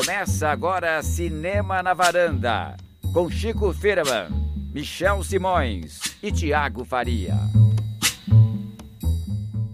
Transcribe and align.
Começa 0.00 0.48
agora 0.48 1.02
Cinema 1.02 1.82
na 1.82 1.92
Varanda, 1.92 2.74
com 3.12 3.30
Chico 3.30 3.70
Firman, 3.70 4.30
Michel 4.72 5.22
Simões 5.22 6.00
e 6.22 6.32
Tiago 6.32 6.86
Faria. 6.86 7.34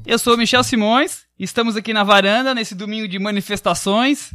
Eu 0.05 0.19
sou 0.19 0.37
Michel 0.37 0.65
Simões, 0.65 1.27
estamos 1.39 1.77
aqui 1.77 1.93
na 1.93 2.03
varanda 2.03 2.53
nesse 2.57 2.75
domingo 2.75 3.07
de 3.07 3.21
manifestações, 3.21 4.35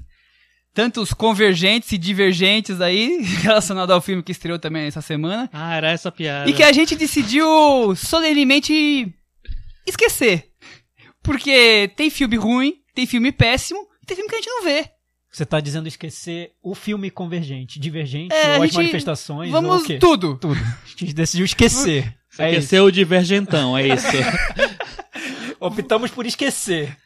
tantos 0.73 1.11
convergentes 1.11 1.91
e 1.91 1.97
divergentes 1.97 2.79
aí, 2.79 3.21
relacionado 3.43 3.91
ao 3.91 3.99
filme 3.99 4.23
que 4.23 4.31
estreou 4.31 4.57
também 4.57 4.85
essa 4.85 5.01
semana. 5.01 5.49
Ah, 5.51 5.75
era 5.75 5.91
essa 5.91 6.09
piada. 6.09 6.49
E 6.49 6.53
que 6.53 6.63
a 6.63 6.71
gente 6.71 6.95
decidiu 6.95 7.93
solenemente 7.97 9.13
esquecer. 9.85 10.51
Porque 11.21 11.91
tem 11.97 12.09
filme 12.09 12.37
ruim, 12.37 12.75
tem 12.95 13.05
filme 13.05 13.29
péssimo, 13.29 13.85
e 14.01 14.05
tem 14.05 14.15
filme 14.15 14.29
que 14.29 14.35
a 14.35 14.39
gente 14.39 14.49
não 14.49 14.63
vê. 14.63 14.89
Você 15.31 15.45
tá 15.45 15.59
dizendo 15.61 15.87
esquecer 15.87 16.51
o 16.61 16.75
filme 16.75 17.09
Convergente, 17.09 17.79
Divergente, 17.79 18.33
É, 18.35 18.57
ou 18.57 18.63
as 18.63 18.69
gente- 18.69 18.75
manifestações, 18.75 19.53
ou 19.53 19.61
Vamos 19.61 19.83
o 19.83 19.85
quê? 19.85 19.97
tudo. 19.97 20.37
Tudo. 20.37 20.59
A 20.59 20.87
gente 20.87 21.13
decidiu 21.13 21.45
esquecer. 21.45 22.13
Você 22.29 22.43
É 22.43 22.51
quer 22.51 22.57
isso. 22.59 22.83
o 22.83 22.91
divergentão, 22.91 23.77
é 23.77 23.87
isso. 23.87 24.07
Optamos 25.59 26.11
por 26.11 26.25
esquecer. 26.25 26.97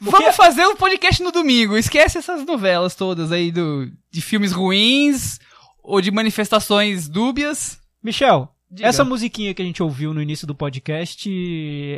Vamos 0.00 0.34
fazer 0.36 0.64
o 0.66 0.76
podcast 0.76 1.22
no 1.22 1.30
domingo. 1.30 1.76
Esquece 1.76 2.18
essas 2.18 2.44
novelas 2.44 2.94
todas 2.94 3.30
aí 3.32 3.50
do, 3.52 3.88
de 4.10 4.20
filmes 4.20 4.52
ruins 4.52 5.38
ou 5.82 6.00
de 6.00 6.10
manifestações 6.10 7.08
dúbias. 7.08 7.78
Michel, 8.02 8.51
Diga. 8.72 8.88
essa 8.88 9.04
musiquinha 9.04 9.52
que 9.52 9.60
a 9.60 9.64
gente 9.64 9.82
ouviu 9.82 10.14
no 10.14 10.22
início 10.22 10.46
do 10.46 10.54
podcast 10.54 11.28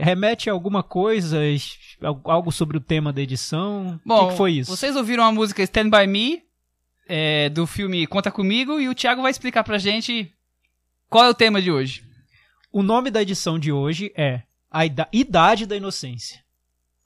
remete 0.03 0.51
a 0.51 0.53
alguma 0.53 0.83
coisa, 0.83 1.39
algo 2.25 2.51
sobre 2.51 2.77
o 2.77 2.81
tema 2.81 3.13
da 3.13 3.23
edição? 3.23 4.01
o 4.05 4.09
Bom, 4.09 4.25
que, 4.27 4.33
que 4.33 4.37
foi 4.37 4.53
isso? 4.55 4.77
vocês 4.77 4.97
ouviram 4.97 5.23
a 5.25 5.31
música 5.33 5.63
Stand 5.63 5.89
By 5.91 6.07
Me, 6.09 6.43
é, 7.09 7.49
do 7.49 7.67
filme 7.67 8.07
Conta 8.09 8.31
Comigo, 8.31 8.81
e 8.81 8.89
o 8.89 8.95
Thiago 8.95 9.23
vai 9.23 9.31
explicar 9.31 9.63
pra 9.63 9.79
gente 9.79 10.33
qual 11.09 11.25
é 11.25 11.29
o 11.31 11.35
tema 11.35 11.63
de 11.63 11.71
hoje. 11.71 12.03
O 12.73 12.83
nome 12.83 13.09
da 13.11 13.23
edição 13.23 13.57
de 13.59 13.71
hoje 13.71 14.13
é 14.17 14.43
A 14.69 14.85
Ida- 14.85 15.09
Idade 15.13 15.67
da 15.67 15.77
Inocência. 15.77 16.43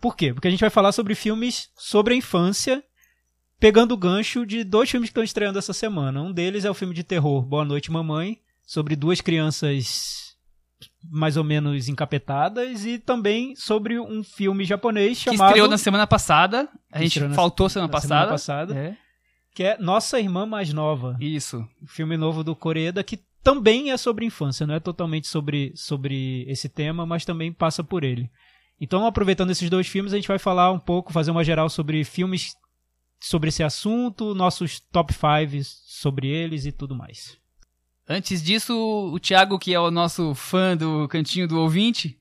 Por 0.00 0.16
quê? 0.16 0.32
Porque 0.32 0.48
a 0.48 0.50
gente 0.50 0.60
vai 0.60 0.70
falar 0.70 0.92
sobre 0.92 1.14
filmes 1.14 1.68
sobre 1.76 2.14
a 2.14 2.16
infância, 2.16 2.82
pegando 3.60 3.92
o 3.92 3.98
gancho 3.98 4.46
de 4.46 4.64
dois 4.64 4.88
filmes 4.88 5.08
que 5.08 5.10
estão 5.10 5.22
estreando 5.24 5.58
essa 5.58 5.74
semana. 5.74 6.22
Um 6.22 6.32
deles 6.32 6.64
é 6.64 6.70
o 6.70 6.74
filme 6.74 6.94
de 6.94 7.02
terror 7.04 7.42
Boa 7.42 7.64
Noite 7.66 7.90
Mamãe, 7.90 8.38
sobre 8.68 8.94
duas 8.94 9.22
crianças 9.22 10.36
mais 11.10 11.38
ou 11.38 11.42
menos 11.44 11.88
encapetadas, 11.88 12.84
e 12.84 12.98
também 12.98 13.56
sobre 13.56 13.98
um 13.98 14.22
filme 14.22 14.62
japonês 14.64 15.16
Que 15.24 15.30
chamado... 15.30 15.48
estreou 15.48 15.68
na 15.68 15.78
semana 15.78 16.06
passada. 16.06 16.68
A 16.92 17.00
gente 17.02 17.18
na- 17.18 17.34
faltou 17.34 17.68
semana 17.70 17.86
na 17.88 17.92
passada. 17.92 18.14
semana 18.38 18.68
passada. 18.68 18.78
É, 18.78 18.96
que 19.54 19.62
é 19.62 19.78
Nossa 19.78 20.20
Irmã 20.20 20.44
Mais 20.44 20.70
Nova. 20.72 21.16
isso. 21.18 21.66
um 21.82 21.86
filme 21.86 22.16
novo 22.18 22.44
do 22.44 22.54
Koreeda 22.54 23.02
que 23.02 23.18
também 23.42 23.90
é 23.90 23.96
sobre 23.96 24.26
infância, 24.26 24.66
não 24.66 24.74
é 24.74 24.80
totalmente 24.80 25.26
sobre, 25.28 25.72
sobre 25.74 26.44
esse 26.46 26.68
tema, 26.68 27.06
mas 27.06 27.24
também 27.24 27.52
passa 27.52 27.82
por 27.82 28.04
ele. 28.04 28.30
Então, 28.78 29.06
aproveitando 29.06 29.50
esses 29.50 29.70
dois 29.70 29.86
filmes, 29.86 30.12
a 30.12 30.16
gente 30.16 30.28
vai 30.28 30.38
falar 30.38 30.70
um 30.72 30.78
pouco, 30.78 31.12
fazer 31.12 31.30
uma 31.30 31.42
geral 31.42 31.70
sobre 31.70 32.04
filmes 32.04 32.54
sobre 33.20 33.48
esse 33.48 33.62
assunto, 33.62 34.34
nossos 34.34 34.78
top 34.92 35.12
5 35.12 35.64
sobre 35.86 36.28
eles 36.28 36.66
e 36.66 36.72
tudo 36.72 36.94
mais. 36.94 37.36
Antes 38.08 38.42
disso, 38.42 38.74
o 39.12 39.18
Thiago, 39.20 39.58
que 39.58 39.74
é 39.74 39.80
o 39.80 39.90
nosso 39.90 40.34
fã 40.34 40.74
do 40.76 41.06
Cantinho 41.08 41.46
do 41.46 41.60
Ouvinte, 41.60 42.16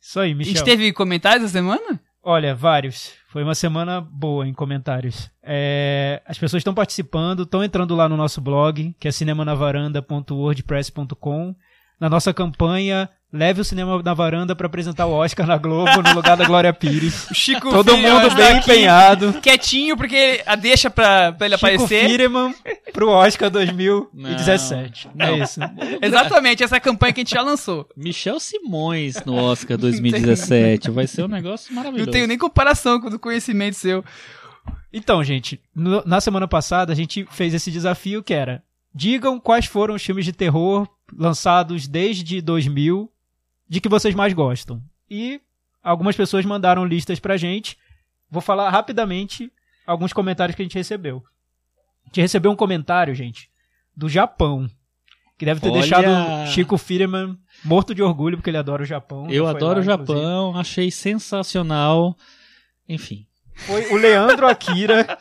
Isso 0.00 0.20
aí, 0.20 0.32
a 0.32 0.34
Michel. 0.34 0.54
gente 0.54 0.64
teve 0.64 0.92
comentários 0.92 1.44
essa 1.44 1.52
semana? 1.54 1.98
Olha, 2.22 2.54
vários. 2.54 3.12
Foi 3.28 3.42
uma 3.42 3.54
semana 3.54 3.98
boa 4.00 4.46
em 4.46 4.52
comentários. 4.52 5.30
É, 5.42 6.22
as 6.26 6.38
pessoas 6.38 6.60
estão 6.60 6.74
participando, 6.74 7.44
estão 7.44 7.64
entrando 7.64 7.94
lá 7.94 8.08
no 8.08 8.16
nosso 8.16 8.40
blog, 8.40 8.94
que 8.98 9.06
é 9.08 9.12
cinemanavaranda.wordpress.com. 9.12 11.54
Na 11.98 12.10
nossa 12.10 12.34
campanha, 12.34 13.08
leve 13.36 13.60
o 13.60 13.64
cinema 13.64 14.02
na 14.02 14.14
varanda 14.14 14.56
para 14.56 14.66
apresentar 14.66 15.06
o 15.06 15.12
Oscar 15.12 15.46
na 15.46 15.56
Globo 15.56 16.02
no 16.02 16.14
lugar 16.14 16.36
da 16.36 16.44
Glória 16.46 16.72
Pires. 16.72 17.30
O 17.30 17.34
Chico 17.34 17.70
Todo 17.70 17.96
mundo 17.96 18.26
está 18.26 18.34
bem 18.34 18.46
aqui, 18.56 18.58
empenhado. 18.72 19.32
Quietinho, 19.42 19.96
porque 19.96 20.42
a 20.46 20.56
deixa 20.56 20.90
pra, 20.90 21.32
pra 21.32 21.46
ele 21.46 21.56
Chico 21.56 21.66
aparecer. 21.66 22.08
Firman 22.08 22.54
pro 22.92 23.08
Oscar 23.10 23.50
2017. 23.50 25.08
Não. 25.14 25.26
É 25.26 25.38
isso. 25.38 25.60
Exatamente, 26.02 26.62
essa 26.64 26.76
é 26.76 26.78
a 26.78 26.80
campanha 26.80 27.12
que 27.12 27.20
a 27.20 27.24
gente 27.24 27.34
já 27.34 27.42
lançou. 27.42 27.88
Michel 27.96 28.40
Simões 28.40 29.22
no 29.24 29.34
Oscar 29.36 29.76
2017. 29.76 30.90
Vai 30.90 31.06
ser 31.06 31.24
um 31.24 31.28
negócio 31.28 31.74
maravilhoso. 31.74 32.06
Não 32.06 32.12
tenho 32.12 32.26
nem 32.26 32.38
comparação 32.38 33.00
com 33.00 33.08
o 33.08 33.10
do 33.10 33.18
conhecimento 33.18 33.74
seu. 33.76 34.04
Então, 34.92 35.22
gente, 35.22 35.60
no- 35.74 36.02
na 36.06 36.20
semana 36.20 36.48
passada 36.48 36.92
a 36.92 36.96
gente 36.96 37.26
fez 37.30 37.52
esse 37.54 37.70
desafio 37.70 38.22
que 38.22 38.32
era: 38.34 38.62
digam 38.94 39.38
quais 39.38 39.66
foram 39.66 39.94
os 39.94 40.02
filmes 40.02 40.24
de 40.24 40.32
terror 40.32 40.88
lançados 41.16 41.86
desde 41.86 42.40
2000 42.40 43.10
de 43.68 43.80
que 43.80 43.88
vocês 43.88 44.14
mais 44.14 44.32
gostam. 44.32 44.82
E 45.08 45.40
algumas 45.82 46.16
pessoas 46.16 46.44
mandaram 46.44 46.84
listas 46.84 47.18
pra 47.18 47.36
gente. 47.36 47.76
Vou 48.30 48.42
falar 48.42 48.70
rapidamente 48.70 49.52
alguns 49.86 50.12
comentários 50.12 50.56
que 50.56 50.62
a 50.62 50.64
gente 50.64 50.76
recebeu. 50.76 51.22
A 52.04 52.08
gente 52.08 52.20
recebeu 52.20 52.50
um 52.50 52.56
comentário, 52.56 53.14
gente, 53.14 53.50
do 53.96 54.08
Japão. 54.08 54.68
Que 55.38 55.44
deve 55.44 55.60
ter 55.60 55.68
Olha! 55.68 55.80
deixado 55.80 56.46
Chico 56.48 56.78
Firman 56.78 57.38
morto 57.62 57.94
de 57.94 58.02
orgulho, 58.02 58.38
porque 58.38 58.48
ele 58.48 58.56
adora 58.56 58.82
o 58.82 58.86
Japão. 58.86 59.28
Eu 59.30 59.46
adoro 59.46 59.74
lá, 59.74 59.80
o 59.80 59.82
Japão, 59.82 60.56
achei 60.56 60.90
sensacional. 60.90 62.16
Enfim. 62.88 63.26
Foi 63.54 63.92
o 63.92 63.96
Leandro 63.96 64.46
Akira. 64.46 65.18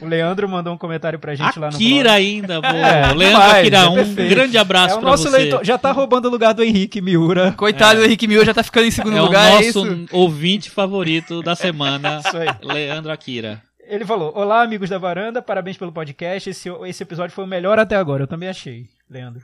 O 0.00 0.04
Leandro 0.06 0.46
mandou 0.48 0.74
um 0.74 0.76
comentário 0.78 1.18
pra 1.18 1.34
gente 1.34 1.58
lá 1.58 1.70
no. 1.70 1.76
Akira 1.76 2.12
ainda, 2.12 2.60
boa. 2.60 2.72
É, 2.76 3.12
Leandro 3.14 3.18
demais, 3.18 3.54
Akira, 3.60 3.76
é 3.78 3.88
um 3.88 3.94
perfeito. 3.94 4.28
grande 4.28 4.58
abraço 4.58 4.94
É 4.94 4.98
o 4.98 5.00
pra 5.00 5.10
nosso 5.10 5.22
você. 5.24 5.36
leitor. 5.38 5.64
Já 5.64 5.78
tá 5.78 5.90
roubando 5.90 6.26
o 6.26 6.30
lugar 6.30 6.52
do 6.52 6.62
Henrique 6.62 7.00
Miura. 7.00 7.52
Coitado 7.52 8.00
do 8.00 8.04
Henrique 8.06 8.28
Mil 8.28 8.44
já 8.44 8.52
tá 8.52 8.62
ficando 8.62 8.86
em 8.86 8.90
segundo 8.90 9.16
é 9.16 9.20
lugar, 9.22 9.44
o 9.44 9.54
é 9.62 9.66
nosso 9.66 9.86
isso? 9.86 10.06
ouvinte 10.12 10.70
favorito 10.70 11.42
da 11.42 11.54
semana, 11.56 12.20
Isso 12.24 12.36
aí. 12.36 12.48
Leandro 12.62 13.10
Akira. 13.10 13.62
Ele 13.88 14.04
falou: 14.04 14.32
Olá, 14.36 14.62
amigos 14.62 14.90
da 14.90 14.98
varanda, 14.98 15.40
parabéns 15.40 15.76
pelo 15.78 15.92
podcast. 15.92 16.50
Esse, 16.50 16.68
esse 16.86 17.02
episódio 17.02 17.34
foi 17.34 17.44
o 17.44 17.48
melhor 17.48 17.78
até 17.78 17.96
agora. 17.96 18.24
Eu 18.24 18.26
também 18.28 18.48
achei, 18.50 18.84
Leandro. 19.08 19.42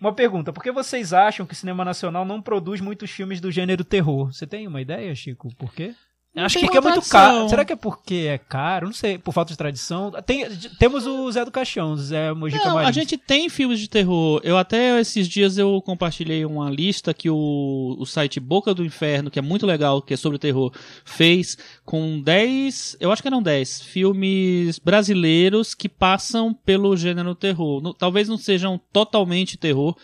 Uma 0.00 0.12
pergunta: 0.12 0.52
por 0.52 0.62
que 0.62 0.70
vocês 0.70 1.12
acham 1.14 1.46
que 1.46 1.54
o 1.54 1.56
cinema 1.56 1.84
nacional 1.84 2.24
não 2.26 2.42
produz 2.42 2.80
muitos 2.80 3.10
filmes 3.10 3.40
do 3.40 3.50
gênero 3.50 3.84
terror? 3.84 4.32
Você 4.32 4.46
tem 4.46 4.66
uma 4.66 4.80
ideia, 4.82 5.14
Chico? 5.14 5.48
Por 5.56 5.72
quê? 5.72 5.94
Não 6.34 6.44
Acho 6.44 6.58
que 6.60 6.76
é 6.76 6.80
muito 6.80 7.08
caro. 7.08 7.48
Será 7.48 7.64
que 7.64 7.72
é 7.72 7.76
porque 7.76 8.14
é 8.28 8.38
caro? 8.38 8.86
Não 8.86 8.92
sei, 8.92 9.18
por 9.18 9.32
falta 9.32 9.50
de 9.50 9.58
tradição. 9.58 10.12
Tem, 10.24 10.46
temos 10.78 11.04
o 11.04 11.28
Zé 11.32 11.44
do 11.44 11.50
Caixão, 11.50 11.96
Zé 11.96 12.32
Mojica 12.32 12.64
Não, 12.68 12.78
a 12.78 12.92
gente 12.92 13.16
tem 13.16 13.48
filmes 13.48 13.80
de 13.80 13.88
terror. 13.88 14.40
Eu 14.44 14.56
até 14.56 15.00
esses 15.00 15.26
dias 15.26 15.58
eu 15.58 15.82
compartilhei 15.82 16.44
uma 16.44 16.70
lista 16.70 17.12
que 17.12 17.28
o, 17.28 17.96
o 17.98 18.06
site 18.06 18.38
Boca 18.38 18.72
do 18.72 18.84
Inferno, 18.84 19.30
que 19.32 19.38
é 19.38 19.42
muito 19.42 19.66
legal, 19.66 20.00
que 20.00 20.14
é 20.14 20.16
sobre 20.16 20.38
terror, 20.38 20.72
fez 21.04 21.56
com 21.84 22.20
10, 22.20 22.98
eu 23.00 23.10
acho 23.10 23.22
que 23.22 23.28
eram 23.28 23.42
10 23.42 23.82
filmes 23.82 24.78
brasileiros 24.78 25.74
que 25.74 25.88
passam 25.88 26.52
pelo 26.54 26.96
gênero 26.96 27.34
terror. 27.34 27.80
No- 27.82 27.94
talvez 27.94 28.28
não 28.28 28.36
sejam 28.38 28.78
totalmente 28.92 29.56
terror, 29.56 29.96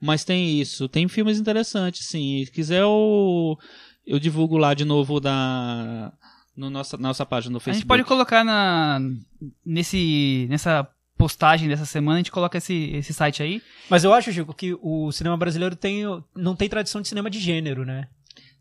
mas 0.00 0.24
tem 0.24 0.58
isso. 0.60 0.88
Tem 0.88 1.06
filmes 1.08 1.38
interessantes, 1.38 2.06
sim. 2.06 2.42
Se 2.44 2.50
quiser 2.50 2.80
eu, 2.82 3.58
eu 4.06 4.18
divulgo 4.18 4.56
lá 4.56 4.74
de 4.74 4.84
novo 4.84 5.20
da 5.20 6.12
no 6.56 6.68
nossa, 6.68 6.96
nossa 6.98 7.24
página 7.24 7.52
no 7.52 7.56
A 7.58 7.60
Facebook. 7.60 7.78
gente 7.80 7.88
pode 7.88 8.04
colocar 8.04 8.44
na, 8.44 9.00
nesse, 9.64 10.46
nessa 10.50 10.86
postagem 11.16 11.68
dessa 11.68 11.84
semana, 11.86 12.16
a 12.16 12.18
gente 12.18 12.32
coloca 12.32 12.58
esse, 12.58 12.90
esse 12.94 13.12
site 13.14 13.42
aí. 13.42 13.62
Mas 13.88 14.04
eu 14.04 14.12
acho, 14.12 14.32
Chico, 14.32 14.52
que 14.52 14.76
o 14.82 15.10
cinema 15.12 15.36
brasileiro 15.36 15.76
tem, 15.76 16.02
não 16.36 16.54
tem 16.56 16.68
tradição 16.68 17.00
de 17.00 17.08
cinema 17.08 17.30
de 17.30 17.38
gênero, 17.38 17.84
né? 17.84 18.08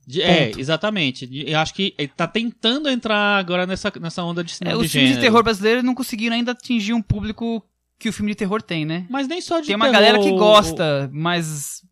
De- 0.08 0.22
é, 0.22 0.52
exatamente. 0.58 1.30
Eu 1.46 1.60
acho 1.60 1.74
que 1.74 1.94
ele 1.98 2.08
tá 2.10 2.28
tentando 2.28 2.90
entrar 2.90 3.38
agora 3.38 3.66
nessa, 3.68 3.92
nessa 4.00 4.24
onda 4.24 4.44
de 4.44 4.52
É, 4.52 4.56
cinema 4.56 4.78
os 4.78 4.84
de 4.84 4.90
filmes 4.90 5.10
gênero. 5.10 5.22
de 5.22 5.28
terror 5.28 5.44
brasileiros 5.44 5.84
não 5.84 5.94
conseguiram 5.96 6.36
ainda 6.36 6.52
atingir 6.54 6.94
um 6.94 7.02
público 7.02 7.64
que 8.00 8.10
o 8.10 8.14
filme 8.14 8.32
de 8.32 8.36
terror 8.38 8.62
tem, 8.62 8.84
né? 8.86 9.06
Mas 9.10 9.28
nem 9.28 9.42
só 9.42 9.60
de 9.60 9.68
Tem 9.68 9.76
uma 9.76 9.86
terror. 9.90 10.00
galera 10.02 10.20
que 10.20 10.32
gosta, 10.32 11.10
mas 11.14 11.84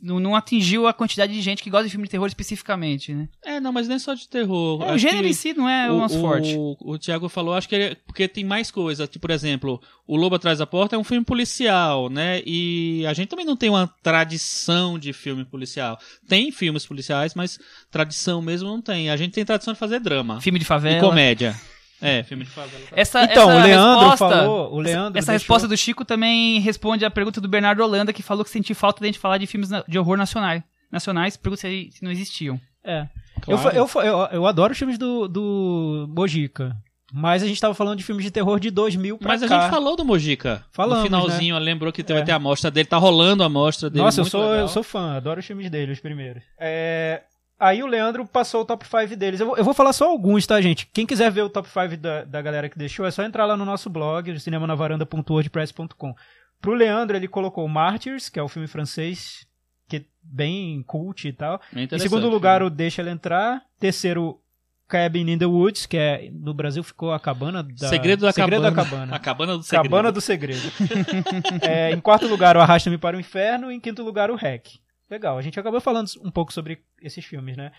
não, 0.00 0.20
não 0.20 0.34
atingiu 0.36 0.86
a 0.86 0.92
quantidade 0.92 1.32
de 1.32 1.40
gente 1.40 1.62
que 1.62 1.70
gosta 1.70 1.84
de 1.84 1.90
filme 1.90 2.04
de 2.06 2.10
terror 2.10 2.26
especificamente, 2.26 3.12
né? 3.14 3.28
É, 3.44 3.60
não, 3.60 3.72
mas 3.72 3.88
nem 3.88 3.98
só 3.98 4.14
de 4.14 4.28
terror. 4.28 4.82
É, 4.82 4.92
o 4.92 4.98
gênero 4.98 5.26
em 5.26 5.32
si 5.32 5.52
não 5.54 5.68
é 5.68 5.90
o, 5.90 5.98
nosso 5.98 6.20
forte. 6.20 6.54
O, 6.56 6.76
o 6.80 6.98
Thiago 6.98 7.28
falou, 7.28 7.54
acho 7.54 7.68
que 7.68 7.74
é 7.76 7.94
porque 8.06 8.28
tem 8.28 8.44
mais 8.44 8.70
coisa. 8.70 9.06
Tipo, 9.06 9.26
por 9.26 9.30
exemplo, 9.30 9.80
O 10.06 10.16
Lobo 10.16 10.36
Atrás 10.36 10.58
da 10.58 10.66
Porta 10.66 10.96
é 10.96 10.98
um 10.98 11.04
filme 11.04 11.24
policial, 11.24 12.08
né? 12.08 12.42
E 12.46 13.04
a 13.06 13.12
gente 13.12 13.28
também 13.28 13.46
não 13.46 13.56
tem 13.56 13.70
uma 13.70 13.86
tradição 14.02 14.98
de 14.98 15.12
filme 15.12 15.44
policial. 15.44 15.98
Tem 16.28 16.50
filmes 16.52 16.86
policiais, 16.86 17.34
mas 17.34 17.58
tradição 17.90 18.40
mesmo 18.42 18.68
não 18.68 18.80
tem. 18.82 19.10
A 19.10 19.16
gente 19.16 19.32
tem 19.32 19.44
tradição 19.44 19.72
de 19.72 19.78
fazer 19.78 20.00
drama. 20.00 20.40
Filme 20.40 20.58
de 20.58 20.64
E 20.64 20.68
favela. 20.68 21.00
comédia. 21.00 21.54
É, 22.00 22.22
filme 22.22 22.44
de 22.44 22.50
favela. 22.50 22.82
Essa, 22.92 23.24
Então, 23.24 23.50
essa 23.50 23.60
o 23.60 23.62
Leandro 23.62 24.08
resposta, 24.10 24.36
falou. 24.38 24.74
O 24.74 24.80
Leandro 24.80 25.18
Essa 25.18 25.32
deixou- 25.32 25.32
resposta 25.32 25.68
do 25.68 25.76
Chico 25.76 26.04
também 26.04 26.60
responde 26.60 27.04
à 27.04 27.10
pergunta 27.10 27.40
do 27.40 27.48
Bernardo 27.48 27.82
Holanda, 27.82 28.12
que 28.12 28.22
falou 28.22 28.44
que 28.44 28.50
sentiu 28.50 28.76
falta 28.76 29.00
de 29.00 29.06
a 29.06 29.08
gente 29.08 29.18
falar 29.18 29.38
de 29.38 29.46
filmes 29.46 29.70
de 29.88 29.98
horror 29.98 30.16
nacionais. 30.16 30.62
Nacionais, 30.92 31.36
pergunta 31.36 31.62
se, 31.62 31.90
se 31.92 32.04
não 32.04 32.10
existiam. 32.10 32.60
É. 32.84 33.06
Claro. 33.40 33.68
Eu, 33.76 33.88
eu, 33.94 34.02
eu, 34.02 34.18
eu 34.32 34.46
adoro 34.46 34.72
os 34.72 34.78
filmes 34.78 34.96
do, 34.98 35.26
do 35.26 36.06
Mojica. 36.14 36.76
Mas 37.12 37.42
a 37.42 37.46
gente 37.46 37.60
tava 37.60 37.72
falando 37.72 37.96
de 37.98 38.04
filmes 38.04 38.24
de 38.24 38.30
terror 38.30 38.58
de 38.60 38.70
2000 38.70 39.16
pra 39.18 39.28
Mas 39.28 39.42
a 39.42 39.48
cá. 39.48 39.60
gente 39.62 39.70
falou 39.70 39.96
do 39.96 40.04
Mojica. 40.04 40.64
Falamos, 40.72 40.98
no 40.98 41.04
finalzinho, 41.06 41.56
lembrou 41.58 41.92
que 41.92 42.02
vai 42.02 42.18
É. 42.18 42.24
ter 42.24 42.32
a 42.32 42.36
amostra 42.36 42.70
dele, 42.70 42.86
tá 42.88 42.96
rolando 42.98 43.42
a 43.42 43.46
amostra 43.46 43.88
dele. 43.88 44.04
Nossa, 44.04 44.20
eu 44.20 44.24
sou, 44.24 44.40
legal. 44.42 44.56
eu 44.58 44.68
sou 44.68 44.82
fã, 44.82 45.14
adoro 45.16 45.38
os 45.40 45.46
filmes 45.46 45.70
dele, 45.70 45.92
os 45.92 46.00
primeiros. 46.00 46.42
É, 46.58 47.22
Aí 47.58 47.82
o 47.82 47.86
Leandro 47.86 48.26
passou 48.26 48.60
o 48.60 48.64
top 48.64 48.86
5 48.86 49.16
deles. 49.16 49.40
Eu 49.40 49.46
vou, 49.46 49.56
eu 49.56 49.64
vou 49.64 49.72
falar 49.72 49.92
só 49.92 50.10
alguns, 50.10 50.46
tá, 50.46 50.60
gente? 50.60 50.86
Quem 50.92 51.06
quiser 51.06 51.30
ver 51.30 51.42
o 51.42 51.48
top 51.48 51.68
5 51.68 51.96
da, 51.96 52.24
da 52.24 52.42
galera 52.42 52.68
que 52.68 52.78
deixou, 52.78 53.06
é 53.06 53.10
só 53.10 53.22
entrar 53.22 53.46
lá 53.46 53.56
no 53.56 53.64
nosso 53.64 53.88
blog, 53.88 54.38
cinemanavaranda.wordpress.com. 54.38 56.14
Pro 56.60 56.74
Leandro, 56.74 57.16
ele 57.16 57.28
colocou 57.28 57.66
Martyrs, 57.66 58.28
que 58.28 58.38
é 58.38 58.42
o 58.42 58.48
filme 58.48 58.68
francês, 58.68 59.46
que 59.88 59.96
é 59.96 60.04
bem 60.22 60.82
cult 60.86 61.26
e 61.26 61.32
tal. 61.32 61.60
É 61.74 61.82
Em 61.94 61.98
segundo 61.98 62.28
lugar, 62.28 62.60
né? 62.60 62.66
o 62.66 62.70
Deixa 62.70 63.00
Ela 63.02 63.10
Entrar. 63.10 63.62
Terceiro, 63.78 64.40
Cabin 64.88 65.30
in 65.30 65.38
the 65.38 65.46
Woods, 65.46 65.86
que 65.86 65.96
é 65.96 66.30
no 66.32 66.54
Brasil 66.54 66.82
ficou 66.82 67.12
a 67.12 67.18
cabana 67.18 67.62
da 67.62 67.88
Segredo 67.88 68.20
da 68.20 68.32
Segredo 68.32 68.62
Cabana. 68.62 68.76
da 68.76 68.84
Cabana. 68.84 69.16
A 69.16 69.18
cabana 69.18 69.56
do 69.56 69.62
segredo. 69.62 69.82
Cabana 69.90 70.12
do 70.12 70.20
Segredo. 70.20 70.72
É, 71.62 71.90
em 71.90 72.00
quarto 72.00 72.26
lugar, 72.26 72.56
o 72.56 72.60
Arrasta-me 72.60 72.98
para 72.98 73.16
o 73.16 73.20
Inferno. 73.20 73.72
E 73.72 73.74
em 73.74 73.80
quinto 73.80 74.02
lugar, 74.02 74.30
o 74.30 74.36
Hack. 74.36 74.78
Legal, 75.08 75.38
a 75.38 75.42
gente 75.42 75.58
acabou 75.58 75.80
falando 75.80 76.08
um 76.22 76.30
pouco 76.30 76.52
sobre 76.52 76.82
esses 77.00 77.24
filmes, 77.24 77.56
né? 77.56 77.72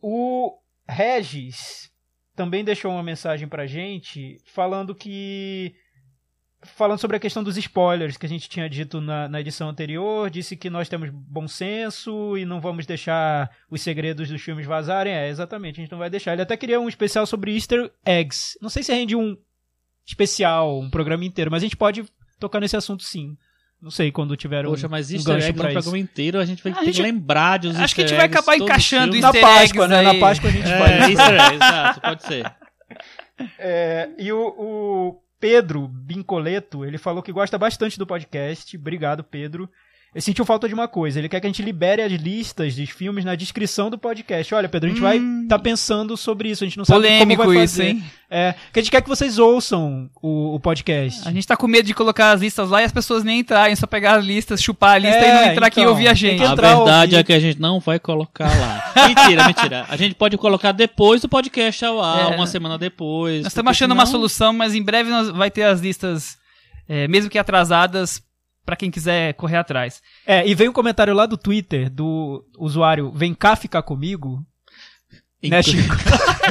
O 0.00 0.58
Regis 0.88 1.90
também 2.34 2.64
deixou 2.64 2.92
uma 2.92 3.02
mensagem 3.02 3.48
pra 3.48 3.66
gente 3.66 4.40
falando 4.44 4.94
que. 4.94 5.74
Falando 6.62 6.98
sobre 6.98 7.16
a 7.16 7.20
questão 7.20 7.44
dos 7.44 7.56
spoilers 7.56 8.16
que 8.16 8.26
a 8.26 8.28
gente 8.28 8.48
tinha 8.48 8.68
dito 8.68 9.00
na, 9.00 9.28
na 9.28 9.40
edição 9.40 9.68
anterior, 9.68 10.28
disse 10.28 10.56
que 10.56 10.68
nós 10.68 10.88
temos 10.88 11.08
bom 11.10 11.46
senso 11.46 12.36
e 12.36 12.44
não 12.44 12.60
vamos 12.60 12.84
deixar 12.84 13.48
os 13.70 13.80
segredos 13.80 14.28
dos 14.28 14.42
filmes 14.42 14.66
vazarem. 14.66 15.12
É, 15.12 15.28
exatamente, 15.28 15.78
a 15.78 15.82
gente 15.82 15.92
não 15.92 16.00
vai 16.00 16.10
deixar. 16.10 16.32
Ele 16.32 16.42
até 16.42 16.56
queria 16.56 16.80
um 16.80 16.88
especial 16.88 17.26
sobre 17.26 17.54
Easter 17.54 17.92
eggs. 18.04 18.58
Não 18.60 18.68
sei 18.68 18.82
se 18.82 18.92
rende 18.92 19.14
um 19.14 19.36
especial, 20.04 20.80
um 20.80 20.90
programa 20.90 21.24
inteiro, 21.24 21.48
mas 21.48 21.62
a 21.62 21.66
gente 21.66 21.76
pode 21.76 22.04
tocar 22.40 22.58
nesse 22.58 22.76
assunto 22.76 23.04
sim. 23.04 23.36
Não 23.80 23.90
sei 23.92 24.10
quando 24.10 24.36
tiver 24.36 24.66
um, 24.66 24.70
Poxa, 24.70 24.88
mas 24.88 25.10
um 25.10 25.14
easter 25.14 25.34
gancho 25.34 25.54
pra 25.54 25.64
isso. 25.66 25.72
programa 25.74 25.98
inteiro 25.98 26.40
a 26.40 26.44
gente 26.44 26.62
vai 26.64 26.72
A 26.72 26.76
ter 26.76 26.84
gente- 26.86 26.96
que 26.96 27.02
lembrar 27.02 27.58
de 27.58 27.68
os 27.68 27.76
acho 27.78 27.94
que 27.94 28.02
a 28.02 28.06
gente 28.06 28.16
vai 28.16 28.26
acabar 28.26 28.56
encaixando 28.56 29.12
filmes. 29.12 29.20
Na 29.22 29.32
Páscoa, 29.32 29.86
né? 29.88 30.02
Na 30.02 30.14
Páscoa 30.16 30.48
a 30.50 30.52
gente 30.52 30.68
É, 30.68 30.78
faz. 30.78 31.08
easter 31.10 31.52
exato, 31.54 32.00
pode 32.00 32.22
ser. 32.24 32.52
É, 33.58 34.08
e 34.18 34.32
o, 34.32 34.40
o 34.58 35.22
Pedro 35.38 35.86
Bincoleto, 35.86 36.84
ele 36.84 36.98
falou 36.98 37.22
que 37.22 37.30
gosta 37.32 37.56
bastante 37.56 37.96
do 37.98 38.06
podcast. 38.06 38.76
Obrigado, 38.76 39.22
Pedro. 39.22 39.70
Ele 40.14 40.22
sentiu 40.22 40.44
falta 40.44 40.66
de 40.66 40.72
uma 40.74 40.88
coisa. 40.88 41.18
Ele 41.18 41.28
quer 41.28 41.38
que 41.38 41.46
a 41.46 41.50
gente 41.50 41.60
libere 41.62 42.00
as 42.00 42.10
listas 42.10 42.74
dos 42.74 42.88
filmes 42.88 43.24
na 43.26 43.34
descrição 43.34 43.90
do 43.90 43.98
podcast. 43.98 44.54
Olha, 44.54 44.66
Pedro, 44.68 44.88
a 44.88 44.92
gente 44.92 45.02
vai 45.02 45.18
Hum. 45.18 45.42
estar 45.42 45.58
pensando 45.58 46.16
sobre 46.16 46.48
isso. 46.50 46.64
A 46.64 46.66
gente 46.66 46.78
não 46.78 46.84
sabe 46.84 47.00
Polêmico 47.02 47.42
como 47.42 47.54
vai 47.54 47.64
isso, 47.64 47.76
fazer. 47.76 47.88
hein? 47.90 48.04
É, 48.30 48.54
que 48.72 48.78
a 48.78 48.82
gente 48.82 48.90
quer 48.90 49.02
que 49.02 49.08
vocês 49.08 49.38
ouçam 49.38 50.08
o, 50.22 50.54
o 50.54 50.60
podcast. 50.60 51.28
A 51.28 51.30
gente 51.30 51.46
tá 51.46 51.56
com 51.56 51.66
medo 51.66 51.84
de 51.86 51.92
colocar 51.94 52.32
as 52.32 52.40
listas 52.40 52.70
lá 52.70 52.80
e 52.80 52.84
as 52.86 52.92
pessoas 52.92 53.22
nem 53.22 53.40
entrarem, 53.40 53.76
só 53.76 53.86
pegar 53.86 54.16
as 54.18 54.24
listas, 54.24 54.62
chupar 54.62 54.94
a 54.96 54.98
lista 54.98 55.16
É, 55.18 55.28
e 55.28 55.32
não 55.46 55.52
entrar 55.52 55.66
aqui 55.66 55.80
e 55.80 55.82
então, 55.82 55.92
ouvir 55.92 56.08
a 56.08 56.14
gente. 56.14 56.42
A 56.42 56.54
verdade 56.54 57.14
ouvir. 57.14 57.16
é 57.16 57.22
que 57.24 57.32
a 57.34 57.40
gente 57.40 57.60
não 57.60 57.78
vai 57.78 57.98
colocar 57.98 58.48
lá. 58.48 58.92
mentira, 59.08 59.46
mentira. 59.46 59.86
A 59.90 59.96
gente 59.96 60.14
pode 60.14 60.36
colocar 60.38 60.72
depois 60.72 61.20
do 61.20 61.28
podcast 61.28 61.84
ao 61.84 62.02
ar, 62.02 62.32
É. 62.32 62.34
uma 62.36 62.46
semana 62.46 62.78
depois. 62.78 63.42
Nós 63.42 63.52
estamos 63.52 63.70
achando 63.70 63.92
uma 63.92 64.06
solução, 64.06 64.52
mas 64.54 64.74
em 64.74 64.82
breve 64.82 65.10
nós 65.10 65.28
vai 65.30 65.50
ter 65.50 65.64
as 65.64 65.80
listas, 65.80 66.38
é, 66.88 67.06
mesmo 67.08 67.30
que 67.30 67.38
atrasadas, 67.38 68.22
pra 68.68 68.76
quem 68.76 68.90
quiser 68.90 69.32
correr 69.32 69.56
atrás. 69.56 70.02
É, 70.26 70.46
e 70.46 70.54
veio 70.54 70.68
um 70.70 70.74
comentário 70.74 71.14
lá 71.14 71.24
do 71.24 71.38
Twitter 71.38 71.88
do 71.88 72.44
usuário 72.58 73.10
Vem 73.10 73.32
cá 73.32 73.56
ficar 73.56 73.80
comigo. 73.80 74.44
Né, 75.42 75.62
Chico? 75.62 75.94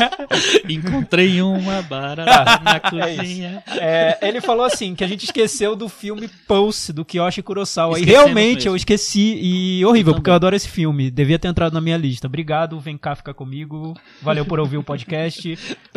Encontrei 0.68 1.40
uma 1.44 1.84
barata 1.84 2.60
na 2.64 2.80
cozinha. 2.80 3.62
É, 3.68 4.18
ele 4.28 4.42
falou 4.42 4.66
assim, 4.66 4.96
que 4.96 5.04
a 5.04 5.08
gente 5.08 5.26
esqueceu 5.26 5.76
do 5.76 5.88
filme 5.88 6.28
Pulse, 6.48 6.92
do 6.92 7.06
Kiyoshi 7.06 7.44
Kurosawa. 7.44 8.00
E 8.00 8.04
realmente 8.04 8.56
mesmo. 8.56 8.72
eu 8.72 8.76
esqueci, 8.76 9.38
e 9.40 9.86
horrível, 9.86 10.14
Eu 10.14 10.16
porque 10.16 10.32
eu 10.32 10.34
adoro 10.34 10.56
esse 10.56 10.70
filme. 10.70 11.12
Devia 11.12 11.38
ter 11.38 11.50
entrado 11.50 11.74
na 11.74 11.82
minha 11.82 11.98
lista. 11.98 12.26
Obrigado, 12.26 12.80
vem 12.80 12.98
cá 12.98 13.16
ficar 13.16 13.36
comigo. 13.36 13.94
Valeu 14.24 14.44
por 14.46 14.60
ouvir 14.60 14.78
o 14.78 14.84
podcast. 14.84 15.50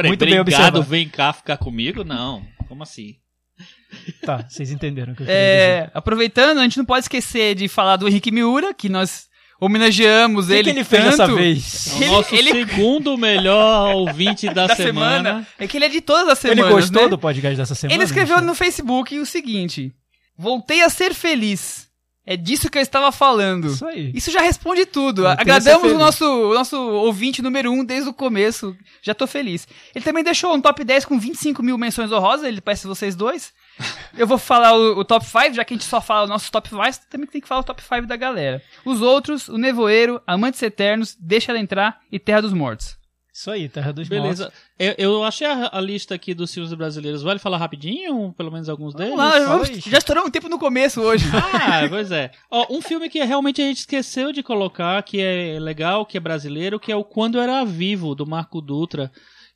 Muito 0.04 0.24
bem 0.26 0.38
obrigado, 0.38 0.40
observado. 0.40 0.82
vem 0.82 1.08
cá 1.08 1.32
ficar 1.32 1.56
comigo? 1.56 2.04
Não, 2.04 2.42
como 2.68 2.82
assim? 2.82 3.19
Tá, 4.24 4.44
vocês 4.48 4.70
entenderam 4.70 5.12
o 5.12 5.16
que 5.16 5.22
eu 5.22 5.26
queria 5.26 5.40
dizer. 5.40 5.56
É, 5.86 5.90
aproveitando, 5.92 6.58
a 6.58 6.62
gente 6.62 6.78
não 6.78 6.84
pode 6.84 7.04
esquecer 7.04 7.54
de 7.56 7.66
falar 7.68 7.96
do 7.96 8.06
Henrique 8.08 8.30
Miura, 8.30 8.72
que 8.72 8.88
nós 8.88 9.28
homenageamos 9.60 10.46
O 10.46 10.48
que, 10.48 10.54
ele. 10.54 10.62
que 10.64 10.70
ele 10.78 10.84
fez 10.84 11.04
tanto 11.04 11.16
dessa 11.18 11.34
vez? 11.34 11.86
É 11.86 11.94
o 11.94 11.96
Ele- 12.02 12.06
nosso 12.12 12.34
ele- 12.34 12.50
segundo 12.52 13.18
melhor 13.18 13.94
ouvinte 13.96 14.46
da, 14.48 14.66
da 14.68 14.76
semana. 14.76 15.16
semana. 15.28 15.46
É 15.58 15.66
que 15.66 15.76
ele 15.76 15.84
é 15.84 15.88
de 15.88 16.00
todas 16.00 16.28
as 16.28 16.44
Ele 16.44 16.54
semanas. 16.56 16.74
gostou 16.74 17.02
né? 17.02 17.08
do 17.08 17.18
podcast 17.18 17.56
dessa 17.56 17.74
semana? 17.74 17.96
Ele 17.96 18.04
escreveu 18.04 18.40
no 18.40 18.54
Facebook 18.54 19.18
o 19.18 19.26
seguinte: 19.26 19.92
Voltei 20.38 20.82
a 20.82 20.88
ser 20.88 21.12
feliz. 21.12 21.89
É 22.30 22.36
disso 22.36 22.70
que 22.70 22.78
eu 22.78 22.82
estava 22.82 23.10
falando. 23.10 23.66
Isso 23.66 23.84
aí. 23.84 24.12
Isso 24.14 24.30
já 24.30 24.40
responde 24.40 24.86
tudo. 24.86 25.22
Ser 25.22 25.40
Agradamos 25.40 25.90
o 25.90 25.98
nosso, 25.98 26.24
o 26.24 26.54
nosso 26.54 26.80
ouvinte 26.80 27.42
número 27.42 27.72
um 27.72 27.84
desde 27.84 28.08
o 28.08 28.14
começo. 28.14 28.76
Já 29.02 29.12
tô 29.12 29.26
feliz. 29.26 29.66
Ele 29.92 30.04
também 30.04 30.22
deixou 30.22 30.54
um 30.54 30.60
top 30.60 30.84
10 30.84 31.06
com 31.06 31.18
25 31.18 31.60
mil 31.60 31.76
menções 31.76 32.12
honrosas. 32.12 32.46
Ele 32.46 32.60
parece 32.60 32.86
vocês 32.86 33.16
dois. 33.16 33.52
Eu 34.16 34.28
vou 34.28 34.38
falar 34.38 34.74
o, 34.74 35.00
o 35.00 35.04
top 35.04 35.26
5, 35.26 35.54
já 35.54 35.64
que 35.64 35.74
a 35.74 35.76
gente 35.76 35.88
só 35.88 36.00
fala 36.00 36.26
o 36.26 36.28
nosso 36.28 36.52
top 36.52 36.68
5, 36.68 36.82
também 37.10 37.26
tem 37.26 37.40
que 37.40 37.48
falar 37.48 37.62
o 37.62 37.64
top 37.64 37.82
5 37.82 38.06
da 38.06 38.14
galera. 38.14 38.62
Os 38.84 39.02
outros, 39.02 39.48
o 39.48 39.58
Nevoeiro, 39.58 40.22
Amantes 40.24 40.62
Eternos, 40.62 41.16
Deixa 41.18 41.50
Ela 41.50 41.58
Entrar 41.58 41.98
e 42.12 42.20
Terra 42.20 42.42
dos 42.42 42.52
Mortos. 42.52 42.99
Isso 43.32 43.50
aí, 43.50 43.68
Terra 43.68 43.92
dos 43.92 44.08
Beleza. 44.08 44.52
Eu, 44.78 44.94
eu 44.98 45.24
achei 45.24 45.46
a, 45.46 45.70
a 45.72 45.80
lista 45.80 46.14
aqui 46.14 46.34
dos 46.34 46.52
filmes 46.52 46.72
brasileiros. 46.74 47.22
Vale 47.22 47.38
falar 47.38 47.58
rapidinho? 47.58 48.32
Pelo 48.36 48.50
menos 48.50 48.68
alguns 48.68 48.94
deles? 48.94 49.14
Vamos 49.14 49.24
lá, 49.32 49.38
vamos- 49.46 49.68
já 49.84 49.98
estouramos 49.98 50.28
um 50.28 50.32
tempo 50.32 50.48
no 50.48 50.58
começo 50.58 51.00
hoje. 51.00 51.24
Ah, 51.52 51.86
pois 51.88 52.10
é. 52.10 52.30
Ó, 52.50 52.66
um 52.70 52.82
filme 52.82 53.08
que 53.08 53.22
realmente 53.22 53.62
a 53.62 53.64
gente 53.64 53.78
esqueceu 53.78 54.32
de 54.32 54.42
colocar, 54.42 55.00
que 55.02 55.20
é 55.20 55.58
legal, 55.60 56.04
que 56.04 56.16
é 56.16 56.20
brasileiro, 56.20 56.80
que 56.80 56.90
é 56.90 56.96
o 56.96 57.04
Quando 57.04 57.38
Era 57.38 57.64
Vivo, 57.64 58.14
do 58.14 58.26
Marco 58.26 58.60
Dutra. 58.60 59.10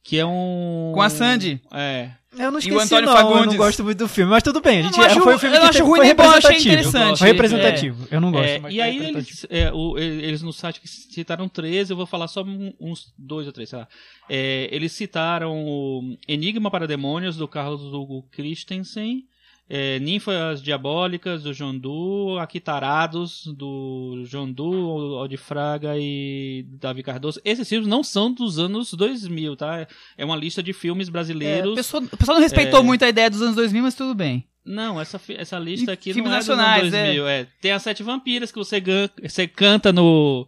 Que 0.06 0.19
é 0.19 0.27
um. 0.27 0.93
Com 0.95 1.01
a 1.01 1.09
Sandy. 1.09 1.61
É. 1.73 2.11
Eu 2.37 2.51
não 2.51 2.59
E 2.59 2.62
o 2.73 2.77
esqueci, 2.79 2.95
Antônio 2.95 3.06
não. 3.06 3.17
Eu 3.17 3.25
não 3.25 3.33
Fagundes. 3.37 3.56
gosto 3.56 3.85
muito 3.85 3.97
do 3.99 4.09
filme, 4.09 4.31
mas 4.31 4.43
tudo 4.43 4.61
bem. 4.61 4.79
A 4.79 4.81
Eu 4.81 4.85
gente, 4.87 4.97
não 4.99 5.05
acho- 5.06 5.21
foi 5.21 5.35
um 5.35 5.39
filme 5.39 5.56
eu 5.56 5.61
que 5.62 5.67
acho 5.69 5.85
ruim 5.85 5.97
foi 6.01 6.15
bom, 6.15 6.23
eu 6.25 6.29
achei 6.31 6.51
representativo. 6.51 6.73
interessante. 6.91 7.19
Foi 7.21 7.29
representativo. 7.29 8.09
Eu 8.11 8.21
não 8.21 8.33
gosto. 8.33 8.45
É, 8.49 8.59
mas 8.59 8.75
e 8.75 8.81
aí 8.83 8.99
representativo. 8.99 9.47
eles, 9.51 9.65
é, 9.67 9.73
o- 9.73 9.99
eles 9.99 10.43
no 10.43 10.53
site 10.53 10.81
citaram 10.85 11.49
13, 11.49 11.93
eu 11.93 11.97
vou 11.97 12.06
falar 12.06 12.27
só 12.29 12.45
uns 12.81 13.15
dois 13.17 13.47
ou 13.47 13.53
três, 13.53 13.71
sei 13.71 13.79
lá. 13.79 13.89
É, 14.29 14.69
eles 14.71 14.93
citaram 14.93 15.56
o 15.65 16.17
Enigma 16.29 16.70
para 16.73 16.87
Demônios, 16.89 17.37
do 17.37 17.46
Carlos 17.49 17.81
Hugo 17.94 18.29
Christensen, 18.32 19.23
é, 19.69 19.99
Ninfas 19.99 20.63
Diabólicas, 20.63 21.43
do 21.43 21.53
João 21.55 21.77
Du, 21.79 22.37
Aqui 22.39 22.61
Tarados, 22.61 23.44
do 23.56 24.23
João 24.27 24.51
Du, 24.51 25.17
Aldi 25.19 25.37
Fraga 25.37 25.94
e 25.99 26.67
Davi 26.81 27.03
Cardoso. 27.03 27.41
Esses 27.44 27.69
filmes 27.69 27.89
não 27.89 28.03
são 28.03 28.33
dos 28.33 28.59
anos 28.59 28.93
2000, 28.93 29.56
tá? 29.56 29.87
É 30.19 30.25
uma 30.25 30.37
lista 30.37 30.63
de 30.63 30.73
filmes 30.73 31.09
É, 31.09 31.11
brasileiros. 31.11 31.73
o, 31.73 31.77
pessoal, 31.77 32.03
o 32.03 32.17
pessoal 32.17 32.37
não 32.37 32.43
respeitou 32.43 32.81
É. 32.81 32.83
muito 32.83 33.05
a 33.05 33.09
ideia 33.09 33.31
dos 33.31 33.41
anos 33.43 33.56
2000, 33.56 33.83
mas 33.83 33.94
tudo 33.94 34.15
bem. 34.15 34.44
Não, 34.67 34.99
essa, 35.01 35.21
essa 35.37 35.59
lista 35.59 35.93
aqui 35.93 36.13
Filmes 36.15 36.31
não 36.31 36.37
é 36.37 36.39
dos 36.41 36.49
nacionais, 36.49 36.81
anos 36.83 36.93
2000. 36.93 37.29
É. 37.29 37.47
Tem 37.61 37.73
as 37.73 37.83
Sete 37.83 38.03
Vampiras 38.03 38.51
que 38.51 38.59
você, 38.59 38.83
você 39.23 39.47
canta 39.47 39.93
no, 39.93 40.47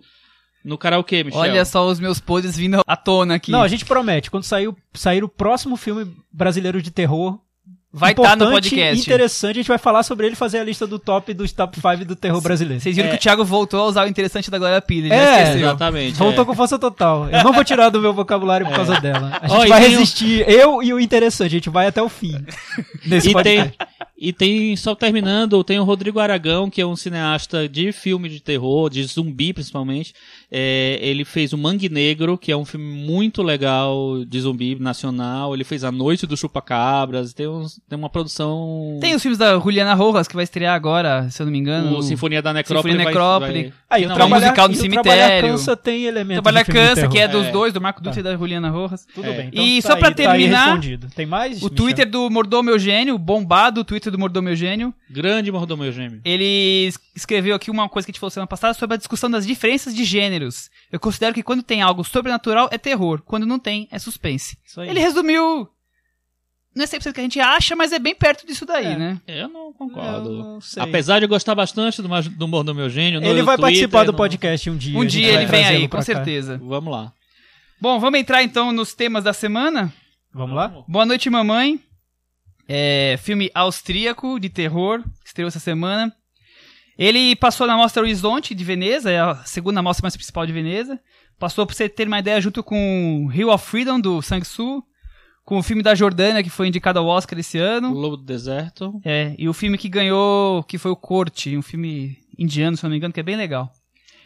no 0.64 0.78
karaokê, 0.78 1.22
Michel. 1.22 1.40
Olha 1.40 1.64
só 1.66 1.86
os 1.86 2.00
meus 2.00 2.18
podres 2.18 2.56
vindo 2.56 2.80
à 2.86 2.96
tona 2.96 3.34
aqui. 3.34 3.50
Não, 3.50 3.62
a 3.62 3.68
gente 3.68 3.84
promete. 3.84 4.30
Quando 4.30 4.44
sair, 4.44 4.68
o- 4.68 4.76
sair 4.94 5.22
o 5.22 5.28
próximo 5.28 5.76
filme 5.76 6.10
brasileiro 6.32 6.80
de 6.80 6.90
terror, 6.90 7.38
Vai 7.98 8.12
estar 8.12 8.36
no 8.36 8.44
importante, 8.44 8.70
podcast. 8.70 9.00
interessante, 9.06 9.50
a 9.50 9.54
gente 9.62 9.68
vai 9.68 9.78
falar 9.78 10.02
sobre 10.02 10.26
ele 10.26 10.34
e 10.34 10.36
fazer 10.36 10.58
a 10.58 10.64
lista 10.64 10.86
do 10.86 10.98
top 10.98 11.32
dos 11.32 11.50
top 11.52 11.76
5 11.80 12.04
do 12.04 12.14
terror 12.14 12.40
brasileiro. 12.42 12.80
Vocês 12.82 12.94
viram 12.94 13.08
É. 13.08 13.12
que 13.12 13.16
o 13.16 13.20
Thiago 13.20 13.44
voltou 13.44 13.80
a 13.80 13.86
usar 13.86 14.04
o 14.04 14.08
interessante 14.08 14.50
da 14.50 14.58
Glória 14.58 14.80
Pires, 14.82 15.08
já 15.08 15.14
É, 15.16 15.42
esqueceu. 15.44 15.60
Exatamente. 15.68 16.16
Voltou 16.18 16.42
é. 16.42 16.46
com 16.46 16.54
força 16.54 16.78
total. 16.78 17.28
Eu 17.30 17.42
não 17.42 17.52
vou 17.52 17.64
tirar 17.64 17.88
do 17.88 18.00
meu 18.00 18.12
vocabulário 18.12 18.66
por 18.66 18.74
causa 18.76 19.00
dela. 19.00 19.38
A 19.40 19.48
gente 19.48 19.64
e 19.64 19.68
vai 19.68 19.80
tem 19.80 19.88
um- 19.88 19.98
resistir, 19.98 20.48
eu 20.48 20.82
e 20.82 20.92
o 20.92 21.00
interessante, 21.00 21.46
a 21.46 21.58
gente 21.58 21.70
vai 21.70 21.86
até 21.86 22.02
o 22.02 22.08
fim 22.08 22.34
nesse 23.06 23.30
E 23.30 23.32
podcast. 23.32 23.76
tem, 23.78 23.86
e 24.18 24.32
tem, 24.32 24.76
só 24.76 24.94
terminando, 24.94 25.62
tem 25.64 25.78
o 25.78 25.84
Rodrigo 25.84 26.18
Aragão, 26.20 26.68
que 26.70 26.80
é 26.80 26.86
um 26.86 26.96
cineasta 26.96 27.68
de 27.68 27.92
filme 27.92 28.28
de 28.28 28.40
terror, 28.40 28.88
de 28.90 29.02
zumbi 29.04 29.52
principalmente. 29.52 30.14
É, 30.50 30.98
ele 31.02 31.24
fez 31.24 31.52
o 31.52 31.58
Mangue 31.58 31.88
Negro, 31.88 32.38
que 32.38 32.52
é 32.52 32.56
um 32.56 32.64
filme 32.64 32.86
muito 32.86 33.42
legal 33.42 34.24
de 34.24 34.40
zumbi 34.40 34.76
nacional. 34.78 35.54
Ele 35.54 35.64
fez 35.64 35.82
A 35.84 35.90
Noite 35.90 36.26
do 36.26 36.36
Chupacabras. 36.36 37.32
Tem, 37.32 37.48
uns, 37.48 37.80
tem 37.88 37.98
uma 37.98 38.08
produção. 38.08 38.98
Tem 39.00 39.14
os 39.14 39.22
filmes 39.22 39.38
da 39.38 39.58
Juliana 39.58 39.94
Rojas, 39.94 40.28
que 40.28 40.34
vai 40.34 40.44
estrear 40.44 40.74
agora, 40.74 41.28
se 41.30 41.42
eu 41.42 41.46
não 41.46 41.52
me 41.52 41.58
engano. 41.58 41.96
o 41.98 42.02
Sinfonia 42.02 42.40
da 42.40 42.52
Necrópole. 42.52 42.92
Sinfonia 42.92 43.04
vai- 43.04 43.12
Necrópole. 43.14 43.62
vai- 43.64 43.72
Aí, 43.88 44.00
o 44.00 44.04
finalmente- 44.04 44.16
trabalhar, 44.16 44.46
musical 44.46 44.68
do 44.68 44.72
o 44.72 44.76
cemitério. 44.76 45.02
Trabalhar 45.02 45.40
Cansa 45.42 45.76
tem 45.76 46.04
elementos 46.04 46.42
Trabalha 46.42 46.64
de 46.64 46.72
filme 46.72 46.80
de 46.80 46.88
Cansa, 46.94 47.08
que 47.08 47.18
é 47.18 47.28
dos 47.28 47.46
É. 47.46 47.50
dois, 47.50 47.72
do 47.72 47.80
Marco 47.80 48.00
Dutra 48.00 48.14
Tá. 48.14 48.20
e 48.20 48.32
da 48.32 48.36
Juliana 48.36 48.70
Rojas. 48.70 49.06
Tudo 49.14 49.26
É. 49.28 49.32
bem. 49.36 49.48
Então 49.52 49.64
E 49.64 49.82
tá 49.82 49.88
só 49.88 49.94
aí, 49.94 50.00
pra 50.00 50.10
tá 50.12 50.22
aí 50.22 50.26
terminar, 50.38 50.64
respondido. 50.66 51.08
Tem 51.14 51.26
mais? 51.26 51.52
O 51.60 51.64
Michel? 51.64 51.70
Twitter 51.70 52.10
do 52.10 52.30
Mordomo 52.30 52.70
Eugênio, 52.70 53.18
bombado 53.18 53.80
o 53.80 53.84
Twitter 53.84 54.10
do 54.12 54.18
Mordomo 54.18 54.48
Eugênio, 54.48 54.92
Grande 55.10 55.50
Mordomo 55.52 55.90
Gêmeo. 55.90 56.20
ele 56.24 56.86
es- 56.88 56.98
escreveu 57.14 57.54
aqui 57.54 57.70
uma 57.70 57.88
coisa 57.88 58.06
que 58.06 58.10
a 58.10 58.12
gente 58.12 58.20
falou 58.20 58.30
semana 58.30 58.46
passada 58.46 58.74
sobre 58.74 58.94
a 58.94 58.96
discussão 58.98 59.30
das 59.30 59.46
diferenças 59.46 59.94
de 59.94 60.04
gêneros. 60.36 60.70
Eu 60.92 61.00
considero 61.00 61.34
que 61.34 61.42
quando 61.42 61.62
tem 61.62 61.82
algo 61.82 62.04
sobrenatural 62.04 62.68
é 62.70 62.78
terror, 62.78 63.22
quando 63.24 63.46
não 63.46 63.58
tem 63.58 63.88
é 63.90 63.98
suspense. 63.98 64.56
Isso 64.64 64.80
aí. 64.80 64.88
Ele 64.90 65.00
resumiu 65.00 65.68
não 66.74 66.84
é 66.84 66.86
100% 66.86 67.14
que 67.14 67.20
a 67.20 67.22
gente 67.22 67.40
acha, 67.40 67.74
mas 67.74 67.90
é 67.90 67.98
bem 67.98 68.14
perto 68.14 68.46
disso 68.46 68.66
daí, 68.66 68.84
É. 68.84 68.96
né? 68.98 69.20
Eu 69.26 69.48
não 69.48 69.72
concordo. 69.72 70.28
Eu 70.30 70.38
não 70.44 70.60
sei. 70.60 70.82
Apesar 70.82 71.18
de 71.18 71.24
eu 71.24 71.28
gostar 71.28 71.54
bastante 71.54 72.02
do, 72.02 72.08
do 72.08 72.44
humor 72.44 72.62
do 72.64 72.74
meu 72.74 72.90
gênio, 72.90 73.18
no 73.18 73.26
Ele 73.26 73.40
vai 73.42 73.56
Twitter, 73.56 73.60
participar 73.62 74.04
do 74.04 74.12
no- 74.12 74.18
podcast 74.18 74.68
um 74.68 74.76
dia. 74.76 74.98
Um 74.98 75.04
dia 75.06 75.32
ele 75.32 75.46
vem 75.46 75.64
aí, 75.64 75.88
com 75.88 75.96
cá. 75.96 76.02
certeza. 76.02 76.58
Vamos 76.62 76.92
lá. 76.92 77.14
Bom, 77.80 77.98
vamos 77.98 78.20
entrar 78.20 78.42
então 78.42 78.72
nos 78.72 78.92
temas 78.92 79.24
da 79.24 79.32
semana. 79.32 79.90
Vamos 80.34 80.54
lá? 80.54 80.68
Boa 80.86 81.06
Noite, 81.06 81.30
Mamãe. 81.30 81.80
É, 82.68 83.16
filme 83.22 83.50
austríaco 83.54 84.38
de 84.38 84.50
terror, 84.50 85.02
que 85.22 85.28
estreou 85.28 85.48
essa 85.48 85.60
semana. 85.60 86.12
Ele 86.98 87.36
passou 87.36 87.66
na 87.66 87.76
Mostra 87.76 88.02
Horizonte 88.02 88.54
de 88.54 88.64
Veneza, 88.64 89.10
é 89.10 89.20
a 89.20 89.34
segunda 89.44 89.82
mostra 89.82 90.04
mais 90.04 90.16
principal 90.16 90.46
de 90.46 90.52
Veneza. 90.52 90.98
Passou, 91.38 91.66
pra 91.66 91.74
você 91.76 91.88
ter 91.88 92.06
uma 92.06 92.18
ideia, 92.18 92.40
junto 92.40 92.62
com 92.62 93.30
Hill 93.34 93.50
of 93.50 93.66
Freedom, 93.66 94.00
do 94.00 94.22
Sang-Soo, 94.22 94.82
com 95.44 95.58
o 95.58 95.62
filme 95.62 95.82
da 95.82 95.94
Jordânia, 95.94 96.42
que 96.42 96.48
foi 96.48 96.68
indicado 96.68 96.98
ao 96.98 97.06
Oscar 97.06 97.38
esse 97.38 97.58
O 97.58 97.62
ano. 97.62 97.92
Lobo 97.92 98.16
do 98.16 98.22
Deserto. 98.24 98.98
É, 99.04 99.34
e 99.38 99.46
o 99.48 99.52
filme 99.52 99.76
que 99.76 99.88
ganhou, 99.90 100.62
que 100.62 100.78
foi 100.78 100.90
o 100.90 100.96
Corte, 100.96 101.54
um 101.56 101.62
filme 101.62 102.16
indiano, 102.38 102.76
se 102.76 102.82
não 102.82 102.90
me 102.90 102.96
engano, 102.96 103.12
que 103.12 103.20
é 103.20 103.22
bem 103.22 103.36
legal. 103.36 103.70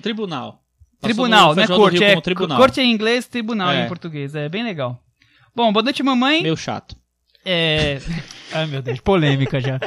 Tribunal. 0.00 0.62
Passou 1.00 1.14
Tribunal, 1.14 1.54
não 1.54 1.62
é 1.62 1.66
corte, 1.66 2.04
é 2.04 2.20
tribunal. 2.20 2.58
corte 2.58 2.80
em 2.80 2.92
inglês, 2.92 3.26
tribunal 3.26 3.70
É. 3.70 3.84
em 3.84 3.88
português, 3.88 4.34
é 4.34 4.48
bem 4.48 4.62
legal. 4.62 5.02
Bom, 5.56 5.72
boa 5.72 5.82
noite, 5.82 6.02
mamãe. 6.02 6.42
Meio 6.42 6.56
chato. 6.56 6.94
É, 7.44 8.00
Ai, 8.52 8.66
meu 8.66 8.82
Deus, 8.82 9.00
polêmica 9.00 9.61
já. 9.61 9.78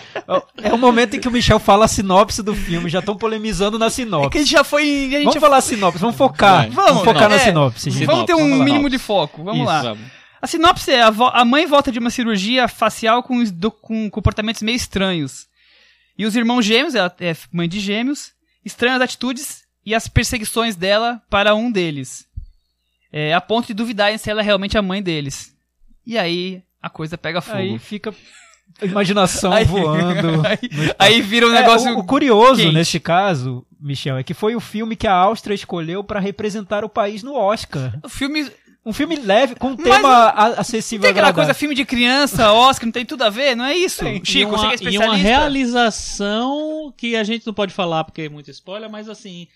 É 0.62 0.74
o 0.74 0.78
momento 0.78 1.16
em 1.16 1.20
que 1.20 1.28
o 1.28 1.32
Michel 1.32 1.60
fala 1.60 1.86
a 1.86 1.88
sinopse 1.88 2.42
do 2.42 2.56
filme, 2.56 2.90
já 2.90 3.00
estão 3.00 3.16
polemizando 3.16 3.78
na 3.78 3.86
é 3.86 3.90
que 3.90 3.94
a 3.94 3.96
sinopse. 3.96 4.40
gente 4.40 4.50
já 4.52 4.64
foi, 4.64 4.82
a 4.84 4.86
gente 5.02 5.18
Vamos 5.20 5.34
já 5.36 5.40
falar 5.42 5.58
a 5.58 5.62
sinopse, 5.62 6.00
vamos 6.00 6.16
focar. 6.16 6.70
Vai. 6.70 6.70
Vamos, 6.72 7.04
focar 7.04 7.30
na 7.30 7.36
é, 7.36 7.40
sinopse, 7.40 7.92
gente. 7.92 8.06
Vamos 8.06 8.26
ter 8.26 8.34
um 8.34 8.50
Vamos 8.50 8.66
mínimo 8.66 8.90
de 8.90 8.98
foco, 8.98 9.44
vamos 9.44 9.60
Isso. 9.62 9.68
lá. 9.68 9.82
Vamos. 9.84 10.04
A 10.42 10.48
sinopse 10.48 10.92
é: 10.92 11.02
a, 11.04 11.10
vo- 11.10 11.32
a 11.34 11.46
mãe 11.46 11.66
volta 11.68 11.92
de 11.92 12.00
uma 12.00 12.10
cirurgia 12.10 12.68
facial 12.68 13.22
com, 13.22 13.38
os 13.38 13.52
do- 13.52 13.72
com 13.72 14.10
comportamentos 14.10 14.62
meio 14.62 14.76
estranhos. 14.76 15.46
E 16.18 16.26
os 16.26 16.36
irmãos 16.36 16.64
gêmeos, 16.66 16.96
ela 16.96 17.14
é 17.20 17.36
mãe 17.52 17.68
de 17.70 17.80
gêmeos, 17.80 18.32
estranham 18.66 18.96
as 18.96 19.02
atitudes 19.02 19.64
e 19.86 19.94
as 19.94 20.08
perseguições 20.08 20.76
dela 20.76 21.22
para 21.30 21.54
um 21.56 21.72
deles. 21.72 22.26
É, 23.12 23.34
a 23.34 23.42
ponto 23.42 23.68
de 23.68 23.74
duvidarem 23.74 24.18
se 24.18 24.30
ela 24.30 24.42
é 24.42 24.44
realmente 24.44 24.78
a 24.78 24.82
mãe 24.82 25.02
deles. 25.04 25.54
E 26.06 26.18
aí 26.18 26.62
a 26.84 26.90
coisa 26.90 27.18
pega 27.18 27.40
fogo. 27.42 27.58
Aí 27.58 27.80
fica 27.80 28.14
a 28.82 28.86
imaginação 28.86 29.52
Aí- 29.56 29.66
voando. 29.66 30.44
aí, 30.46 30.60
aí 31.00 31.22
vira 31.22 31.48
um 31.48 31.56
É, 31.56 31.62
negócio. 31.62 31.96
o, 31.96 32.00
o 32.00 32.04
curioso 32.04 32.62
quente. 32.62 32.74
nesse 32.74 33.00
caso, 33.00 33.66
Michel, 33.80 34.18
é 34.18 34.24
que 34.24 34.34
foi 34.34 34.56
o 34.56 34.60
filme 34.60 34.96
que 34.96 35.08
a 35.08 35.14
Áustria 35.14 35.56
escolheu 35.56 36.04
pra 36.04 36.20
representar 36.20 36.84
o 36.86 36.90
país 36.90 37.24
no 37.24 37.34
Oscar. 37.36 37.98
O 38.04 38.10
filme. 38.10 38.52
Um 38.86 38.92
filme 38.92 39.16
leve, 39.16 39.56
com 39.56 39.68
um 39.70 39.76
Mas 39.78 39.84
tema 39.86 40.34
Não 40.34 40.60
acessível 40.60 41.04
tem 41.04 41.12
aquela 41.12 41.30
agradável. 41.30 41.36
coisa, 41.36 41.54
filme 41.58 41.74
de 41.74 41.86
criança, 41.86 42.52
Oscar, 42.52 42.86
não 42.86 42.92
tem 42.92 43.06
tudo 43.06 43.24
a 43.24 43.30
ver? 43.30 43.56
Não 43.56 43.64
é 43.64 43.74
isso? 43.78 44.04
Chico, 44.26 44.38
e 44.38 44.44
uma, 44.44 44.58
você 44.58 44.66
que 44.66 44.68
é 44.68 44.72
e 44.72 44.74
especialista. 44.96 45.06
uma 45.06 45.16
realização 45.16 46.94
que 46.98 47.16
a 47.16 47.24
gente 47.24 47.46
não 47.48 47.54
pode 47.54 47.74
falar 47.74 48.04
porque 48.04 48.24
é 48.24 48.30
muito 48.30 48.50
spoiler, 48.52 48.90
mas 48.90 49.08
assim. 49.10 49.48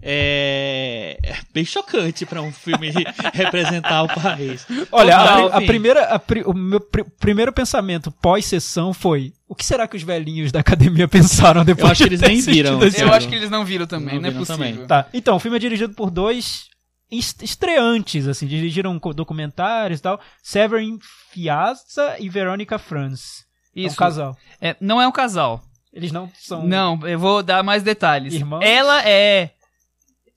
É 0.00 1.18
é 1.22 1.36
bem 1.52 1.64
chocante 1.64 2.24
pra 2.24 2.40
um 2.42 2.52
filme 2.52 2.90
representar 3.34 4.02
o 4.02 4.08
país. 4.08 4.66
Olha, 4.90 5.16
a, 5.16 5.20
Total, 5.20 5.36
pri- 5.36 5.52
a 5.52 5.56
enfim. 5.56 5.66
primeira, 5.66 6.02
a 6.04 6.18
pri- 6.18 6.42
o 6.46 6.52
meu 6.54 6.80
pri- 6.80 7.04
primeiro 7.18 7.52
pensamento 7.52 8.10
pós-sessão 8.10 8.92
foi: 8.94 9.32
o 9.48 9.54
que 9.54 9.64
será 9.64 9.86
que 9.88 9.96
os 9.96 10.02
velhinhos 10.02 10.52
da 10.52 10.60
academia 10.60 11.06
pensaram 11.08 11.64
depois 11.64 11.84
Eu 11.86 11.92
acho 11.92 12.02
que 12.04 12.08
de 12.08 12.14
eles 12.14 12.20
ter 12.20 12.28
nem 12.28 12.40
viram. 12.40 12.82
Eu 12.82 12.90
filme? 12.92 13.12
acho 13.12 13.28
que 13.28 13.34
eles 13.34 13.50
não 13.50 13.64
viram 13.64 13.86
também, 13.86 14.14
Não 14.14 14.22
não, 14.22 14.28
é 14.28 14.32
viram 14.32 14.44
possível. 14.46 14.70
também. 14.72 14.86
Tá. 14.86 15.06
Então, 15.12 15.36
o 15.36 15.40
filme 15.40 15.56
é 15.56 15.60
dirigido 15.60 15.94
por 15.94 16.10
dois 16.10 16.66
est- 17.10 17.42
estreantes, 17.42 18.26
assim, 18.26 18.46
dirigiram 18.46 18.98
documentários 19.14 20.00
e 20.00 20.02
tal. 20.02 20.20
Severin 20.42 20.98
Fiazza 21.32 22.16
e 22.18 22.28
Verônica 22.28 22.78
Franz. 22.78 23.44
É 23.76 23.80
um 23.82 23.86
Isso. 23.86 23.96
casal. 23.96 24.36
É, 24.60 24.76
não 24.80 25.00
é 25.00 25.06
um 25.06 25.12
casal. 25.12 25.62
Eles 25.92 26.12
não 26.12 26.30
são. 26.38 26.64
Não, 26.66 26.98
eu 27.08 27.18
vou 27.18 27.42
dar 27.42 27.62
mais 27.62 27.82
detalhes. 27.82 28.34
Irmãos? 28.34 28.62
Ela 28.62 29.02
é 29.08 29.50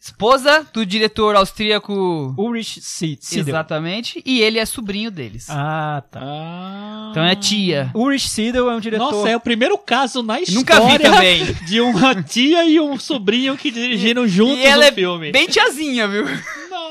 esposa 0.03 0.65
do 0.73 0.83
diretor 0.85 1.35
austríaco. 1.35 2.33
Ulrich 2.37 2.81
Siedel. 2.81 3.47
Exatamente. 3.47 4.21
E 4.25 4.41
ele 4.41 4.57
é 4.57 4.65
sobrinho 4.65 5.11
deles. 5.11 5.45
Ah, 5.49 6.01
tá. 6.09 6.19
Ah. 6.21 7.07
Então 7.11 7.23
é 7.23 7.35
tia. 7.35 7.91
Ulrich 7.93 8.27
Siedel 8.27 8.69
é 8.69 8.75
um 8.75 8.79
diretor. 8.79 9.11
Nossa, 9.11 9.29
é 9.29 9.37
o 9.37 9.39
primeiro 9.39 9.77
caso 9.77 10.23
na 10.23 10.41
história 10.41 10.59
Nunca 10.59 10.81
vi 10.81 10.99
também. 10.99 11.45
de 11.67 11.79
uma 11.81 12.21
tia 12.23 12.65
e 12.65 12.79
um 12.79 12.97
sobrinho 12.97 13.55
que 13.55 13.69
dirigiram 13.69 14.27
juntos 14.27 14.57
e 14.57 14.65
ela 14.65 14.85
um 14.85 14.87
é 14.87 14.91
filme. 14.91 15.31
bem 15.31 15.45
tiazinha, 15.47 16.07
viu? 16.07 16.25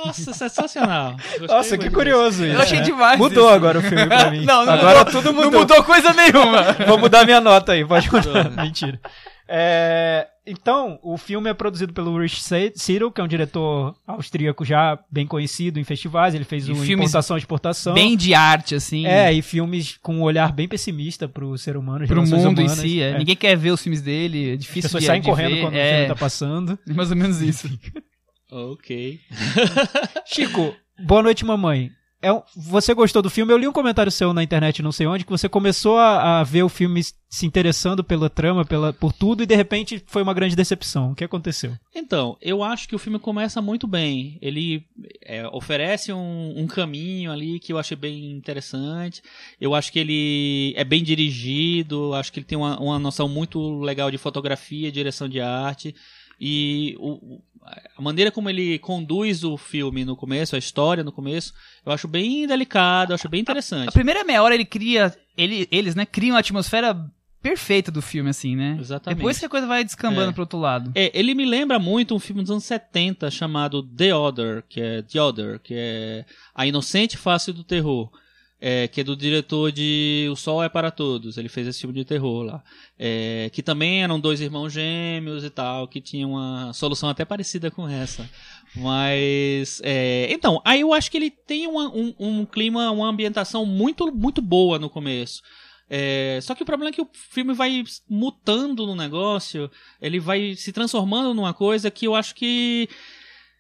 Nossa, 0.05 0.33
sensacional. 0.33 1.17
Gostei 1.39 1.47
Nossa, 1.49 1.77
que 1.79 1.91
curioso 1.91 2.45
isso. 2.47 2.55
Eu 2.55 2.61
achei 2.61 2.79
né? 2.79 2.85
demais 2.85 3.19
Mudou 3.19 3.47
isso. 3.47 3.55
agora 3.55 3.79
o 3.81 3.83
filme 3.83 4.07
pra 4.07 4.31
mim. 4.31 4.45
Não, 4.45 4.65
não 4.65 4.73
agora 4.73 4.99
mudou. 5.01 5.13
tudo 5.13 5.33
Não 5.33 5.45
mudou. 5.45 5.61
mudou 5.61 5.85
coisa 5.85 6.13
nenhuma. 6.13 6.73
Vou 6.87 6.97
mudar 6.99 7.25
minha 7.27 7.41
nota 7.41 7.73
aí, 7.73 7.85
pode 7.85 8.09
continuar. 8.09 8.51
Mentira. 8.51 8.99
É, 9.53 10.29
então, 10.47 10.99
o 11.03 11.19
filme 11.19 11.51
é 11.51 11.55
produzido 11.55 11.93
pelo 11.93 12.29
Se- 12.29 12.73
Siedel, 12.77 13.11
que 13.11 13.21
é 13.21 13.25
um 13.25 13.29
diretor 13.29 13.97
austríaco 14.07 14.65
já 14.65 14.97
bem 15.11 15.27
conhecido 15.27 15.81
em 15.81 15.85
festivais. 15.85 16.35
Ele 16.35 16.45
fez 16.45 16.69
E 16.69 16.73
o 16.73 16.85
Importação 16.85 17.37
e 17.37 17.41
Exportação. 17.41 17.93
Bem 17.95 18.17
de 18.17 18.33
arte, 18.33 18.77
assim. 18.77 19.07
É, 19.07 19.33
e 19.33 19.43
filmes 19.43 19.99
com 20.01 20.17
um 20.17 20.23
olhar 20.23 20.53
bem 20.53 20.69
pessimista 20.69 21.29
pro 21.29 21.59
ser 21.59 21.77
humano, 21.77 22.05
as 22.05 22.09
Pro 22.09 22.23
mundo 22.25 22.49
humanas. 22.61 22.79
em 22.79 22.83
si. 22.83 23.03
É. 23.03 23.11
É. 23.11 23.19
Ninguém 23.19 23.35
quer 23.37 23.57
ver 23.57 23.73
os 23.73 23.83
filmes 23.83 24.01
dele. 24.01 24.51
É 24.51 24.53
As 24.55 24.59
difícil 24.61 24.83
pessoas 24.83 25.03
de, 25.03 25.07
saem 25.09 25.21
de 25.21 25.29
correndo 25.29 25.55
ver. 25.57 25.61
quando 25.63 25.75
o 25.75 25.79
é, 25.79 25.93
filme 25.95 26.07
tá 26.09 26.17
passando. 26.17 26.79
Mais 26.95 27.11
ou 27.11 27.17
menos 27.17 27.41
isso. 27.43 27.69
Ok. 28.53 29.21
Chico, 30.27 30.75
boa 31.05 31.23
noite, 31.23 31.45
mamãe. 31.45 31.91
É 32.23 32.31
um- 32.33 32.43
você 32.55 32.93
gostou 32.93 33.23
do 33.23 33.31
filme? 33.31 33.51
Eu 33.53 33.57
li 33.57 33.67
um 33.67 33.73
comentário 33.73 34.13
seu 34.13 34.33
na 34.35 34.43
internet, 34.43 34.83
não 34.83 34.93
sei 34.93 35.07
onde, 35.07 35.25
que 35.25 35.31
você 35.31 35.49
começou 35.49 35.97
a, 35.97 36.41
a 36.41 36.45
ver 36.45 36.63
o 36.63 36.69
filme 36.69 37.03
se 37.31 37.47
interessando 37.47 38.05
pela 38.05 38.29
trama, 38.29 38.63
pela, 38.65 38.93
por 38.93 39.13
tudo, 39.13 39.43
e 39.43 39.47
de 39.47 39.55
repente 39.55 40.03
foi 40.07 40.23
uma 40.23 40.35
grande 40.35 40.55
decepção. 40.55 41.13
O 41.13 41.15
que 41.15 41.25
aconteceu? 41.25 41.73
Então, 41.95 42.37
eu 42.43 42.63
acho 42.63 42.87
que 42.89 42.95
o 42.95 42.99
filme 42.99 43.19
começa 43.19 43.63
muito 43.63 43.87
bem. 43.87 44.37
Ele 44.43 44.85
é, 45.25 45.47
oferece 45.49 46.13
um, 46.13 46.55
um 46.59 46.67
caminho 46.67 47.33
ali 47.33 47.59
que 47.59 47.73
eu 47.73 47.79
achei 47.79 47.97
bem 47.97 48.33
interessante. 48.33 49.23
Eu 49.61 49.75
acho 49.75 49.91
que 49.91 49.99
ele 49.99 50.75
é 50.77 50.85
bem 50.85 51.03
dirigido. 51.03 52.13
Acho 52.15 52.33
que 52.33 52.41
ele 52.41 52.47
tem 52.47 52.59
uma, 52.59 52.79
uma 52.81 52.99
noção 52.99 53.29
muito 53.29 53.81
legal 53.81 54.11
de 54.11 54.19
fotografia, 54.19 54.93
direção 54.93 55.29
de 55.29 55.41
arte. 55.41 55.95
E 56.43 56.97
o- 56.99 57.41
a 57.97 58.03
maneira 58.03 58.31
como 58.31 58.49
ele 58.51 58.79
conduz 58.79 59.45
o 59.45 59.57
filme 59.57 60.05
no 60.05 60.17
começo, 60.17 60.57
a 60.57 60.59
história 60.59 61.05
no 61.05 61.13
começo, 61.13 61.53
eu 61.85 61.93
acho 61.93 62.09
bem 62.09 62.47
delicado, 62.47 63.13
eu 63.13 63.15
acho 63.15 63.29
bem 63.29 63.41
A 63.41 63.43
interessante. 63.43 63.93
primeira 63.93 64.25
meia 64.25 64.43
hora 64.43 64.55
ele 64.55 64.65
cria. 64.65 65.15
Ele, 65.37 65.67
eles, 65.71 65.95
né, 65.95 66.05
criam 66.05 66.37
a 66.37 66.41
atmosfera 66.41 66.95
perfeita 67.43 67.91
do 67.91 68.03
filme, 68.03 68.29
assim, 68.29 68.55
né? 68.55 68.77
Exatamente. 68.79 69.17
Depois 69.19 69.39
que 69.39 69.47
a 69.47 69.49
coisa 69.49 69.67
vai 69.67 69.83
descambando 69.83 70.31
É. 70.31 70.33
pro 70.33 70.43
outro 70.43 70.59
lado. 70.59 70.93
É, 70.95 71.11
ele 71.19 71.35
me 71.35 71.47
lembra 71.47 71.79
muito 71.79 72.15
um 72.15 72.19
filme 72.19 72.43
dos 72.43 72.51
anos 72.51 72.65
70 72.65 73.31
chamado 73.31 73.83
The 73.83 74.15
Other, 74.15 74.63
que 74.69 74.81
é 74.81 75.01
The 75.03 75.21
Other, 75.23 75.59
que 75.61 75.73
é 75.75 76.25
A 76.55 76.67
Inocente 76.67 77.17
Face 77.17 77.51
do 77.53 77.65
Terror. 77.65 78.11
É, 78.61 78.87
que 78.89 79.01
é 79.01 79.05
do 79.05 79.17
diretor 79.17 79.73
de 79.73 80.29
O 80.31 80.37
Sol 80.37 80.63
é 80.63 80.69
para 80.69 80.91
Todos. 80.91 81.39
Ele 81.39 81.49
fez 81.49 81.67
esse 81.67 81.81
filme 81.81 81.95
de 81.95 82.05
terror 82.05 82.43
lá. 82.45 82.63
É, 82.99 83.51
que 83.53 83.63
também 83.63 84.03
eram 84.03 84.21
dois 84.21 84.41
irmãos 84.41 84.73
gêmeos 84.73 85.43
e 85.45 85.51
tal, 85.51 85.89
que 85.89 86.01
tinha 86.01 86.27
uma 86.29 86.73
solução 86.75 87.09
até 87.09 87.25
parecida 87.25 87.71
com 87.71 87.89
essa. 87.89 88.29
Mas. 88.77 89.81
é, 89.85 90.29
então, 90.31 90.61
aí 90.65 90.81
eu 90.81 90.93
acho 90.93 91.11
que 91.11 91.17
ele 91.17 91.31
tem 91.31 91.67
uma- 91.67 91.89
um, 91.89 92.15
um 92.19 92.45
clima, 92.45 92.91
uma 92.91 93.09
ambientação 93.09 93.65
muito, 93.65 94.15
muito 94.15 94.43
boa 94.43 94.79
no 94.79 94.91
começo. 94.91 95.41
É, 95.89 96.39
só 96.43 96.55
que 96.55 96.63
o 96.63 96.67
problema 96.67 96.91
é 96.91 96.93
que 96.93 97.03
o 97.03 97.09
filme 97.13 97.53
vai 97.53 97.83
mutando 98.09 98.87
no 98.87 98.95
negócio, 98.95 99.69
ele 100.01 100.21
vai 100.21 100.55
se 100.55 100.73
transformando 100.73 101.35
numa 101.35 101.53
coisa 101.53 101.91
que 101.91 102.07
eu 102.07 102.15
acho 102.15 102.33
que 102.37 102.89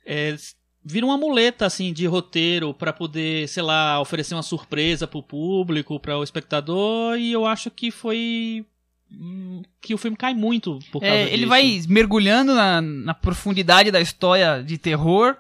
é, 0.07 0.37
vira 0.85 1.05
uma 1.07 1.17
muleta 1.19 1.67
assim 1.67 1.93
de 1.93 2.07
roteiro 2.07 2.73
pra 2.73 2.93
poder, 2.93 3.49
sei 3.49 3.63
lá, 3.63 4.01
oferecer 4.01 4.35
uma 4.35 4.43
surpresa 4.43 5.07
pro 5.07 5.23
público, 5.23 6.01
para 6.01 6.19
o 6.19 6.23
espectador, 6.25 7.19
e 7.19 7.33
eu 7.33 7.47
acho 7.47 7.71
que 7.71 7.91
foi 7.91 8.65
hum, 9.11 9.63
que 9.81 9.95
o 9.95 9.99
filme 9.99 10.17
cai 10.17 10.35
muito 10.35 10.79
por 10.91 11.01
causa 11.01 11.15
É, 11.15 11.25
ele 11.29 11.37
disso. 11.39 11.49
vai 11.49 11.83
mergulhando 11.89 12.55
na, 12.55 12.81
na 12.81 13.15
profundidade 13.15 13.91
da 13.91 14.01
história 14.01 14.63
de 14.63 14.79
terror 14.79 15.37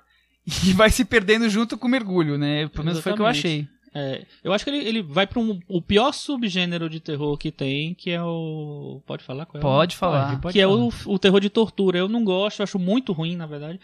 e 0.66 0.72
vai 0.72 0.90
se 0.90 1.04
perdendo 1.04 1.48
junto 1.48 1.76
com 1.78 1.86
o 1.86 1.90
mergulho, 1.90 2.36
né? 2.36 2.68
Pelo 2.68 2.84
menos 2.84 3.00
foi 3.00 3.12
o 3.12 3.16
que 3.16 3.22
eu 3.22 3.26
Exatamente. 3.26 3.46
achei. 3.46 3.80
É, 3.92 4.24
eu 4.44 4.52
acho 4.52 4.62
que 4.62 4.70
ele, 4.70 4.86
ele 4.86 5.02
vai 5.02 5.26
pra 5.26 5.40
um, 5.40 5.58
o 5.66 5.82
pior 5.82 6.12
subgênero 6.12 6.88
de 6.88 7.00
terror 7.00 7.36
que 7.36 7.50
tem, 7.50 7.92
que 7.92 8.10
é 8.10 8.22
o 8.22 9.02
pode 9.04 9.24
falar 9.24 9.48
é? 9.52 9.58
o? 9.58 9.60
Pode 9.60 9.96
falar. 9.96 10.28
Pode, 10.28 10.42
pode 10.42 10.52
que 10.52 10.60
é 10.60 10.64
falar. 10.64 10.76
o, 10.76 10.92
o 11.06 11.18
terror 11.18 11.40
de 11.40 11.50
tortura. 11.50 11.98
Eu 11.98 12.08
não 12.08 12.22
gosto, 12.24 12.60
eu 12.60 12.64
acho 12.64 12.78
muito 12.78 13.12
ruim, 13.12 13.34
na 13.34 13.46
verdade. 13.46 13.80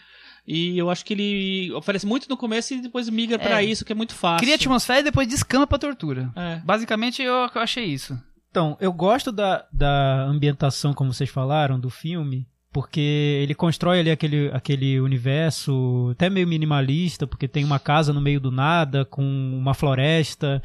E 0.47 0.77
eu 0.77 0.89
acho 0.89 1.03
que 1.03 1.13
ele 1.13 1.73
oferece 1.73 2.05
muito 2.05 2.29
no 2.29 2.37
começo 2.37 2.73
e 2.73 2.81
depois 2.81 3.09
migra 3.09 3.37
pra 3.37 3.61
É. 3.61 3.65
isso, 3.65 3.83
que 3.83 3.91
é 3.91 3.95
muito 3.95 4.15
fácil. 4.15 4.39
Cria 4.45 4.55
atmosfera 4.55 5.01
e 5.01 5.03
depois 5.03 5.27
descamba 5.27 5.67
pra 5.67 5.77
tortura. 5.77 6.31
É. 6.35 6.61
Basicamente 6.63 7.21
eu, 7.21 7.33
eu 7.33 7.61
achei 7.61 7.83
isso. 7.85 8.17
Então, 8.49 8.77
eu 8.79 8.93
gosto 8.93 9.31
da, 9.31 9.65
da 9.73 10.23
ambientação, 10.23 10.93
como 10.93 11.13
vocês 11.13 11.29
falaram, 11.29 11.77
do 11.77 11.89
filme, 11.89 12.47
porque 12.71 13.41
ele 13.43 13.53
constrói 13.53 13.99
ali 13.99 14.09
aquele, 14.09 14.49
aquele 14.53 14.99
universo 15.01 16.09
até 16.13 16.29
meio 16.29 16.47
minimalista, 16.47 17.27
porque 17.27 17.47
tem 17.47 17.63
uma 17.65 17.77
casa 17.77 18.13
no 18.13 18.21
meio 18.21 18.39
do 18.39 18.49
nada, 18.51 19.03
com 19.05 19.21
uma 19.23 19.73
floresta. 19.73 20.61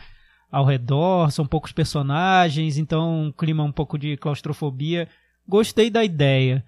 ao 0.51 0.65
redor, 0.65 1.31
são 1.33 1.47
poucos 1.47 1.73
personagens, 1.73 2.77
então 2.79 3.25
um 3.25 3.33
clima 3.33 3.65
um 3.65 3.73
pouco 3.73 3.99
de 3.99 4.17
claustrofobia. 4.17 5.09
Gostei 5.49 5.91
da 5.91 6.05
ideia. 6.05 6.65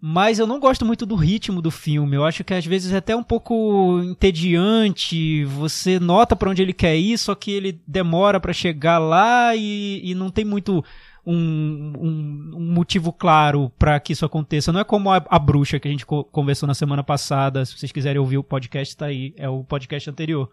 Mas 0.00 0.38
eu 0.38 0.46
não 0.46 0.58
gosto 0.58 0.86
muito 0.86 1.04
do 1.04 1.14
ritmo 1.14 1.60
do 1.60 1.70
filme. 1.70 2.16
Eu 2.16 2.24
acho 2.24 2.42
que 2.42 2.54
às 2.54 2.64
vezes 2.64 2.90
é 2.92 2.96
até 2.96 3.14
um 3.14 3.22
pouco 3.22 4.00
entediante. 4.02 5.44
Você 5.44 6.00
nota 6.00 6.34
para 6.34 6.48
onde 6.48 6.62
ele 6.62 6.72
quer 6.72 6.96
ir, 6.96 7.18
só 7.18 7.34
que 7.34 7.50
ele 7.50 7.78
demora 7.86 8.40
para 8.40 8.52
chegar 8.52 8.98
lá 8.98 9.54
e, 9.54 10.00
e 10.02 10.14
não 10.14 10.30
tem 10.30 10.44
muito 10.44 10.82
um, 11.26 11.92
um, 11.98 12.50
um 12.56 12.72
motivo 12.72 13.12
claro 13.12 13.70
para 13.78 14.00
que 14.00 14.14
isso 14.14 14.24
aconteça. 14.24 14.72
Não 14.72 14.80
é 14.80 14.84
como 14.84 15.10
a, 15.10 15.22
a 15.28 15.38
bruxa 15.38 15.78
que 15.78 15.86
a 15.86 15.90
gente 15.90 16.06
co 16.06 16.24
conversou 16.24 16.66
na 16.66 16.74
semana 16.74 17.04
passada. 17.04 17.62
Se 17.66 17.76
vocês 17.76 17.92
quiserem 17.92 18.20
ouvir 18.20 18.38
o 18.38 18.44
podcast, 18.44 18.96
tá 18.96 19.06
aí. 19.06 19.34
É 19.36 19.50
o 19.50 19.62
podcast 19.62 20.08
anterior. 20.08 20.50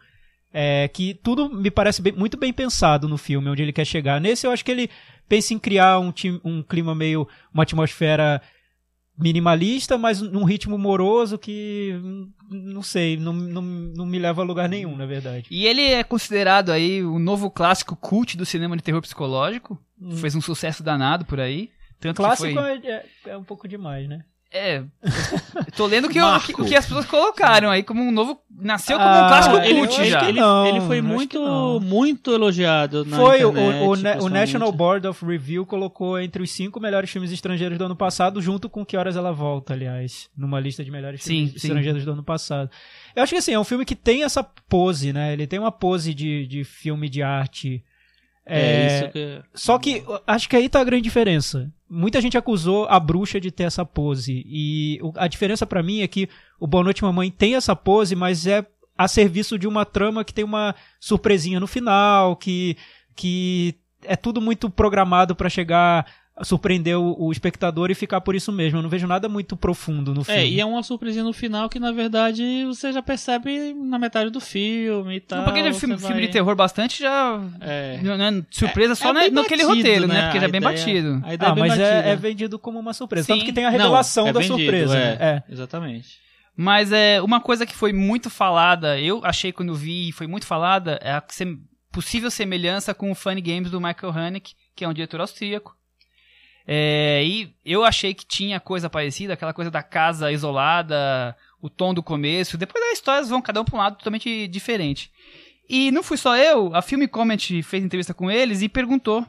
É, 0.53 0.89
que 0.89 1.13
tudo 1.13 1.49
me 1.49 1.69
parece 1.69 2.01
bem, 2.01 2.13
muito 2.13 2.37
bem 2.37 2.51
pensado 2.51 3.07
no 3.07 3.17
filme, 3.17 3.49
onde 3.49 3.61
ele 3.61 3.73
quer 3.73 3.85
chegar. 3.85 4.19
Nesse 4.19 4.45
eu 4.45 4.51
acho 4.51 4.65
que 4.65 4.71
ele 4.71 4.89
pensa 5.27 5.53
em 5.53 5.59
criar 5.59 5.99
um, 5.99 6.13
um 6.43 6.61
clima 6.61 6.93
meio. 6.93 7.27
uma 7.53 7.63
atmosfera 7.63 8.41
minimalista, 9.17 9.97
mas 9.97 10.21
num 10.21 10.43
ritmo 10.43 10.77
moroso 10.77 11.37
que 11.37 11.99
não 12.49 12.83
sei, 12.83 13.17
não, 13.17 13.33
não, 13.33 13.61
não 13.61 14.05
me 14.05 14.19
leva 14.19 14.41
a 14.41 14.45
lugar 14.45 14.69
nenhum, 14.69 14.95
na 14.95 15.05
verdade. 15.05 15.47
E 15.49 15.65
ele 15.65 15.81
é 15.81 16.03
considerado 16.03 16.71
aí 16.71 17.03
o 17.03 17.17
novo 17.17 17.49
clássico 17.49 17.95
cult 17.95 18.37
do 18.37 18.45
cinema 18.45 18.77
de 18.77 18.83
terror 18.83 19.01
psicológico. 19.01 19.77
Hum. 19.99 20.15
Fez 20.17 20.35
um 20.35 20.41
sucesso 20.41 20.83
danado 20.83 21.25
por 21.25 21.39
aí. 21.39 21.71
Tanto 21.99 22.17
clássico 22.17 22.53
foi... 22.53 22.71
é, 22.71 22.85
é, 22.85 23.05
é 23.25 23.37
um 23.37 23.43
pouco 23.43 23.67
demais, 23.67 24.07
né? 24.07 24.23
É. 24.51 24.81
tô 25.75 25.85
lendo 25.85 26.07
que, 26.07 26.21
o, 26.21 26.39
que, 26.39 26.53
o 26.53 26.65
que 26.65 26.75
as 26.75 26.85
pessoas 26.85 27.05
colocaram 27.05 27.69
aí 27.69 27.83
como 27.83 28.01
um 28.01 28.11
novo. 28.11 28.39
Nasceu 28.49 28.97
como 28.97 29.09
ah, 29.09 29.25
um 29.25 29.27
clássico 29.27 29.55
cult 29.55 30.01
ele, 30.01 30.09
já. 30.09 30.29
Ele, 30.29 30.39
não, 30.39 30.65
ele 30.65 30.81
foi 30.81 31.01
muito, 31.01 31.79
muito 31.81 32.31
elogiado. 32.31 33.05
Na 33.05 33.17
foi, 33.17 33.41
internet, 33.41 33.83
o, 33.83 34.21
o, 34.21 34.25
o, 34.25 34.29
National 34.29 34.71
Board 34.71 35.05
of 35.05 35.23
Review 35.23 35.65
colocou 35.65 36.19
entre 36.19 36.41
os 36.41 36.49
cinco 36.49 36.79
melhores 36.79 37.09
filmes 37.09 37.31
estrangeiros 37.31 37.77
do 37.77 37.85
ano 37.85 37.95
passado, 37.95 38.41
junto 38.41 38.69
com 38.69 38.85
Que 38.85 38.97
Horas 38.97 39.15
Ela 39.15 39.31
Volta, 39.31 39.73
aliás, 39.73 40.29
numa 40.35 40.59
lista 40.59 40.83
de 40.83 40.89
melhores 40.89 41.21
sim, 41.21 41.29
filmes 41.29 41.51
sim. 41.51 41.67
estrangeiros 41.67 42.05
do 42.05 42.13
ano 42.13 42.23
passado. 42.23 42.71
Eu 43.15 43.21
acho 43.21 43.33
que 43.33 43.37
assim, 43.37 43.53
é 43.53 43.59
um 43.59 43.65
filme 43.65 43.85
que 43.85 43.95
tem 43.95 44.23
essa 44.23 44.43
pose, 44.43 45.13
né? 45.13 45.33
Ele 45.33 45.45
tem 45.45 45.59
uma 45.59 45.71
pose 45.71 46.13
de, 46.13 46.47
de 46.47 46.63
filme 46.63 47.09
de 47.09 47.21
arte. 47.21 47.83
É, 48.45 48.61
é 48.61 48.87
isso 48.87 49.11
que. 49.11 49.41
Só 49.53 49.77
que 49.77 50.03
acho 50.25 50.49
que 50.49 50.55
aí 50.55 50.69
tá 50.69 50.79
a 50.79 50.85
grande 50.85 51.03
diferença 51.03 51.71
muita 51.89 52.21
gente 52.21 52.37
acusou 52.37 52.85
a 52.89 52.99
bruxa 52.99 53.39
de 53.39 53.51
ter 53.51 53.63
essa 53.63 53.85
pose. 53.85 54.43
E 54.45 54.99
a 55.15 55.27
diferença 55.27 55.65
para 55.65 55.83
mim 55.83 56.01
é 56.01 56.07
que 56.07 56.29
o 56.59 56.67
Boa 56.67 56.83
Noite 56.83 57.03
Mamãe 57.03 57.31
tem 57.31 57.55
essa 57.55 57.75
pose, 57.75 58.15
mas 58.15 58.45
é 58.45 58.65
a 58.97 59.07
serviço 59.07 59.57
de 59.59 59.67
uma 59.67 59.85
trama 59.85 60.23
que 60.23 60.33
tem 60.33 60.43
uma 60.43 60.73
surpresinha 60.99 61.59
no 61.59 61.67
final, 61.67 62.35
que, 62.35 62.75
que 63.15 63.75
é 64.03 64.15
tudo 64.15 64.41
muito 64.41 64.69
programado 64.69 65.35
para 65.35 65.49
chegar 65.49 66.05
surpreender 66.43 66.97
o, 66.97 67.15
o, 67.17 67.31
espectador 67.31 67.89
e 67.89 67.95
ficar 67.95 68.21
por 68.21 68.35
isso 68.35 68.51
mesmo. 68.51 68.77
Eu 68.77 68.83
não 68.83 68.89
vejo 68.89 69.07
nada 69.07 69.27
muito 69.27 69.57
profundo 69.57 70.13
no 70.13 70.21
é, 70.21 70.25
filme. 70.25 70.39
É, 70.39 70.47
e 70.47 70.59
é 70.59 70.65
uma 70.65 70.83
surpresinha 70.83 71.23
no 71.23 71.33
final 71.33 71.67
que, 71.69 71.79
na 71.79 71.91
verdade, 71.91 72.63
você 72.65 72.91
já 72.93 73.01
percebe 73.01 73.73
na 73.73 73.97
metade 73.97 74.29
do 74.29 74.39
filme 74.39 75.15
e 75.15 75.19
tal. 75.19 75.43
Porque 75.43 75.59
ele 75.59 75.73
filme, 75.73 75.95
vai... 75.95 76.11
filme 76.11 76.27
de 76.27 76.33
terror 76.33 76.55
bastante 76.55 76.99
já. 76.99 77.41
É. 77.59 77.99
Não 78.01 78.13
é 78.13 78.43
surpresa 78.51 78.93
é, 78.93 78.95
só 78.95 79.09
é 79.09 79.29
naquele 79.29 79.63
batido, 79.63 79.67
roteiro, 79.67 80.07
né? 80.07 80.13
né? 80.13 80.23
Porque 80.25 80.39
já 80.39 80.45
é 80.45 80.51
bem 80.51 80.61
batido. 80.61 81.21
A 81.23 81.33
ideia 81.33 81.49
ah, 81.49 81.51
é 81.51 81.55
bem 81.55 81.67
mas 81.67 81.79
é, 81.79 82.09
é, 82.11 82.15
vendido 82.15 82.59
como 82.59 82.79
uma 82.79 82.93
surpresa. 82.93 83.25
Sim. 83.25 83.33
Tanto 83.33 83.45
que 83.45 83.53
tem 83.53 83.65
a 83.65 83.69
revelação 83.69 84.25
não, 84.25 84.33
da 84.33 84.39
vendido, 84.39 84.59
surpresa. 84.59 84.97
É, 84.97 85.17
né? 85.17 85.43
Exatamente. 85.49 86.19
Mas 86.55 86.91
é 86.91 87.21
uma 87.21 87.39
coisa 87.39 87.65
que 87.65 87.75
foi 87.75 87.93
muito 87.93 88.31
falada, 88.31 88.99
eu 88.99 89.21
achei 89.23 89.51
quando 89.51 89.75
vi, 89.75 90.11
foi 90.11 90.25
muito 90.25 90.47
falada, 90.47 90.99
é 91.03 91.11
a 91.11 91.23
possível 91.91 92.31
semelhança 92.31 92.95
com 92.95 93.11
o 93.11 93.15
Funny 93.15 93.41
Games 93.41 93.69
do 93.69 93.79
Michael 93.79 94.11
Haneke, 94.11 94.55
que 94.75 94.83
é 94.83 94.87
um 94.87 94.93
diretor 94.93 95.21
austríaco 95.21 95.77
é, 96.69 97.23
e 97.23 97.55
eu 97.63 97.85
achei 97.85 98.13
que 98.13 98.25
tinha 98.25 98.59
coisa 98.59 98.89
parecida, 98.89 99.33
aquela 99.33 99.53
coisa 99.53 99.71
da 99.71 99.81
casa 99.81 100.31
isolada, 100.33 101.33
o 101.61 101.69
tom 101.69 101.93
do 101.93 102.03
começo. 102.03 102.57
Depois 102.57 102.83
as 102.91 102.97
histórias 102.97 103.29
vão 103.29 103.41
cada 103.41 103.61
um 103.61 103.65
para 103.65 103.75
um 103.75 103.79
lado 103.79 103.97
totalmente 103.97 104.47
diferente. 104.49 105.09
E 105.69 105.91
não 105.91 106.03
fui 106.03 106.17
só 106.17 106.35
eu, 106.35 106.75
a 106.75 106.81
Film 106.81 107.05
Comment 107.07 107.37
fez 107.63 107.83
entrevista 107.83 108.13
com 108.13 108.29
eles 108.29 108.61
e 108.61 108.67
perguntou 108.67 109.21
o 109.21 109.27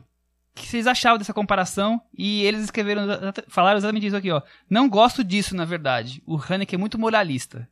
que 0.54 0.66
vocês 0.66 0.88
achavam 0.88 1.18
dessa 1.18 1.32
comparação. 1.32 2.02
E 2.16 2.42
eles 2.42 2.62
escreveram, 2.64 3.06
falaram 3.46 3.78
exatamente 3.78 4.06
isso 4.06 4.16
aqui, 4.16 4.32
ó. 4.32 4.42
Não 4.68 4.88
gosto 4.88 5.22
disso, 5.22 5.54
na 5.54 5.64
verdade. 5.64 6.20
O 6.26 6.36
Haneke 6.36 6.74
é 6.74 6.78
muito 6.78 6.98
moralista. 6.98 7.68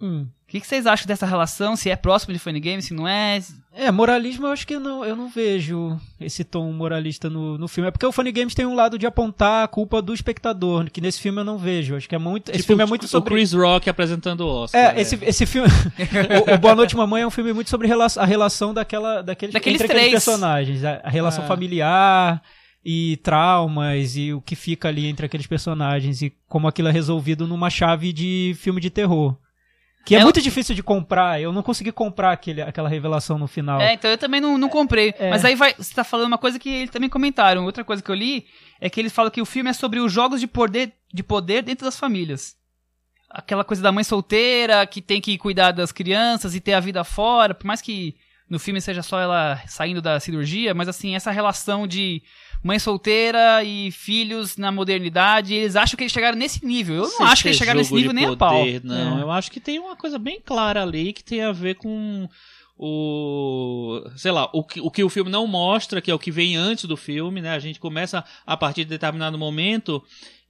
Hum. 0.00 0.26
O 0.48 0.50
que, 0.50 0.60
que, 0.60 0.66
vocês 0.66 0.86
acham 0.86 1.06
dessa 1.06 1.26
relação? 1.26 1.76
Se 1.76 1.90
é 1.90 1.96
próximo 1.96 2.32
de 2.32 2.38
Funny 2.38 2.58
Game, 2.58 2.80
se 2.80 2.94
não 2.94 3.06
é? 3.06 3.38
É, 3.70 3.90
moralismo 3.90 4.46
eu 4.46 4.50
acho 4.50 4.66
que 4.66 4.74
eu 4.74 4.80
não, 4.80 5.04
eu 5.04 5.14
não 5.14 5.28
vejo 5.28 6.00
esse 6.18 6.42
tom 6.42 6.72
moralista 6.72 7.28
no, 7.28 7.58
no 7.58 7.68
filme. 7.68 7.88
É 7.88 7.90
porque 7.90 8.06
o 8.06 8.12
Funny 8.12 8.32
Games 8.32 8.54
tem 8.54 8.64
um 8.64 8.74
lado 8.74 8.98
de 8.98 9.06
apontar 9.06 9.64
a 9.64 9.68
culpa 9.68 10.00
do 10.00 10.14
espectador, 10.14 10.90
que 10.90 11.02
nesse 11.02 11.20
filme 11.20 11.40
eu 11.40 11.44
não 11.44 11.58
vejo. 11.58 11.96
Acho 11.96 12.08
que 12.08 12.14
é 12.14 12.18
muito. 12.18 12.46
Tipo, 12.46 12.56
esse 12.56 12.66
filme 12.66 12.82
é 12.82 12.86
muito 12.86 13.06
sobre. 13.06 13.34
O 13.34 13.36
Chris 13.36 13.52
Rock 13.52 13.90
apresentando 13.90 14.40
o 14.40 14.62
Oscar. 14.62 14.80
É, 14.80 14.98
é. 14.98 15.00
Esse, 15.02 15.18
esse 15.22 15.44
filme. 15.44 15.68
o, 16.48 16.54
o, 16.54 16.58
Boa 16.58 16.74
Noite 16.74 16.96
Mamãe 16.96 17.22
é 17.22 17.26
um 17.26 17.30
filme 17.30 17.52
muito 17.52 17.68
sobre 17.68 17.86
a 17.86 18.24
relação 18.24 18.72
daquela, 18.72 19.20
daqueles, 19.20 19.52
daqueles 19.52 19.80
entre 19.82 19.94
três. 19.94 20.12
personagens. 20.12 20.82
A, 20.82 21.02
a 21.04 21.10
relação 21.10 21.44
ah. 21.44 21.46
familiar 21.46 22.42
e 22.82 23.18
traumas 23.18 24.16
e 24.16 24.32
o 24.32 24.40
que 24.40 24.56
fica 24.56 24.88
ali 24.88 25.06
entre 25.06 25.26
aqueles 25.26 25.46
personagens 25.46 26.22
e 26.22 26.32
como 26.48 26.66
aquilo 26.66 26.88
é 26.88 26.92
resolvido 26.92 27.46
numa 27.46 27.68
chave 27.68 28.14
de 28.14 28.56
filme 28.58 28.80
de 28.80 28.88
terror. 28.88 29.36
Que 30.08 30.16
é, 30.16 30.20
é 30.20 30.24
muito 30.24 30.40
difícil 30.40 30.74
de 30.74 30.82
comprar. 30.82 31.38
Eu 31.38 31.52
não 31.52 31.62
consegui 31.62 31.92
comprar 31.92 32.32
aquele, 32.32 32.62
aquela 32.62 32.88
revelação 32.88 33.36
no 33.36 33.46
final. 33.46 33.78
É, 33.78 33.92
então 33.92 34.10
eu 34.10 34.16
também 34.16 34.40
não, 34.40 34.56
não 34.56 34.70
comprei. 34.70 35.14
É. 35.18 35.28
Mas 35.28 35.44
aí 35.44 35.54
vai, 35.54 35.74
você 35.74 35.94
tá 35.94 36.02
falando 36.02 36.28
uma 36.28 36.38
coisa 36.38 36.58
que 36.58 36.70
eles 36.70 36.90
também 36.90 37.10
comentaram. 37.10 37.66
Outra 37.66 37.84
coisa 37.84 38.02
que 38.02 38.10
eu 38.10 38.14
li 38.14 38.46
é 38.80 38.88
que 38.88 38.98
eles 38.98 39.12
falam 39.12 39.30
que 39.30 39.42
o 39.42 39.44
filme 39.44 39.68
é 39.68 39.74
sobre 39.74 40.00
os 40.00 40.10
jogos 40.10 40.40
de 40.40 40.46
poder, 40.46 40.94
de 41.12 41.22
poder 41.22 41.60
dentro 41.60 41.84
das 41.84 41.98
famílias. 41.98 42.56
Aquela 43.28 43.62
coisa 43.62 43.82
da 43.82 43.92
mãe 43.92 44.02
solteira 44.02 44.86
que 44.86 45.02
tem 45.02 45.20
que 45.20 45.36
cuidar 45.36 45.72
das 45.72 45.92
crianças 45.92 46.54
e 46.54 46.60
ter 46.60 46.72
a 46.72 46.80
vida 46.80 47.04
fora. 47.04 47.52
Por 47.52 47.66
mais 47.66 47.82
que 47.82 48.16
no 48.48 48.58
filme 48.58 48.80
seja 48.80 49.02
só 49.02 49.20
ela 49.20 49.60
saindo 49.66 50.00
da 50.00 50.18
cirurgia, 50.18 50.72
mas 50.72 50.88
assim, 50.88 51.14
essa 51.14 51.30
relação 51.30 51.86
de 51.86 52.22
mãe 52.62 52.78
solteira 52.78 53.62
e 53.62 53.90
filhos 53.90 54.56
na 54.56 54.72
modernidade, 54.72 55.54
eles 55.54 55.76
acham 55.76 55.96
que 55.96 56.02
eles 56.02 56.12
chegaram 56.12 56.36
nesse 56.36 56.64
nível. 56.64 57.04
Eu 57.04 57.10
não 57.18 57.26
acho 57.26 57.42
que 57.42 57.48
eles 57.48 57.58
chegaram 57.58 57.78
nesse 57.78 57.94
nível 57.94 58.12
nem 58.12 58.26
a 58.26 58.36
pau. 58.36 58.64
Não, 58.82 59.18
é. 59.18 59.22
eu 59.22 59.30
acho 59.30 59.50
que 59.50 59.60
tem 59.60 59.78
uma 59.78 59.96
coisa 59.96 60.18
bem 60.18 60.40
clara 60.44 60.82
ali 60.82 61.12
que 61.12 61.22
tem 61.22 61.42
a 61.42 61.52
ver 61.52 61.76
com 61.76 62.28
o 62.78 64.04
sei 64.16 64.30
lá 64.30 64.48
o 64.52 64.62
que, 64.62 64.80
o 64.80 64.88
que 64.88 65.02
o 65.02 65.08
filme 65.08 65.28
não 65.28 65.48
mostra 65.48 66.00
que 66.00 66.12
é 66.12 66.14
o 66.14 66.18
que 66.18 66.30
vem 66.30 66.54
antes 66.54 66.84
do 66.84 66.96
filme 66.96 67.42
né 67.42 67.50
a 67.50 67.58
gente 67.58 67.80
começa 67.80 68.24
a 68.46 68.56
partir 68.56 68.84
de 68.84 68.90
determinado 68.90 69.36
momento 69.36 70.00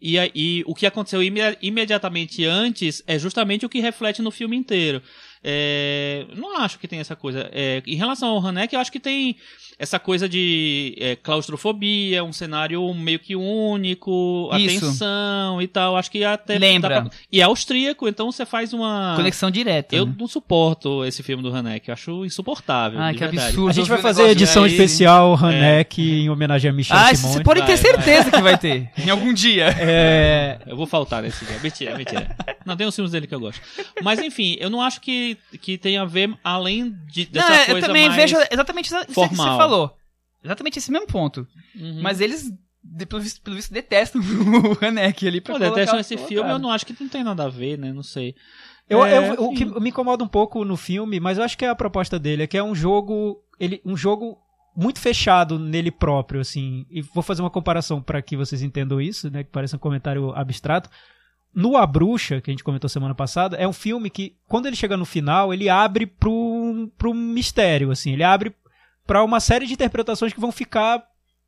e, 0.01 0.17
e 0.35 0.63
o 0.67 0.75
que 0.75 0.85
aconteceu 0.85 1.23
imediatamente 1.23 2.45
antes 2.45 3.03
é 3.07 3.19
justamente 3.19 3.65
o 3.65 3.69
que 3.69 3.81
reflete 3.81 4.21
no 4.21 4.31
filme 4.31 4.59
inteiro 4.59 5.03
é, 5.43 6.27
não 6.35 6.57
acho 6.59 6.79
que 6.79 6.89
tem 6.89 6.99
essa 6.99 7.17
coisa 7.17 7.49
é, 7.53 7.83
em 7.87 7.97
relação 7.97 8.29
ao 8.29 8.47
Hanek 8.47 8.75
eu 8.75 8.81
acho 8.81 8.93
que 8.93 9.01
tem 9.01 9.37
essa 9.79 9.99
coisa 9.99 10.29
de 10.29 10.97
é, 10.99 11.15
claustrofobia, 11.15 12.25
um 12.25 12.33
cenário 12.33 12.93
meio 12.93 13.21
que 13.21 13.37
único, 13.37 14.51
Isso. 14.55 14.87
atenção 14.87 15.63
e 15.63 15.69
tal. 15.69 15.97
Acho 15.97 16.11
que 16.11 16.25
até. 16.25 16.59
Lembra. 16.59 17.03
Pra... 17.03 17.11
E 17.31 17.41
é 17.41 17.45
austríaco, 17.45 18.09
então 18.09 18.33
você 18.33 18.45
faz 18.45 18.73
uma. 18.73 19.15
Conexão 19.15 19.51
direta. 19.51 19.95
Eu 19.95 20.07
né? 20.07 20.15
não 20.19 20.27
suporto 20.27 21.05
esse 21.05 21.23
filme 21.23 21.43
do 21.43 21.55
Hanek, 21.55 21.89
eu 21.89 21.93
acho 21.93 22.25
insuportável. 22.25 23.01
Ah, 23.01 23.13
que 23.13 23.21
verdade. 23.21 23.47
absurdo. 23.47 23.71
A 23.71 23.73
gente 23.73 23.89
vai 23.89 23.99
fazer 23.99 24.29
edição 24.29 24.65
aí. 24.65 24.73
especial 24.73 25.39
é. 25.49 25.87
em 25.97 26.29
homenagem 26.29 26.71
a 26.71 26.75
Michel 26.75 26.97
ah, 26.97 27.15
Simone. 27.15 27.35
Você 27.35 27.45
pode 27.45 27.63
ter 27.63 27.77
certeza 27.77 28.31
vai. 28.31 28.33
que 28.33 28.43
vai 28.43 28.59
ter. 28.59 28.91
em 28.99 29.11
algum 29.11 29.33
dia. 29.33 29.69
É... 29.79 30.59
Eu 30.67 30.77
vou 30.77 30.87
faltar 30.87 31.23
nesse 31.23 31.45
dia. 31.45 31.59
Mentira, 31.63 31.97
mentira. 31.97 32.37
Não, 32.67 32.77
tem 32.77 32.87
os 32.87 32.95
filmes 32.95 33.13
dele 33.13 33.29
que 33.29 33.35
eu 33.35 33.41
gosto. 33.41 33.61
Mas 34.03 34.19
enfim, 34.19 34.57
eu 34.59 34.69
não 34.69 34.83
acho 34.83 35.01
que, 35.01 35.28
que 35.35 35.79
tenha 35.79 36.03
a 36.03 36.05
ver 36.05 36.37
além 36.43 36.95
de, 37.07 37.27
dessa 37.27 37.49
não, 37.49 37.57
coisa 37.57 37.73
eu 37.73 37.81
também 37.81 38.09
mais 38.09 38.17
vejo 38.17 38.37
exatamente 38.51 38.87
isso 38.87 39.05
que 39.07 39.15
você 39.15 39.35
falou. 39.35 39.97
Exatamente 40.43 40.79
esse 40.79 40.91
mesmo 40.91 41.07
ponto. 41.07 41.47
Uhum. 41.75 42.01
Mas 42.01 42.21
eles, 42.21 42.53
pelo 43.09 43.23
visto, 43.23 43.43
pelo 43.43 43.57
visto, 43.57 43.73
detestam 43.73 44.21
o 44.23 44.85
Hanek 44.85 45.27
ali 45.27 45.41
pra 45.41 45.55
Pô, 45.55 45.59
detestam 45.59 45.99
esse 45.99 46.17
filme, 46.17 46.51
eu 46.51 46.59
não 46.59 46.71
acho 46.71 46.87
que 46.87 46.95
não 46.99 47.09
tem 47.09 47.25
nada 47.25 47.45
a 47.45 47.49
ver, 47.49 47.79
né? 47.79 47.93
Não 47.93 48.03
sei. 48.03 48.35
Eu, 48.89 49.05
é, 49.05 49.19
eu, 49.19 49.45
o 49.45 49.55
que 49.55 49.65
me 49.65 49.91
incomoda 49.91 50.25
um 50.25 50.29
pouco 50.29 50.65
no 50.65 50.77
filme, 50.77 51.21
mas 51.21 51.37
eu 51.37 51.45
acho 51.45 51.59
que 51.59 51.65
é 51.65 51.69
a 51.69 51.75
proposta 51.75 52.19
dele, 52.19 52.45
é 52.45 52.47
que 52.47 52.57
é 52.57 52.63
um 52.63 52.75
jogo. 52.75 53.43
Ele, 53.61 53.83
um 53.85 53.97
jogo 53.97 54.39
muito 54.75 55.01
fechado 55.01 55.59
nele 55.59 55.91
próprio, 55.91 56.41
assim. 56.41 56.87
E 56.89 57.03
vou 57.03 57.23
fazer 57.23 57.43
uma 57.43 57.51
comparação 57.51 58.01
para 58.01 58.23
que 58.23 58.37
vocês 58.37 58.63
entendam 58.63 59.01
isso, 59.01 59.29
né? 59.31 59.43
Que 59.43 59.51
parece 59.51 59.75
um 59.75 59.79
comentário 59.79 60.33
abstrato. 60.35 60.89
No 61.55 61.77
A 61.77 61.87
Bruxa, 61.87 62.41
que 62.41 62.51
a 62.51 62.53
gente 62.53 62.65
comentou 62.65 62.89
semana 62.89 63.15
passada, 63.15 63.57
é 63.57 63.67
um 63.67 63.73
filme 63.73 64.11
que, 64.11 64.37
quando 64.47 64.67
ele 64.67 64.77
chega 64.77 64.97
no 64.97 65.05
final, 65.05 65.53
ele 65.53 65.69
abre 65.69 66.07
pro, 66.07 66.91
pro 66.97 67.15
mistério, 67.15 67.91
assim. 67.91 68.13
Ele 68.13 68.23
abre 68.23 68.55
para 69.07 69.25
uma 69.25 69.41
série 69.41 69.67
de 69.67 69.73
interpretações 69.73 70.33
que 70.33 70.41
vão 70.41 70.53
ficar 70.53 71.03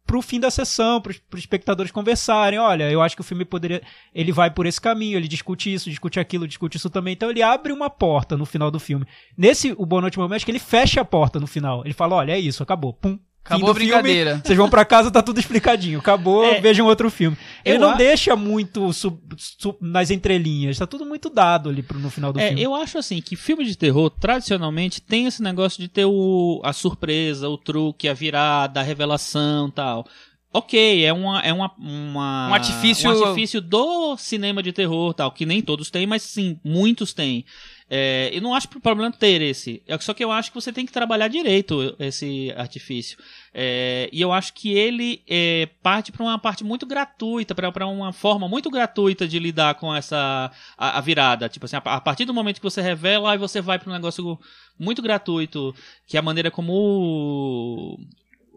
pro 0.07 0.23
fim 0.23 0.41
da 0.41 0.51
sessão, 0.51 1.01
pros, 1.01 1.19
pros 1.19 1.43
espectadores 1.43 1.93
conversarem. 1.93 2.59
Olha, 2.59 2.91
eu 2.91 3.01
acho 3.01 3.15
que 3.15 3.21
o 3.21 3.25
filme 3.25 3.45
poderia. 3.45 3.81
Ele 4.13 4.33
vai 4.33 4.51
por 4.51 4.67
esse 4.67 4.81
caminho, 4.81 5.17
ele 5.17 5.29
discute 5.29 5.73
isso, 5.73 5.89
discute 5.89 6.19
aquilo, 6.19 6.49
discute 6.49 6.77
isso 6.77 6.91
também. 6.91 7.13
Então 7.13 7.31
ele 7.31 7.43
abre 7.43 7.73
uma 7.73 7.89
porta 7.89 8.37
no 8.37 8.45
final 8.45 8.71
do 8.71 8.81
filme. 8.81 9.07
Nesse 9.37 9.73
O 9.79 9.87
Boa 9.87 10.03
Noite 10.03 10.19
Mamãe, 10.19 10.35
acho 10.35 10.45
que 10.45 10.51
ele 10.51 10.59
fecha 10.59 11.01
a 11.01 11.05
porta 11.05 11.39
no 11.39 11.47
final. 11.47 11.83
Ele 11.85 11.95
fala: 11.95 12.17
olha, 12.17 12.33
é 12.33 12.41
isso, 12.41 12.63
acabou. 12.63 12.93
Pum. 12.93 13.19
Acabou 13.45 13.71
a 13.71 13.73
do 13.73 13.79
filme, 13.79 13.93
brincadeira. 13.93 14.41
vocês 14.45 14.57
vão 14.57 14.69
pra 14.69 14.85
casa, 14.85 15.11
tá 15.11 15.23
tudo 15.23 15.41
explicadinho. 15.41 15.99
Acabou, 15.99 16.45
É. 16.45 16.61
vejam 16.61 16.87
outro 16.87 17.11
filme. 17.11 17.37
Ele 17.65 17.77
Eu 17.77 17.81
não 17.81 17.91
a- 17.91 17.95
deixa 17.95 18.37
muito 18.37 18.93
sub- 18.93 19.19
sub- 19.37 19.79
nas 19.81 20.11
entrelinhas, 20.11 20.79
tá 20.79 20.87
tudo 20.87 21.05
muito 21.07 21.29
dado 21.31 21.69
ali 21.71 21.83
pro- 21.83 21.99
no 21.99 22.11
final 22.11 22.33
do 22.33 22.39
É, 22.39 22.49
filme. 22.49 22.63
eu 22.63 22.75
acho 22.75 22.99
assim 22.99 23.21
que 23.21 23.35
filme 23.37 23.65
de 23.65 23.77
terror, 23.77 24.11
tradicionalmente, 24.11 25.01
tem 25.01 25.27
esse 25.27 25.43
negócio 25.43 25.81
de 25.81 25.89
ter 25.89 26.05
o, 26.05 26.61
a 26.63 26.73
surpresa, 26.73 27.49
o 27.49 27.57
truque, 27.59 28.09
a 28.09 28.15
virada, 28.15 28.81
a 28.81 28.83
revelação 28.83 29.69
e 29.69 29.73
tal. 29.73 30.07
Ok, 30.53 31.05
é, 31.05 31.13
uma, 31.13 31.41
é 31.41 31.53
uma, 31.53 31.71
uma- 31.79 32.49
Um 32.51 32.55
artifício- 32.55 33.09
um 33.09 33.13
artifício 33.25 33.61
do 33.61 34.17
cinema 34.17 34.63
de 34.63 34.73
terror 34.73 35.15
tal, 35.15 35.31
que 35.31 35.47
nem 35.47 35.63
todos 35.63 35.91
têm, 35.91 36.07
mas 36.07 36.23
sim, 36.23 36.59
muitos 36.65 37.13
têm. 37.13 37.45
É, 37.93 38.31
eu 38.33 38.41
não 38.41 38.55
acho 38.55 38.69
problema 38.69 39.11
ter 39.11 39.43
esse. 39.43 39.83
É 39.89 39.99
Só 39.99 40.15
que 40.15 40.23
eu 40.23 40.31
acho 40.31 40.51
que 40.53 40.55
você 40.55 40.73
tem 40.73 40.87
que 40.87 40.93
trabalhar 40.93 41.27
direito 41.27 41.97
esse 41.99 42.53
artifício. 42.57 43.19
É, 43.53 44.09
e 44.13 44.21
eu 44.21 44.33
acho 44.33 44.55
que 44.55 44.71
ele 44.73 45.23
é, 45.29 45.69
parte 45.83 46.13
para 46.13 46.23
uma 46.23 46.39
parte 46.39 46.63
muito 46.63 46.87
gratuita, 46.87 47.53
para 47.53 47.87
uma 47.89 48.13
forma 48.13 48.49
muito 48.49 48.71
gratuita 48.71 49.27
de 49.27 49.41
lidar 49.41 49.75
com 49.75 49.93
essa 49.93 50.53
a, 50.79 50.99
a 50.99 51.01
virada. 51.01 51.49
Tipo 51.49 51.67
assim, 51.67 51.75
a, 51.77 51.79
a 51.85 52.01
partir 52.01 52.25
do 52.25 52.33
momento 52.33 52.59
que 52.59 52.63
você 52.71 52.81
revela, 52.81 53.33
aí 53.33 53.39
você 53.39 53.61
vai 53.61 53.77
para 53.77 53.91
um 53.91 53.93
negócio 53.95 54.39
muito 54.79 55.03
gratuito, 55.03 55.75
que 56.07 56.17
é 56.17 56.21
a 56.21 56.23
maneira 56.23 56.51
como 56.51 56.73
o- 56.73 57.99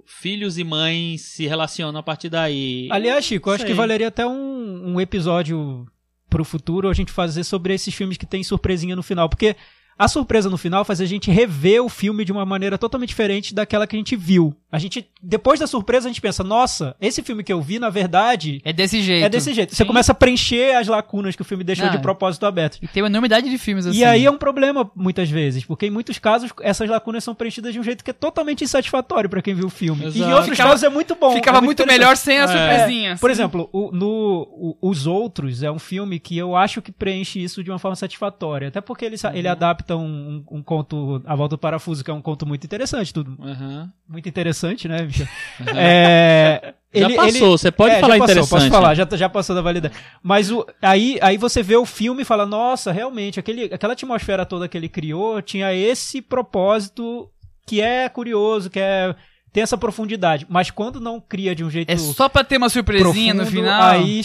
filhos 0.05 0.57
e 0.57 0.63
mães 0.63 1.21
se 1.21 1.47
relacionam 1.47 1.99
a 1.99 2.03
partir 2.03 2.29
daí. 2.29 2.87
Aliás, 2.91 3.25
Chico, 3.25 3.49
eu 3.49 3.53
acho 3.55 3.65
que 3.65 3.73
valeria 3.73 4.09
até 4.09 4.27
um, 4.27 4.93
um 4.93 5.01
episódio 5.01 5.87
pro 6.33 6.43
futuro 6.43 6.89
a 6.89 6.93
gente 6.95 7.11
fazer 7.11 7.43
sobre 7.43 7.75
esses 7.75 7.93
filmes 7.93 8.17
que 8.17 8.25
tem 8.25 8.43
surpresinha 8.43 8.95
no 8.95 9.03
final, 9.03 9.29
porque 9.29 9.55
a 9.97 10.07
surpresa 10.07 10.49
no 10.49 10.57
final 10.57 10.83
faz 10.83 10.99
a 11.01 11.05
gente 11.05 11.29
rever 11.31 11.83
o 11.83 11.89
filme 11.89 12.25
de 12.25 12.31
uma 12.31 12.45
maneira 12.45 12.77
totalmente 12.77 13.09
diferente 13.09 13.53
daquela 13.53 13.85
que 13.87 13.95
a 13.95 13.99
gente 13.99 14.15
viu. 14.15 14.55
A 14.71 14.79
gente, 14.79 15.07
depois 15.21 15.59
da 15.59 15.67
surpresa, 15.67 16.07
a 16.07 16.11
gente 16.11 16.19
pensa, 16.21 16.43
nossa, 16.43 16.95
esse 16.99 17.21
filme 17.21 17.43
que 17.43 17.53
eu 17.53 17.61
vi, 17.61 17.77
na 17.77 17.91
verdade, 17.91 18.59
É 18.65 18.73
desse 18.73 19.01
jeito. 19.03 19.23
é 19.25 19.29
desse 19.29 19.53
jeito. 19.53 19.69
Você 19.75 19.83
Sim. 19.83 19.87
começa 19.87 20.11
a 20.11 20.15
preencher 20.15 20.75
as 20.75 20.87
lacunas 20.87 21.35
que 21.35 21.43
o 21.43 21.45
filme 21.45 21.63
deixou 21.63 21.85
Não, 21.85 21.91
de 21.91 21.97
é. 21.99 22.01
propósito 22.01 22.45
aberto. 22.47 22.79
E 22.81 22.87
tem 22.87 23.03
uma 23.03 23.09
enormidade 23.09 23.47
de 23.49 23.57
filmes 23.59 23.85
assim. 23.85 23.99
E 23.99 24.03
aí 24.03 24.25
é 24.25 24.31
um 24.31 24.37
problema, 24.37 24.89
muitas 24.95 25.29
vezes, 25.29 25.63
porque 25.63 25.85
em 25.85 25.91
muitos 25.91 26.17
casos 26.17 26.51
essas 26.61 26.89
lacunas 26.89 27.23
são 27.23 27.35
preenchidas 27.35 27.71
de 27.71 27.79
um 27.79 27.83
jeito 27.83 28.03
que 28.03 28.09
é 28.09 28.13
totalmente 28.13 28.63
insatisfatório 28.63 29.29
pra 29.29 29.43
quem 29.43 29.53
viu 29.53 29.67
o 29.67 29.69
filme. 29.69 30.05
E 30.05 30.05
em 30.05 30.09
Exato. 30.09 30.31
outros 30.31 30.49
Ficava- 30.49 30.69
casos 30.71 30.83
é 30.83 30.89
muito 30.89 31.15
bom. 31.15 31.33
Ficava 31.33 31.57
é 31.59 31.61
muito 31.61 31.83
interessante. 31.83 31.99
melhor 31.99 32.17
sem 32.17 32.39
a 32.39 32.43
É. 32.43 32.47
surpresinha. 32.47 33.17
Por 33.19 33.29
assim. 33.29 33.41
exemplo, 33.41 33.69
o- 33.71 33.91
no 33.91 34.07
o- 34.51 34.77
Os 34.81 35.05
Outros 35.07 35.61
é 35.63 35.71
um 35.71 35.79
filme 35.79 36.19
que 36.19 36.37
eu 36.37 36.55
acho 36.55 36.81
que 36.81 36.91
preenche 36.91 37.41
isso 37.43 37.63
de 37.63 37.69
uma 37.69 37.77
forma 37.79 37.95
satisfatória. 37.95 38.67
Até 38.69 38.81
porque 38.81 39.05
ele, 39.05 39.15
Uhum. 39.23 39.31
ele 39.33 39.47
adapta 39.47 39.82
um, 39.91 40.43
um- 40.51 40.57
um 40.59 40.63
conto, 40.63 41.21
A 41.25 41.35
Volta 41.35 41.55
do 41.55 41.59
Parafuso, 41.59 42.03
que 42.03 42.09
é 42.11 42.13
um 42.13 42.21
conto 42.21 42.45
muito 42.45 42.63
interessante. 42.65 43.13
Tudo 43.13 43.37
Aham. 43.43 43.91
muito 44.07 44.29
interessante, 44.29 44.87
né, 44.87 45.01
Michel? 45.03 45.27
É, 45.75 46.73
Já 46.93 47.05
ele- 47.07 47.15
passou, 47.15 47.29
ele- 47.31 47.39
você 47.57 47.71
pode 47.71 47.95
é, 47.95 47.99
falar 47.99 48.13
já 48.15 48.19
passou, 48.19 48.33
interessante. 48.33 48.59
Posso 48.59 48.69
falar, 48.71 48.95
já, 48.95 49.07
já 49.13 49.29
passou 49.29 49.55
da 49.55 49.61
validade. 49.61 49.93
Mas 50.21 50.51
o, 50.51 50.65
aí, 50.81 51.17
aí 51.21 51.37
você 51.37 51.63
vê 51.63 51.75
o 51.75 51.85
filme 51.85 52.21
e 52.21 52.25
fala, 52.25 52.45
nossa, 52.45 52.91
realmente, 52.91 53.39
aquele, 53.39 53.63
aquela 53.65 53.93
atmosfera 53.93 54.45
toda 54.45 54.67
que 54.67 54.77
ele 54.77 54.87
criou 54.89 55.41
tinha 55.41 55.73
esse 55.73 56.21
propósito 56.21 57.29
que 57.65 57.81
é 57.81 58.07
curioso, 58.09 58.69
que 58.69 58.79
é 58.79 59.15
tem 59.51 59.61
essa 59.63 59.77
profundidade. 59.77 60.45
Mas 60.49 60.71
quando 60.71 60.99
não 60.99 61.19
cria 61.21 61.53
de 61.55 61.63
um 61.63 61.69
jeito 61.69 61.89
É 61.91 61.97
só 61.97 62.27
pra 62.27 62.43
ter 62.43 62.57
uma 62.57 62.69
surpresinha 62.69 63.33
no 63.33 63.41
profundo, 63.41 63.61
final. 63.63 63.83
aí 63.91 64.21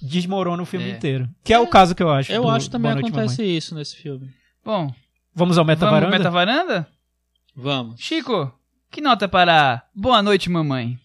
desmorona 0.00 0.62
o 0.62 0.66
filme 0.66 0.86
É. 0.90 0.90
inteiro. 0.96 1.28
Que 1.44 1.52
é, 1.54 1.58
o 1.58 1.66
caso 1.68 1.94
que 1.94 2.02
eu 2.02 2.10
acho. 2.10 2.32
Eu 2.32 2.42
do 2.42 2.48
acho 2.50 2.66
que 2.66 2.72
também 2.72 2.90
acontece 2.90 3.44
isso 3.44 3.74
nesse 3.76 3.96
filme. 3.96 4.28
Bom, 4.64 4.92
Vamos 5.34 5.56
ao 5.56 5.64
Meta 5.64 5.86
vamos 5.86 6.00
pro 6.00 6.10
Varanda? 6.10 6.18
Meta 6.18 6.30
Varanda? 6.30 6.88
Vamos. 7.56 8.00
Chico, 8.00 8.52
que 8.90 9.00
nota 9.00 9.26
para 9.26 9.82
Boa 9.94 10.22
Noite, 10.22 10.50
Mamãe? 10.50 10.98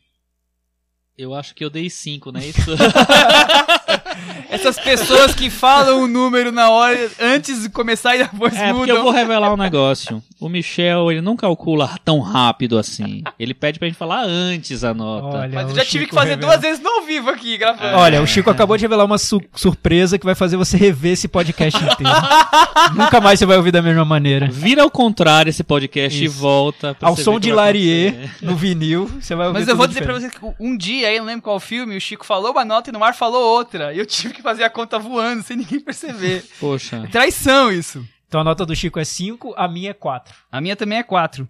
Eu 1.18 1.34
acho 1.34 1.56
que 1.56 1.63
eu 1.63 1.70
dei 1.70 1.90
5, 1.90 2.32
não 2.32 2.40
é 2.40 2.46
isso? 2.46 2.72
Essas 4.50 4.80
pessoas 4.80 5.34
que 5.36 5.50
falam 5.50 6.02
o 6.04 6.08
número 6.08 6.52
na 6.52 6.69
hora 6.69 7.10
antes 7.19 7.63
de 7.63 7.69
começar 7.69 8.15
e 8.15 8.19
depois 8.19 8.54
É, 8.56 8.67
porque 8.67 8.73
mudam. 8.80 8.95
eu 8.97 9.04
vou 9.04 9.12
revelar 9.12 9.54
um 9.54 9.58
negócio. 9.58 10.23
O 10.39 10.47
Michel, 10.47 11.12
ele 11.12 11.21
não 11.21 11.36
calcula 11.36 11.97
tão 12.06 12.19
rápido 12.19 12.78
assim. 12.78 13.23
Ele 13.39 13.54
pede 13.54 13.78
pra 13.80 13.88
gente 13.88 13.97
falar 13.97 14.23
antes 14.23 14.84
a 14.84 14.93
nota. 14.93 15.38
Olha, 15.39 15.50
Mas 15.54 15.69
eu 15.69 15.76
já 15.76 15.84
tive 15.86 16.04
Chico 16.06 16.10
que 16.10 16.15
fazer 16.15 16.32
revela- 16.36 16.54
duas 16.54 16.62
vezes 16.62 16.82
no 16.84 17.02
vivo 17.02 17.30
aqui, 17.30 17.58
gravando. 17.58 17.97
Olha, 17.97 18.21
o 18.21 18.28
Chico 18.28 18.50
acabou 18.50 18.78
de 18.78 18.84
revelar 18.84 19.04
uma 19.04 19.17
su- 19.17 19.41
surpresa 19.56 20.17
que 20.17 20.26
vai 20.26 20.36
fazer 20.36 20.56
você 20.58 20.78
rever 20.78 21.13
esse 21.13 21.28
podcast 21.28 21.78
inteiro. 21.84 22.13
Nunca 22.95 23.19
mais 23.19 23.39
você 23.39 23.45
vai 23.45 23.58
ouvir 23.58 23.71
da 23.71 23.82
mesma 23.82 24.06
maneira. 24.06 24.47
Vira 24.50 24.84
ao 24.84 24.91
contrário 24.91 25.50
esse 25.50 25.63
podcast 25.63 26.23
Isso. 26.23 26.36
e 26.36 26.39
volta. 26.39 26.93
pra 26.95 27.10
Ao 27.10 27.17
som 27.17 27.39
de 27.39 27.50
vai 27.52 27.65
Larie 27.65 28.30
no 28.41 28.56
vinil, 28.56 29.08
você 29.19 29.36
vai 29.36 29.47
ouvir 29.47 29.60
Mas 29.60 29.67
eu 29.67 29.76
vou 29.76 29.88
dizer 29.88 30.04
pra 30.04 30.13
diferente. 30.13 30.39
vocês 30.39 30.56
que 30.58 30.63
um 30.63 30.78
dia, 30.78 31.08
aí 31.10 31.15
eu 31.17 31.21
não 31.21 31.28
lembro 31.28 31.41
qual 31.41 31.60
filme, 31.60 31.97
o 31.97 32.02
Chico 32.02 32.26
falou 32.26 32.52
uma 32.52 32.63
nota 32.63 32.89
e 32.89 32.93
no 32.93 33.04
ar 33.04 33.13
falou 33.15 33.41
outra. 33.41 33.77
E 33.94 34.00
eu 34.00 34.06
tive 34.06 34.34
que 34.34 34.42
fazer 34.42 34.63
a 34.63 34.70
conta 34.70 35.00
voando, 35.00 35.44
sem 35.44 35.58
ninguém 35.58 35.80
perceber. 35.80 36.44
Poxa. 36.60 37.08
Traição 37.12 37.72
isso. 37.72 38.06
Então 38.28 38.42
a 38.42 38.44
nota 38.44 38.66
do 38.66 38.76
Chico 38.76 39.00
é 39.00 39.06
5, 39.06 39.54
a 39.58 39.68
minha 39.68 39.92
é 39.92 39.94
4. 39.94 40.34
A 40.52 40.60
minha 40.60 40.76
também 40.76 40.98
é 40.98 41.04
4. 41.04 41.48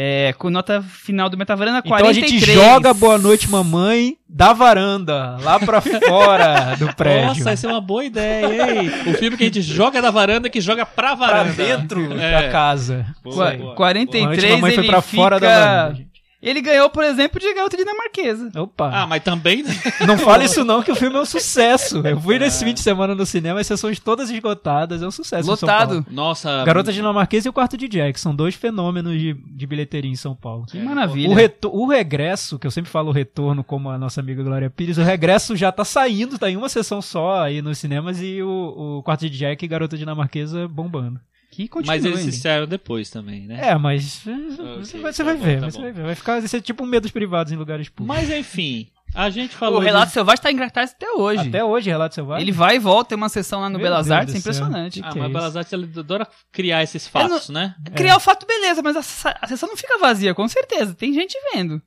É, 0.00 0.34
com 0.36 0.50
nota 0.50 0.82
final 0.82 1.30
do 1.30 1.36
Metavaranda, 1.38 1.78
Então 1.82 1.96
a 1.96 2.12
gente 2.12 2.26
43. 2.28 2.58
joga 2.58 2.92
Boa 2.92 3.16
Noite 3.16 3.48
Mamãe 3.50 4.16
da 4.28 4.52
varanda, 4.52 5.38
lá 5.40 5.58
pra 5.58 5.80
fora 5.80 6.74
do 6.78 6.94
prédio. 6.94 7.28
Nossa, 7.28 7.50
essa 7.50 7.66
é 7.66 7.70
uma 7.70 7.80
boa 7.80 8.04
ideia, 8.04 8.82
hein? 8.82 8.90
O 9.06 9.14
filme 9.14 9.34
que 9.36 9.44
a 9.44 9.46
gente 9.46 9.62
joga 9.62 10.02
da 10.02 10.10
varanda 10.10 10.50
que 10.50 10.60
joga 10.60 10.84
pra 10.84 11.16
pra 11.16 11.26
varanda. 11.26 11.52
dentro 11.54 12.12
É. 12.20 12.42
da 12.42 12.50
casa. 12.50 13.06
Boa, 13.24 13.52
boa. 13.56 13.74
43, 13.74 14.26
Boa 14.26 14.26
Noite 14.36 14.50
Mamãe 14.60 14.74
foi 14.74 14.84
ele 14.84 14.92
pra 14.92 15.00
fica... 15.02 15.22
fora 15.22 15.40
da 15.40 15.48
varanda. 15.88 16.07
Ele 16.40 16.60
ganhou, 16.60 16.88
por 16.88 17.02
exemplo, 17.02 17.40
de 17.40 17.52
Garota 17.52 17.76
Dinamarquesa. 17.76 18.50
Opa. 18.56 18.90
Ah, 18.92 19.06
mas 19.06 19.22
também. 19.24 19.64
Não 20.06 20.16
fala 20.16 20.44
isso 20.44 20.64
não, 20.64 20.82
que 20.82 20.92
o 20.92 20.94
filme 20.94 21.16
é 21.16 21.20
um 21.20 21.24
sucesso. 21.24 21.98
Eu 22.06 22.20
fui 22.20 22.38
nesse 22.38 22.64
fim 22.64 22.72
de 22.72 22.80
semana 22.80 23.12
no 23.14 23.26
cinema, 23.26 23.60
as 23.60 23.66
sessões 23.66 23.98
todas 23.98 24.30
esgotadas, 24.30 25.02
é 25.02 25.06
um 25.06 25.10
sucesso 25.10 25.50
em 25.50 25.56
São 25.56 25.68
Paulo. 25.68 25.94
Lotado. 25.94 26.06
Nossa. 26.10 26.64
Garota 26.64 26.92
Dinamarquesa 26.92 27.48
e 27.48 27.50
o 27.50 27.52
Quarto 27.52 27.76
de 27.76 27.88
Jack, 27.88 28.20
são 28.20 28.34
dois 28.34 28.54
fenômenos 28.54 29.18
de, 29.18 29.34
de 29.34 29.66
bilheteria 29.66 30.10
em 30.10 30.16
São 30.16 30.34
Paulo. 30.34 30.66
Que 30.66 30.78
maravilha. 30.78 31.52
O, 31.64 31.82
o 31.82 31.88
regresso, 31.88 32.58
que 32.58 32.66
eu 32.66 32.70
sempre 32.70 32.90
falo 32.90 33.08
o 33.08 33.12
retorno, 33.12 33.64
como 33.64 33.90
a 33.90 33.98
nossa 33.98 34.20
amiga 34.20 34.42
Glória 34.42 34.70
Pires, 34.70 34.98
o 34.98 35.02
regresso 35.02 35.56
já 35.56 35.72
tá 35.72 35.84
saindo, 35.84 36.38
tá 36.38 36.48
em 36.48 36.56
uma 36.56 36.68
sessão 36.68 37.02
só 37.02 37.42
aí 37.42 37.60
nos 37.60 37.78
cinemas 37.78 38.22
e 38.22 38.42
o, 38.42 38.98
o 38.98 39.02
Quarto 39.02 39.28
de 39.28 39.36
Jack 39.36 39.64
e 39.64 39.68
Garota 39.68 39.96
Dinamarquesa 39.96 40.68
bombando. 40.68 41.20
Continua. 41.66 41.96
Mas 41.96 42.04
eles 42.04 42.20
se 42.20 42.32
saíram 42.40 42.66
depois 42.66 43.10
também, 43.10 43.46
né? 43.46 43.58
É, 43.70 43.74
mas 43.76 44.22
eh, 44.26 44.76
você 44.78 44.98
vai, 44.98 45.12
você 45.12 45.24
tá 45.24 45.30
vai 45.30 45.36
bom, 45.38 45.44
ver, 45.44 45.60
tá 45.60 45.70
você 45.70 45.76
bom. 45.78 45.82
vai 45.84 45.92
ver. 45.92 46.02
Vai 46.04 46.14
ficar 46.14 46.38
vai 46.38 46.46
ser 46.48 46.60
tipo 46.60 46.84
um 46.84 46.86
medos 46.86 47.10
privados 47.10 47.50
em 47.52 47.56
lugares 47.56 47.88
públicos. 47.88 48.16
Mas 48.28 48.30
enfim, 48.38 48.88
a 49.14 49.28
gente 49.30 49.54
O 49.56 49.58
falou. 49.58 49.80
Relato 49.80 50.08
de- 50.08 50.12
Selvagem 50.12 50.42
tá 50.42 50.52
em 50.52 50.56
cartaz 50.58 50.92
até 50.92 51.10
hoje. 51.10 51.48
Até 51.48 51.64
hoje, 51.64 51.88
Relato 51.90 52.14
Selvagem. 52.14 52.42
Ele 52.42 52.52
vai 52.52 52.76
e 52.76 52.78
volta, 52.78 53.08
tem 53.08 53.16
uma 53.16 53.28
sessão 53.30 53.60
lá 53.60 53.68
no 53.70 53.78
Meu 53.78 53.86
Belas 53.88 54.06
Deus 54.06 54.18
Artes, 54.18 54.34
é 54.34 54.38
impressionante. 54.38 55.00
Ah, 55.02 55.08
que 55.10 55.18
mas 55.18 55.30
é 55.30 55.32
Belas 55.32 55.56
Artes 55.56 55.72
adora 55.98 56.28
criar 56.52 56.82
esses 56.82 57.08
fatos, 57.08 57.48
né? 57.48 57.74
Criar 57.96 58.16
o 58.16 58.20
fato, 58.20 58.46
beleza, 58.46 58.82
mas 58.82 58.96
a, 58.96 59.34
a 59.40 59.46
sessão 59.48 59.68
não 59.68 59.76
fica 59.76 59.98
vazia, 59.98 60.34
com 60.34 60.46
certeza. 60.46 60.94
Tem 60.94 61.12
gente 61.14 61.36
vendo. 61.54 61.80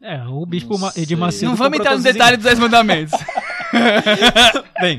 É, 0.00 0.22
o 0.28 0.44
Bispo 0.46 0.74
Não 0.74 0.78
Ma-. 0.80 0.92
Edir 0.96 1.16
Macedo. 1.18 1.46
não 1.46 1.56
vamos 1.56 1.78
entrar 1.78 1.94
nos 1.94 2.04
detalhes 2.04 2.38
dos 2.38 2.44
Dez 2.44 2.58
Mandamentos. 2.58 3.18
Bem, 4.80 4.98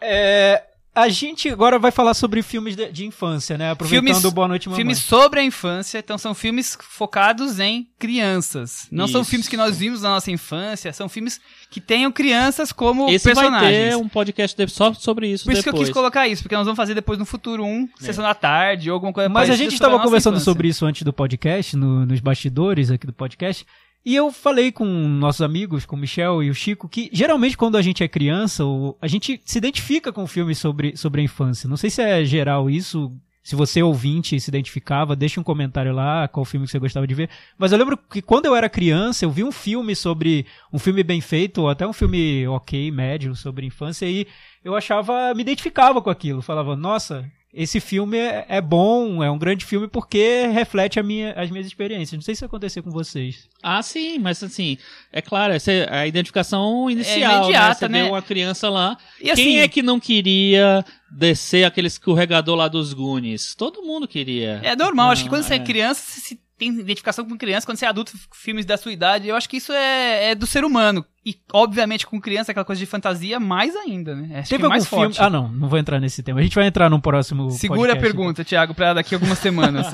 é, 0.00 0.62
a 0.94 1.08
gente 1.08 1.48
agora 1.48 1.78
vai 1.78 1.90
falar 1.90 2.12
sobre 2.12 2.42
filmes 2.42 2.76
de, 2.76 2.92
de 2.92 3.06
infância, 3.06 3.56
né? 3.56 3.70
Aproveitando 3.70 4.04
Filmes- 4.06 4.24
o 4.24 4.30
Boa 4.30 4.46
Noite 4.46 4.68
Mamãe. 4.68 4.78
filmes 4.80 4.98
sobre 4.98 5.40
a 5.40 5.42
infância, 5.42 5.98
então 5.98 6.18
são 6.18 6.34
filmes 6.34 6.76
focados 6.80 7.58
em 7.58 7.88
crianças. 7.98 8.88
Não 8.92 9.08
são 9.08 9.22
Isso. 9.22 9.30
filmes 9.30 9.48
que 9.48 9.56
nós 9.56 9.78
vimos 9.78 10.02
na 10.02 10.10
nossa 10.10 10.30
infância, 10.30 10.92
são 10.92 11.08
filmes 11.08 11.40
que 11.70 11.80
tenham 11.80 12.12
crianças 12.12 12.72
como 12.72 13.08
Esse 13.08 13.24
personagens. 13.24 13.62
vai 13.62 13.88
ter 13.90 13.96
um 13.96 14.08
podcast 14.08 14.54
de- 14.56 14.70
só 14.70 14.92
sobre 14.92 15.28
isso 15.28 15.44
Por 15.44 15.52
isso 15.54 15.62
que 15.62 15.68
eu 15.70 15.72
depois. 15.72 15.88
quis 15.88 15.94
colocar 15.94 16.28
isso, 16.28 16.42
porque 16.42 16.54
nós 16.56 16.66
vamos 16.66 16.76
fazer 16.76 16.94
depois 16.94 17.18
no 17.18 17.24
futuro 17.24 17.64
um, 17.64 17.88
sessão 17.98 18.22
da 18.22 18.34
tarde 18.34 18.90
ou 18.90 18.94
alguma 18.94 19.12
coisa 19.12 19.28
Mas 19.30 19.48
a 19.48 19.56
gente 19.56 19.72
estava 19.72 19.98
conversando 19.98 20.34
infância. 20.34 20.44
sobre 20.52 20.68
isso 20.68 20.84
antes 20.84 21.02
do 21.02 21.12
podcast, 21.12 21.74
no- 21.76 22.04
nos 22.04 22.20
bastidores 22.20 22.90
aqui 22.90 23.06
do 23.06 23.12
podcast. 23.14 23.64
E 24.04 24.16
eu 24.16 24.32
falei 24.32 24.72
com 24.72 24.84
nossos 24.84 25.42
amigos, 25.42 25.86
com 25.86 25.94
o 25.94 25.98
Michel 25.98 26.42
e 26.42 26.50
o 26.50 26.54
Chico, 26.54 26.88
que 26.88 27.08
geralmente 27.12 27.56
quando 27.56 27.76
a 27.76 27.82
gente 27.82 28.02
é 28.02 28.08
criança, 28.08 28.64
a 29.00 29.06
gente 29.06 29.40
se 29.44 29.58
identifica 29.58 30.12
com 30.12 30.26
filmes 30.26 30.58
sobre, 30.58 30.96
sobre 30.96 31.20
a 31.20 31.24
infância. 31.24 31.68
Não 31.68 31.76
sei 31.76 31.88
se 31.88 32.02
é 32.02 32.24
geral 32.24 32.68
isso. 32.68 33.12
Se 33.44 33.56
você 33.56 33.82
ouvinte 33.82 34.38
se 34.38 34.50
identificava, 34.50 35.16
deixa 35.16 35.40
um 35.40 35.44
comentário 35.44 35.92
lá 35.92 36.28
qual 36.28 36.44
filme 36.44 36.64
que 36.64 36.70
você 36.70 36.78
gostava 36.78 37.06
de 37.06 37.14
ver. 37.14 37.28
Mas 37.58 37.72
eu 37.72 37.78
lembro 37.78 37.96
que 37.96 38.22
quando 38.22 38.46
eu 38.46 38.54
era 38.54 38.68
criança, 38.68 39.24
eu 39.24 39.30
vi 39.30 39.42
um 39.42 39.50
filme 39.50 39.96
sobre. 39.96 40.46
um 40.72 40.78
filme 40.78 41.02
bem 41.02 41.20
feito, 41.20 41.62
ou 41.62 41.68
até 41.68 41.86
um 41.86 41.92
filme 41.92 42.46
ok, 42.46 42.90
médio, 42.92 43.34
sobre 43.34 43.66
infância, 43.66 44.06
e 44.06 44.26
eu 44.64 44.76
achava. 44.76 45.34
me 45.34 45.42
identificava 45.42 46.00
com 46.00 46.10
aquilo. 46.10 46.40
Falava, 46.40 46.76
nossa, 46.76 47.28
esse 47.52 47.80
filme 47.80 48.16
é, 48.16 48.46
é 48.48 48.60
bom, 48.62 49.22
é 49.22 49.30
um 49.30 49.36
grande 49.36 49.66
filme 49.66 49.86
porque 49.86 50.46
reflete 50.46 50.98
a 50.98 51.02
minha, 51.02 51.32
as 51.32 51.50
minhas 51.50 51.66
experiências. 51.66 52.12
Não 52.12 52.22
sei 52.22 52.34
se 52.34 52.40
vai 52.40 52.46
acontecer 52.46 52.80
com 52.80 52.90
vocês. 52.90 53.46
Ah, 53.62 53.82
sim, 53.82 54.18
mas 54.18 54.42
assim, 54.42 54.78
é 55.12 55.20
claro, 55.20 55.52
essa 55.52 55.70
é 55.70 55.92
a 55.92 56.06
identificação 56.06 56.88
inicial, 56.88 57.44
É 57.44 57.44
imediata, 57.44 57.88
né? 57.88 57.98
Você 57.98 58.02
né? 58.02 58.04
vê 58.04 58.10
uma 58.10 58.22
criança 58.22 58.70
lá. 58.70 58.96
E 59.20 59.30
assim, 59.30 59.42
Quem 59.42 59.60
é 59.60 59.68
que 59.68 59.82
não 59.82 60.00
queria 60.00 60.82
descer 61.10 61.64
aquele 61.64 61.88
escorregador 61.88 62.56
lá 62.56 62.68
dos 62.68 62.94
Goonies? 62.94 63.54
Todo 63.54 63.82
mundo 63.82 64.08
queria. 64.08 64.58
É 64.62 64.74
normal, 64.74 65.10
acho 65.10 65.24
que 65.24 65.28
quando 65.28 65.42
você 65.42 65.54
é 65.54 65.56
é. 65.56 65.60
criança, 65.60 66.00
você 66.00 66.20
se 66.20 66.40
tem 66.62 66.80
identificação 66.80 67.24
com 67.24 67.36
criança, 67.36 67.66
quando 67.66 67.76
você 67.78 67.84
é 67.84 67.88
adulto, 67.88 68.12
filmes 68.32 68.64
da 68.64 68.76
sua 68.76 68.92
idade, 68.92 69.26
eu 69.26 69.34
acho 69.34 69.48
que 69.48 69.56
isso 69.56 69.72
é, 69.72 70.30
é 70.30 70.34
do 70.34 70.46
ser 70.46 70.64
humano. 70.64 71.04
E, 71.26 71.36
obviamente, 71.52 72.06
com 72.06 72.20
criança, 72.20 72.52
aquela 72.52 72.64
coisa 72.64 72.78
de 72.78 72.86
fantasia, 72.86 73.40
mais 73.40 73.74
ainda, 73.74 74.14
né? 74.14 74.38
Acho 74.40 74.50
Teve 74.50 74.62
é 74.62 74.66
algum 74.66 74.68
mais 74.74 74.86
filme. 74.86 75.04
forte. 75.06 75.20
Ah, 75.20 75.28
não, 75.30 75.48
não 75.48 75.68
vou 75.68 75.78
entrar 75.78 75.98
nesse 76.00 76.22
tema. 76.22 76.38
A 76.40 76.42
gente 76.42 76.54
vai 76.54 76.66
entrar 76.66 76.88
num 76.88 77.00
próximo. 77.00 77.50
Segura 77.50 77.92
a 77.92 77.96
podcast. 77.96 78.02
pergunta, 78.16 78.44
Thiago, 78.44 78.74
pra 78.74 78.94
daqui 78.94 79.14
a 79.14 79.18
algumas 79.18 79.38
semanas. 79.38 79.86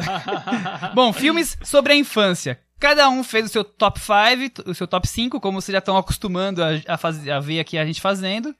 Bom, 0.94 1.12
filmes 1.12 1.56
sobre 1.62 1.92
a 1.92 1.96
infância. 1.96 2.58
Cada 2.78 3.08
um 3.08 3.24
fez 3.24 3.46
o 3.46 3.48
seu 3.48 3.64
top 3.64 3.98
5, 3.98 4.70
o 4.70 4.74
seu 4.74 4.86
top 4.86 5.06
5, 5.08 5.40
como 5.40 5.60
vocês 5.60 5.72
já 5.72 5.78
estão 5.80 5.96
acostumando 5.96 6.62
a, 6.62 6.68
a, 6.86 6.96
fazer, 6.96 7.30
a 7.30 7.40
ver 7.40 7.60
aqui 7.60 7.76
a 7.76 7.84
gente 7.84 8.00
fazendo. 8.00 8.54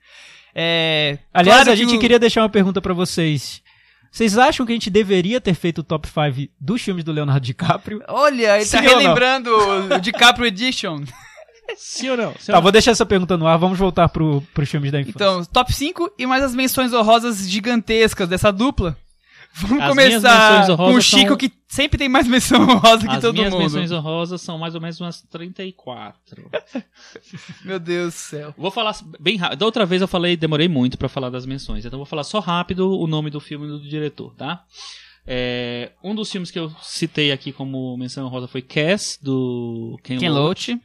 É, 0.55 1.19
Aliás, 1.33 1.59
claro 1.59 1.71
a 1.73 1.77
gente 1.77 1.95
o- 1.95 1.99
queria 2.01 2.19
deixar 2.19 2.43
uma 2.43 2.49
pergunta 2.49 2.81
pra 2.81 2.93
vocês. 2.95 3.63
Vocês 4.11 4.39
acham 4.39 4.65
que 4.65 4.73
a 4.73 4.75
gente 4.75 4.91
deveria 4.91 5.41
ter 5.41 5.55
feito 5.55 5.79
o 5.79 5.85
top 5.85 6.09
5 6.09 6.51
dos 6.59 6.83
filmes 6.83 7.05
do 7.05 7.13
Leonardo 7.13 7.45
DiCaprio? 7.45 8.03
Olha, 8.09 8.57
ele 8.57 8.69
tá 8.69 8.79
Sim 8.79 8.85
não? 8.85 8.99
relembrando 8.99 9.51
o 9.95 9.99
DiCaprio 10.01 10.47
Edition. 10.47 11.03
Sim 11.77 12.11
ou 12.11 12.17
não? 12.17 12.35
Sim 12.39 12.53
Tá, 12.53 12.57
ou 12.57 12.63
vou 12.63 12.73
deixar 12.73 12.93
essa 12.93 13.05
pergunta 13.05 13.37
no 13.37 13.47
ar. 13.47 13.59
Vamos 13.59 13.79
voltar 13.79 14.09
pro, 14.09 14.43
pros 14.55 14.69
filmes 14.69 14.91
da 14.91 15.01
infância. 15.01 15.17
Então, 15.17 15.45
top 15.45 15.73
5 15.73 16.13
e 16.19 16.27
mais 16.27 16.43
as 16.43 16.55
menções 16.55 16.93
honrosas 16.93 17.49
gigantescas 17.49 18.29
dessa 18.29 18.51
dupla. 18.51 18.97
Vamos 19.61 19.83
As 19.83 19.95
minhas 19.97 20.23
começar 20.23 20.77
com 20.77 20.95
o 20.95 21.01
Chico, 21.03 21.29
são- 21.29 21.37
que 21.37 21.53
sempre 21.69 21.99
tem 21.99 22.09
mais 22.09 22.27
menção 22.29 22.63
honrosa 22.63 23.07
que 23.07 23.15
As 23.15 23.21
todo 23.21 23.35
minhas 23.35 23.53
mundo. 23.53 23.63
menções 23.63 23.91
honrosas 23.93 24.41
são 24.41 24.59
mais 24.59 24.75
ou 24.75 24.81
menos 24.81 25.01
umas 25.01 25.21
34. 25.23 26.51
Meu 27.65 27.79
Deus 27.79 28.15
do 28.15 28.17
céu. 28.19 28.55
Vou 28.57 28.71
falar 28.71 28.97
bem 29.19 29.37
rápido. 29.37 29.59
Da 29.59 29.67
outra 29.67 29.85
vez 29.87 30.01
eu 30.03 30.09
falei, 30.09 30.37
demorei 30.37 30.69
muito 30.69 30.97
pra 30.99 31.09
falar 31.09 31.31
das 31.31 31.45
menções, 31.47 31.85
então 31.85 31.99
vou 31.99 32.07
falar 32.07 32.25
só 32.25 32.41
rápido 32.41 32.91
o 32.99 33.07
nome 33.07 33.31
do 33.31 33.41
filme 33.41 33.67
e 33.67 33.71
do 33.71 33.81
diretor, 33.81 34.35
tá? 34.35 34.65
É, 35.27 35.93
um 36.03 36.15
dos 36.15 36.31
filmes 36.31 36.51
que 36.51 36.59
eu 36.59 36.71
citei 36.83 37.33
aqui 37.33 37.53
como 37.53 37.97
menção 37.99 38.27
honrosa 38.27 38.49
foi 38.49 38.63
Cass, 38.63 39.19
do 39.21 39.99
Ken, 40.03 40.19
Ken 40.19 40.31
Loach. 40.31 40.73
Loach. 40.73 40.83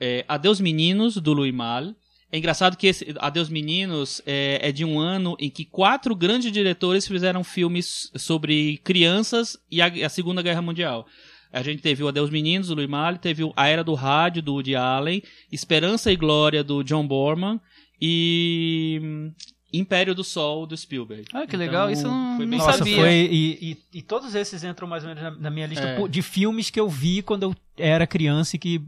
É, 0.00 0.24
Adeus 0.28 0.60
Meninos, 0.60 1.16
do 1.16 1.32
Louis 1.32 1.52
Malle. 1.54 1.94
É 2.30 2.38
engraçado 2.38 2.76
que 2.76 2.88
esse 2.88 3.14
Adeus 3.18 3.48
Meninos 3.48 4.20
é, 4.26 4.58
é 4.60 4.72
de 4.72 4.84
um 4.84 4.98
ano 4.98 5.36
em 5.38 5.48
que 5.48 5.64
quatro 5.64 6.14
grandes 6.14 6.50
diretores 6.50 7.06
fizeram 7.06 7.44
filmes 7.44 8.10
sobre 8.16 8.78
crianças 8.78 9.56
e 9.70 9.80
a, 9.80 9.86
a 9.86 10.08
Segunda 10.08 10.42
Guerra 10.42 10.60
Mundial. 10.60 11.06
A 11.52 11.62
gente 11.62 11.80
teve 11.80 12.02
o 12.02 12.08
Adeus 12.08 12.28
Meninos, 12.28 12.68
do 12.68 12.74
Louis 12.74 12.88
Malle, 12.88 13.18
teve 13.18 13.42
A 13.56 13.68
Era 13.68 13.84
do 13.84 13.94
Rádio, 13.94 14.42
do 14.42 14.54
Woody 14.54 14.74
Allen, 14.74 15.22
Esperança 15.50 16.10
e 16.12 16.16
Glória, 16.16 16.64
do 16.64 16.82
John 16.82 17.06
Borman 17.06 17.60
e 18.00 19.30
Império 19.78 20.14
do 20.14 20.22
Sol, 20.24 20.66
do 20.66 20.76
Spielberg. 20.76 21.24
Ah, 21.32 21.46
que 21.46 21.56
legal, 21.56 21.90
isso 21.90 22.06
eu 22.06 22.10
não- 22.10 22.36
foi 22.36 22.44
não 22.44 22.50
bem 22.50 22.58
Nossa, 22.58 22.78
sabia. 22.78 22.96
foi. 22.96 23.12
E, 23.30 23.72
e- 23.72 23.98
e 23.98 24.02
todos 24.02 24.34
esses 24.34 24.62
entram 24.64 24.86
mais 24.88 25.02
ou 25.04 25.08
menos 25.08 25.22
na, 25.22 25.30
na 25.32 25.50
minha 25.50 25.66
lista 25.66 25.84
É. 25.86 26.08
de 26.08 26.22
filmes 26.22 26.70
que 26.70 26.78
eu 26.80 26.88
vi 26.88 27.22
quando 27.22 27.42
eu 27.44 27.54
era 27.78 28.06
criança 28.06 28.56
e 28.56 28.58
que 28.58 28.80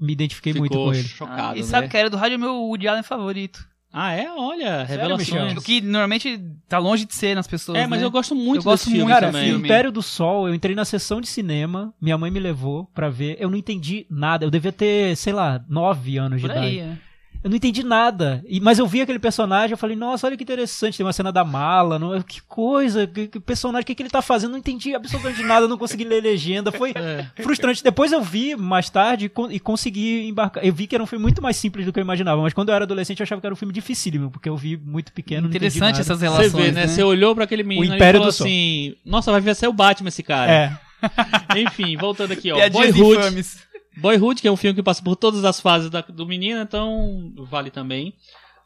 me 0.00 0.12
identifiquei 0.12 0.52
muito 0.54 0.72
Ficou 0.72 0.86
com 0.86 0.94
ele. 0.94 1.02
chocado, 1.08 1.56
e 1.58 1.60
né? 1.60 1.66
sabe 1.66 1.88
que 1.88 1.96
Era 1.96 2.08
do 2.10 2.16
Rádio 2.16 2.34
é 2.34 2.38
meu 2.38 2.54
Woody 2.54 2.88
Allen 2.88 3.02
favorito. 3.02 3.70
Ah, 3.94 4.14
é? 4.14 4.26
Olha, 4.34 4.84
revelações. 4.84 5.54
O 5.54 5.60
que 5.60 5.82
normalmente 5.82 6.40
tá 6.66 6.78
longe 6.78 7.04
de 7.04 7.14
ser 7.14 7.34
nas 7.34 7.46
pessoas, 7.46 7.76
É, 7.76 7.86
mas 7.86 8.00
né? 8.00 8.06
eu 8.06 8.10
gosto 8.10 8.34
muito 8.34 8.60
Eu 8.60 8.62
gosto 8.62 8.84
desse 8.84 8.90
filme 8.90 9.00
muito 9.04 9.12
Cara, 9.14 9.26
também. 9.30 9.50
filme. 9.50 9.64
Império 9.68 9.92
do 9.92 10.00
Sol, 10.00 10.48
eu 10.48 10.54
entrei 10.54 10.74
na 10.74 10.86
sessão 10.86 11.20
de 11.20 11.26
cinema, 11.26 11.92
minha 12.00 12.16
mãe 12.16 12.30
me 12.30 12.40
levou 12.40 12.86
pra 12.94 13.10
ver, 13.10 13.36
eu 13.38 13.50
não 13.50 13.58
entendi 13.58 14.06
nada, 14.08 14.46
eu 14.46 14.50
devia 14.50 14.72
ter, 14.72 15.14
sei 15.14 15.34
lá, 15.34 15.62
nove 15.68 16.16
anos 16.16 16.40
de 16.40 16.46
Por 16.46 16.52
idade. 16.56 16.66
aí, 16.68 16.78
é. 16.78 16.98
Eu 17.44 17.50
não 17.50 17.56
entendi 17.56 17.82
nada. 17.82 18.42
E- 18.46 18.60
mas 18.60 18.78
eu 18.78 18.86
vi 18.86 19.00
aquele 19.00 19.18
personagem, 19.18 19.72
eu 19.72 19.76
falei, 19.78 19.96
nossa, 19.96 20.26
olha 20.26 20.36
que 20.36 20.44
interessante. 20.44 20.96
Tem 20.96 21.04
uma 21.04 21.12
cena 21.12 21.32
da 21.32 21.44
mala, 21.44 21.98
não, 21.98 22.22
que 22.22 22.40
coisa, 22.42 23.06
que, 23.06 23.26
que 23.26 23.40
personagem, 23.40 23.82
o 23.82 23.86
que, 23.86 23.94
que 23.96 24.02
ele 24.02 24.10
tá 24.10 24.22
fazendo? 24.22 24.52
Não 24.52 24.58
entendi 24.58 24.94
absolutamente 24.94 25.42
nada, 25.42 25.66
não 25.66 25.76
consegui 25.76 26.04
ler 26.04 26.22
legenda. 26.22 26.70
Foi 26.70 26.92
É. 26.96 27.26
frustrante. 27.42 27.82
Depois 27.82 28.12
eu 28.12 28.22
vi 28.22 28.54
mais 28.54 28.88
tarde 28.88 29.26
e 29.26 29.54
e 29.54 29.58
consegui 29.58 30.28
embarcar. 30.28 30.64
Eu 30.64 30.72
vi 30.72 30.86
que 30.86 30.94
era 30.94 31.02
um 31.02 31.06
filme 31.06 31.22
muito 31.22 31.42
mais 31.42 31.56
simples 31.56 31.84
do 31.84 31.92
que 31.92 31.98
eu 31.98 32.02
imaginava. 32.02 32.40
Mas 32.40 32.52
quando 32.52 32.68
eu 32.68 32.74
era 32.74 32.84
adolescente 32.84 33.18
eu 33.20 33.24
achava 33.24 33.40
que 33.40 33.46
era 33.46 33.52
um 33.54 33.56
filme 33.56 33.74
dificílimo, 33.74 34.30
porque 34.30 34.48
eu 34.48 34.56
vi 34.56 34.76
muito 34.76 35.12
pequeno. 35.12 35.48
Interessante 35.48 36.00
essas 36.00 36.18
Você 36.18 36.24
relações, 36.24 36.52
vê, 36.52 36.70
né? 36.72 36.86
Você 36.86 37.02
olhou 37.02 37.34
pra 37.34 37.44
aquele 37.44 37.62
menino 37.64 37.96
e 37.96 37.98
falou 37.98 38.24
do 38.26 38.32
Sol. 38.32 38.46
assim: 38.46 38.94
Nossa, 39.04 39.32
vai 39.32 39.40
ver 39.40 39.56
ser 39.56 39.66
o 39.66 39.72
Batman 39.72 40.08
esse 40.08 40.22
cara. 40.22 40.52
É. 40.52 40.78
Enfim, 41.58 41.96
voltando 41.96 42.32
aqui, 42.32 42.52
ó. 42.52 42.70
Boyhood. 42.70 43.18
infames. 43.18 43.58
Boyhood, 43.96 44.40
que 44.40 44.48
é 44.48 44.52
um 44.52 44.56
filme 44.56 44.74
que 44.76 44.82
passa 44.82 45.02
por 45.02 45.16
todas 45.16 45.44
as 45.44 45.60
fases 45.60 45.90
da- 45.90 46.00
do 46.00 46.26
menino, 46.26 46.60
então 46.60 47.32
vale 47.38 47.70
também. 47.70 48.14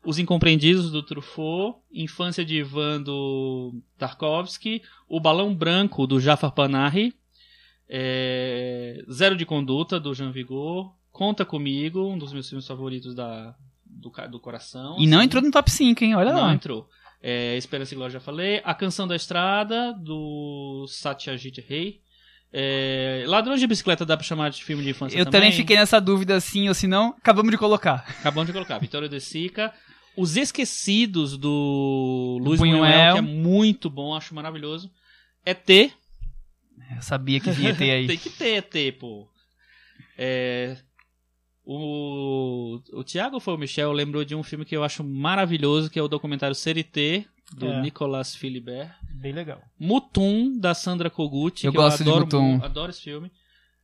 Os 0.04 0.18
Incompreendidos, 0.20 0.90
do 0.92 1.02
Truffaut. 1.02 1.78
Infância 1.92 2.44
de 2.44 2.58
Ivan, 2.58 3.02
do 3.02 3.74
Tarkovsky. 3.98 4.80
O 5.08 5.18
Balão 5.18 5.52
Branco, 5.54 6.06
do 6.06 6.20
Jafar 6.20 6.52
Panahi. 6.52 7.12
é, 7.88 9.04
Zero 9.10 9.36
de 9.36 9.44
Conduta, 9.46 9.98
do 10.00 10.14
Jean 10.14 10.30
Vigo. 10.32 10.94
Conta 11.12 11.44
Comigo, 11.44 12.00
um 12.12 12.18
dos 12.18 12.32
meus 12.32 12.48
filmes 12.48 12.66
favoritos 12.66 13.14
da, 13.14 13.54
do, 13.84 14.10
do 14.30 14.38
coração. 14.40 14.96
E 14.98 15.06
não 15.06 15.18
assim. 15.18 15.26
entrou 15.26 15.42
no 15.42 15.50
top 15.50 15.70
5, 15.70 16.04
hein? 16.04 16.14
Olha 16.14 16.32
Não 16.32 16.42
lá. 16.42 16.52
entrou. 16.54 16.88
É, 17.22 17.56
Esperança 17.56 17.94
e 17.94 17.96
Glória 17.96 18.12
já 18.12 18.20
falei. 18.20 18.60
A 18.64 18.74
Canção 18.74 19.06
da 19.08 19.16
Estrada, 19.16 19.92
do 19.94 20.84
Satyajit 20.88 21.64
Ray. 21.68 22.00
É, 22.58 23.24
Ladrões 23.26 23.60
de 23.60 23.66
Bicicleta 23.66 24.06
dá 24.06 24.16
pra 24.16 24.24
chamar 24.24 24.48
de 24.48 24.64
filme 24.64 24.82
de 24.82 24.88
infância 24.88 25.14
Eu 25.18 25.26
também. 25.26 25.40
também 25.42 25.52
fiquei 25.52 25.76
nessa 25.76 26.00
dúvida 26.00 26.40
sim 26.40 26.68
ou 26.68 26.74
se 26.74 26.86
não. 26.86 27.10
Acabamos 27.18 27.50
de 27.50 27.58
colocar. 27.58 28.06
Acabamos 28.18 28.46
de 28.46 28.54
colocar. 28.54 28.78
Vitória 28.78 29.10
de 29.10 29.20
Sica. 29.20 29.74
Os 30.16 30.38
Esquecidos, 30.38 31.36
do 31.36 32.38
Luiz 32.40 32.58
Buñuel. 32.58 32.80
Buñuel, 32.80 33.12
que 33.12 33.18
é 33.18 33.20
muito 33.20 33.90
bom, 33.90 34.14
acho 34.14 34.34
maravilhoso. 34.34 34.90
ET. 35.44 35.68
Eu 35.68 37.02
sabia 37.02 37.40
que 37.40 37.50
vinha 37.50 37.74
ter 37.74 37.90
aí. 37.90 38.06
Tem 38.08 38.16
que 38.16 38.30
ter 38.30 38.56
ET, 38.56 38.98
pô. 38.98 39.28
É, 40.16 40.78
o, 41.62 42.80
o 42.94 43.04
Thiago 43.04 43.38
foi 43.38 43.52
o 43.52 43.58
Michel 43.58 43.92
lembrou 43.92 44.24
de 44.24 44.34
um 44.34 44.42
filme 44.42 44.64
que 44.64 44.74
eu 44.74 44.82
acho 44.82 45.04
maravilhoso, 45.04 45.90
que 45.90 45.98
é 45.98 46.02
o 46.02 46.08
documentário 46.08 46.54
Serité, 46.54 47.26
do 47.54 47.66
É. 47.66 47.80
Nicolas 47.82 48.34
Philibert. 48.34 48.90
Bem 49.20 49.32
legal. 49.32 49.60
Mutum, 49.78 50.58
da 50.58 50.74
Sandra 50.74 51.08
Kogut. 51.10 51.64
Eu 51.64 51.72
que 51.72 51.78
gosto 51.78 52.02
de 52.02 52.08
eu 52.10 52.14
adoro, 52.16 52.24
Mutum. 52.26 52.42
mu- 52.58 52.64
adoro 52.64 52.90
esse 52.90 53.02
filme. 53.02 53.30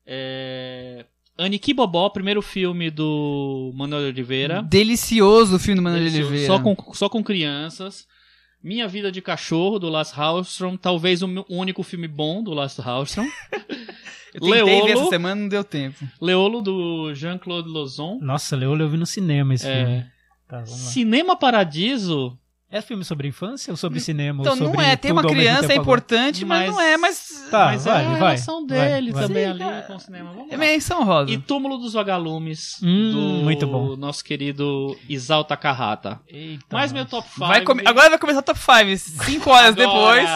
É... 0.06 1.06
Aniki 1.38 1.72
Bobó, 1.72 2.08
primeiro 2.10 2.42
filme 2.42 2.90
do 2.90 3.72
Manuel 3.74 4.08
Oliveira. 4.08 4.62
Delicioso 4.62 5.56
o 5.56 5.58
filme 5.58 5.76
do 5.76 5.82
Manuel 5.82 6.00
Delicioso, 6.02 6.28
Oliveira. 6.28 6.46
Só 6.54 6.62
com, 6.62 6.94
só 6.94 7.08
com 7.08 7.22
crianças. 7.24 8.06
Minha 8.62 8.86
Vida 8.86 9.10
de 9.10 9.20
Cachorro, 9.22 9.78
do 9.78 9.88
Lars 9.88 10.10
Hallström. 10.12 10.76
Talvez 10.76 11.22
o 11.22 11.44
único 11.48 11.82
filme 11.82 12.06
bom 12.06 12.42
do 12.42 12.52
Lars 12.52 12.76
Hallström. 12.78 13.26
Eu 14.34 14.40
tentei 14.40 14.62
ver 14.64 14.64
Leolo. 14.64 14.88
essa 14.88 15.10
semana, 15.10 15.40
não 15.42 15.48
deu 15.48 15.62
tempo. 15.62 16.08
Leolo, 16.18 16.62
do 16.62 17.14
Jean-Claude 17.14 17.68
Lozon. 17.68 18.18
Nossa, 18.22 18.56
Leo, 18.56 18.74
eu 18.80 18.88
vi 18.88 18.96
no 18.96 19.04
cinema 19.04 19.52
esse 19.52 19.68
É. 19.68 19.84
filme. 19.84 20.06
Tá, 20.48 20.56
vamos 20.60 20.70
lá. 20.70 20.76
Cinema 20.90 21.36
Paradiso. 21.36 22.38
É 22.72 22.80
filme 22.80 23.04
sobre 23.04 23.28
infância 23.28 23.70
ou 23.70 23.76
sobre 23.76 24.00
cinema? 24.00 24.40
Então 24.40 24.54
ou 24.54 24.58
não 24.58 24.66
sobre 24.72 24.86
é, 24.86 24.96
tem 24.96 25.12
uma 25.12 25.22
criança, 25.22 25.70
é 25.72 25.76
importante, 25.76 26.42
mas, 26.42 26.60
Mas- 26.66 26.70
não 26.74 26.80
é, 26.80 26.96
mas... 26.96 27.48
Tá, 27.50 27.66
mas 27.66 27.84
vai, 27.84 28.02
é 28.02 28.06
a 28.06 28.08
vai, 28.08 28.18
relação 28.18 28.66
vai, 28.66 28.78
dele 28.88 29.12
vai. 29.12 29.22
também 29.26 29.44
Sim, 29.44 29.50
ali 29.50 29.82
com 29.86 29.94
o 29.94 30.00
cinema. 30.00 30.32
Vamos 30.32 30.50
É 30.52 30.56
menção 30.56 31.04
rosa. 31.04 31.30
E 31.30 31.36
Túmulo 31.36 31.76
dos 31.76 31.92
Vagalumes, 31.92 32.78
Hum, 32.82 33.10
do 33.12 33.18
muito 33.44 33.66
bom. 33.66 33.94
nosso 33.94 34.24
querido 34.24 34.96
Isao 35.06 35.44
Takahata. 35.44 36.18
Eita, 36.26 36.64
Mais 36.72 36.90
meu 36.92 37.04
top 37.04 37.28
5. 37.28 37.40
Vai 37.46 37.60
come- 37.62 37.82
Agora 37.84 38.08
vai 38.08 38.18
começar 38.18 38.38
o 38.40 38.42
top 38.42 38.58
5. 38.58 39.22
Cinco 39.24 39.50
horas 39.50 39.74
depois. 39.74 40.26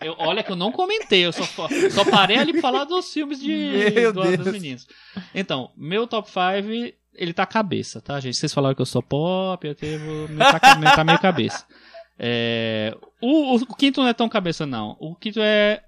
Eu, 0.00 0.14
olha 0.18 0.42
que 0.44 0.52
eu 0.52 0.56
não 0.56 0.70
comentei, 0.70 1.24
eu 1.26 1.32
só, 1.32 1.42
só 1.90 2.04
parei 2.04 2.36
ali 2.36 2.52
pra 2.52 2.60
falar 2.62 2.84
dos 2.84 3.12
filmes 3.12 3.40
de, 3.40 3.90
Meu 3.94 4.12
do- 4.12 4.22
Deus. 4.22 4.36
dos 4.38 4.52
meninos. 4.52 4.86
Então, 5.34 5.70
meu 5.76 6.06
top 6.06 6.28
5, 6.30 6.94
ele 7.16 7.32
tá 7.32 7.44
cabeça, 7.46 8.00
tá, 8.00 8.18
gente? 8.20 8.36
Vocês 8.36 8.52
falaram 8.52 8.74
que 8.74 8.82
eu 8.82 8.86
sou 8.86 9.02
pop, 9.02 9.66
eu 9.66 9.74
tenho, 9.74 10.00
tá, 10.38 10.58
tá 10.60 11.04
meio 11.04 11.18
cabeça. 11.18 11.64
É, 12.18 12.96
o, 13.20 13.54
o- 13.56 13.62
o 13.62 13.74
quinto 13.74 14.00
não 14.00 14.08
é 14.08 14.14
tão 14.14 14.28
cabeça, 14.28 14.64
não. 14.66 14.96
O 15.00 15.14
quinto 15.14 15.40
é 15.40 15.82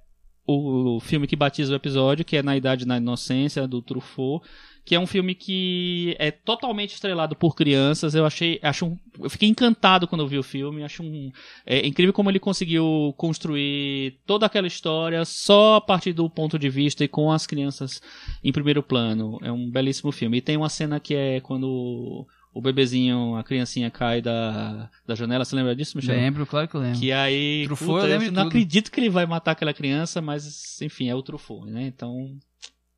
o, 0.46 0.96
o 0.96 1.00
filme 1.00 1.26
que 1.26 1.36
batiza 1.36 1.72
o 1.72 1.76
episódio, 1.76 2.24
que 2.24 2.36
é 2.36 2.42
Na 2.42 2.56
Idade 2.56 2.86
na 2.86 2.96
Inocência, 2.96 3.66
do 3.66 3.80
Truffaut, 3.82 4.46
que 4.86 4.94
é 4.94 5.00
um 5.00 5.06
filme 5.06 5.34
que 5.34 6.14
é 6.16 6.30
totalmente 6.30 6.94
estrelado 6.94 7.34
por 7.34 7.56
crianças. 7.56 8.14
Eu 8.14 8.24
achei, 8.24 8.60
acho 8.62 8.86
um- 8.86 8.96
eu 9.20 9.28
fiquei 9.28 9.48
encantado 9.48 10.06
quando 10.06 10.20
eu 10.20 10.28
vi 10.28 10.38
o 10.38 10.44
filme. 10.44 10.84
Acho 10.84 11.02
um, 11.02 11.32
é 11.66 11.84
incrível 11.84 12.12
como 12.12 12.30
ele 12.30 12.38
conseguiu 12.38 13.12
construir 13.16 14.20
toda 14.24 14.46
aquela 14.46 14.68
história 14.68 15.24
só 15.24 15.74
a 15.74 15.80
partir 15.80 16.12
do 16.12 16.30
ponto 16.30 16.56
de 16.56 16.68
vista 16.70 17.02
e 17.02 17.08
com 17.08 17.32
as 17.32 17.48
crianças 17.48 18.00
em 18.44 18.52
primeiro 18.52 18.80
plano. 18.80 19.38
É 19.42 19.50
um 19.50 19.68
belíssimo 19.68 20.12
filme. 20.12 20.38
E 20.38 20.40
tem 20.40 20.56
uma 20.56 20.68
cena 20.68 21.00
que 21.00 21.14
é 21.16 21.40
quando 21.40 22.24
o 22.54 22.60
bebezinho, 22.62 23.34
a 23.34 23.42
criancinha 23.42 23.90
cai 23.90 24.22
da, 24.22 24.88
da 25.04 25.14
janela. 25.16 25.44
Você 25.44 25.56
lembra 25.56 25.74
disso, 25.74 25.96
Michel? 25.98 26.14
Lembro, 26.14 26.46
claro 26.46 26.68
que 26.68 26.76
eu 26.76 26.80
lembro. 26.80 27.00
Que 27.00 27.10
aí. 27.10 27.64
Truffaut, 27.66 27.92
puta, 27.94 28.06
eu 28.06 28.10
lembro 28.12 28.26
eu 28.28 28.32
não 28.32 28.44
tudo. 28.44 28.48
acredito 28.50 28.90
que 28.92 29.00
ele 29.00 29.10
vai 29.10 29.26
matar 29.26 29.50
aquela 29.50 29.74
criança, 29.74 30.22
mas 30.22 30.80
enfim, 30.80 31.08
é 31.08 31.14
o 31.14 31.22
Truffaut, 31.22 31.68
né? 31.68 31.82
Então, 31.88 32.38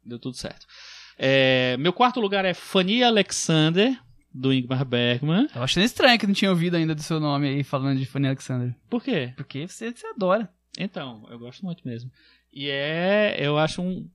deu 0.04 0.18
tudo 0.18 0.36
certo. 0.36 0.66
É, 1.18 1.76
meu 1.78 1.92
quarto 1.92 2.20
lugar 2.20 2.44
é 2.44 2.54
Fanny 2.54 3.02
Alexander, 3.02 3.98
do 4.32 4.52
Ingmar 4.52 4.84
Bergman. 4.84 5.48
Tava 5.48 5.64
achando 5.64 5.84
estranho 5.84 6.18
que 6.18 6.26
não 6.26 6.34
tinha 6.34 6.50
ouvido 6.50 6.76
ainda 6.76 6.94
do 6.94 7.02
seu 7.02 7.18
nome 7.18 7.48
aí 7.48 7.64
falando 7.64 7.98
de 7.98 8.06
Fanny 8.06 8.28
Alexander. 8.28 8.74
Por 8.88 9.02
quê? 9.02 9.32
Porque 9.36 9.66
você, 9.66 9.90
você 9.90 10.06
adora. 10.06 10.48
Então, 10.78 11.26
eu 11.30 11.38
gosto 11.38 11.64
muito 11.64 11.82
mesmo. 11.84 12.10
E 12.52 12.68
é. 12.68 13.36
Eu 13.38 13.58
acho 13.58 13.82
um. 13.82 14.08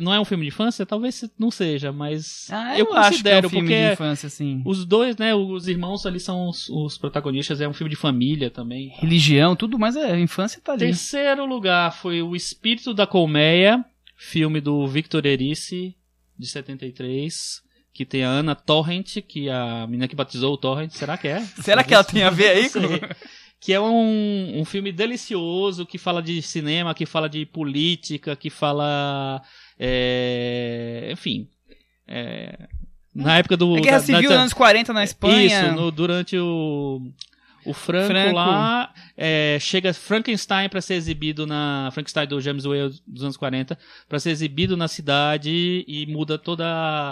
Não 0.00 0.12
é 0.12 0.20
um 0.20 0.24
filme 0.24 0.44
de 0.44 0.48
infância? 0.48 0.84
Talvez 0.84 1.24
não 1.38 1.50
seja, 1.50 1.92
mas. 1.92 2.48
Ah, 2.50 2.78
eu, 2.78 2.86
eu, 2.86 2.96
acho 2.96 3.22
que 3.22 3.28
é 3.28 3.38
um 3.38 3.48
filme 3.48 3.68
de 3.68 3.92
infância, 3.92 4.26
assim. 4.26 4.62
os 4.64 4.84
dois, 4.84 5.16
né? 5.16 5.34
Os 5.34 5.66
irmãos 5.66 6.04
ali 6.04 6.20
são 6.20 6.48
os, 6.48 6.68
os 6.68 6.98
protagonistas. 6.98 7.60
É 7.60 7.68
um 7.68 7.72
filme 7.72 7.90
de 7.90 7.96
família 7.96 8.50
também. 8.50 8.88
Religião, 8.96 9.56
tudo, 9.56 9.78
mas 9.78 9.96
é, 9.96 10.12
a 10.12 10.20
infância 10.20 10.60
tá 10.60 10.72
ali. 10.72 10.80
Terceiro 10.80 11.46
lugar 11.46 11.92
foi 11.92 12.20
O 12.20 12.36
Espírito 12.36 12.92
da 12.92 13.06
Colmeia, 13.06 13.84
filme 14.20 14.60
do 14.60 14.86
Victor 14.88 15.24
Erice, 15.24 15.94
de 16.36 16.46
73, 16.46 17.62
que 17.94 18.04
tem 18.04 18.24
a 18.24 18.28
Ana 18.28 18.54
Torrent, 18.54 19.18
que 19.26 19.48
é 19.48 19.52
a 19.52 19.86
menina 19.86 20.08
que 20.08 20.16
batizou 20.16 20.52
o 20.54 20.58
Torrent, 20.58 20.90
será 20.90 21.16
que 21.16 21.28
é? 21.28 21.40
Será 21.62 21.84
que 21.84 21.94
ela 21.94 22.02
tem 22.04 22.22
a 22.24 22.30
ver 22.30 22.48
aí 22.50 22.68
sei. 22.68 23.00
Que 23.60 23.72
é 23.72 23.80
um, 23.80 24.60
um 24.60 24.64
filme 24.64 24.92
delicioso, 24.92 25.84
que 25.86 25.98
fala 25.98 26.22
de 26.22 26.40
cinema, 26.42 26.94
que 26.94 27.04
fala 27.06 27.28
de 27.28 27.44
política, 27.46 28.36
que 28.36 28.50
fala... 28.50 29.42
é, 29.78 31.08
enfim... 31.12 31.48
é, 32.06 32.68
na 33.14 33.38
época 33.38 33.56
do... 33.56 33.74
A 33.76 33.80
Guerra 33.80 33.98
da- 33.98 34.04
Civil 34.04 34.22
da- 34.22 34.34
nos 34.36 34.40
anos 34.42 34.52
40 34.52 34.92
na 34.92 35.02
Espanha. 35.02 35.44
isso, 35.66 35.72
no- 35.74 35.90
durante 35.90 36.36
o, 36.38 37.00
o 37.68 37.74
Franco, 37.74 38.06
Franco. 38.08 38.34
lá, 38.34 38.92
é, 39.16 39.58
chega 39.60 39.92
Frankenstein 39.92 40.68
para 40.68 40.80
ser 40.80 40.94
exibido 40.94 41.46
na 41.46 41.90
Frankenstein 41.92 42.26
do 42.26 42.40
James 42.40 42.64
Whale 42.64 42.94
dos 43.06 43.22
anos 43.22 43.36
40, 43.36 43.78
para 44.08 44.18
ser 44.18 44.30
exibido 44.30 44.76
na 44.76 44.88
cidade 44.88 45.84
e 45.86 46.06
muda 46.06 46.38
toda 46.38 46.66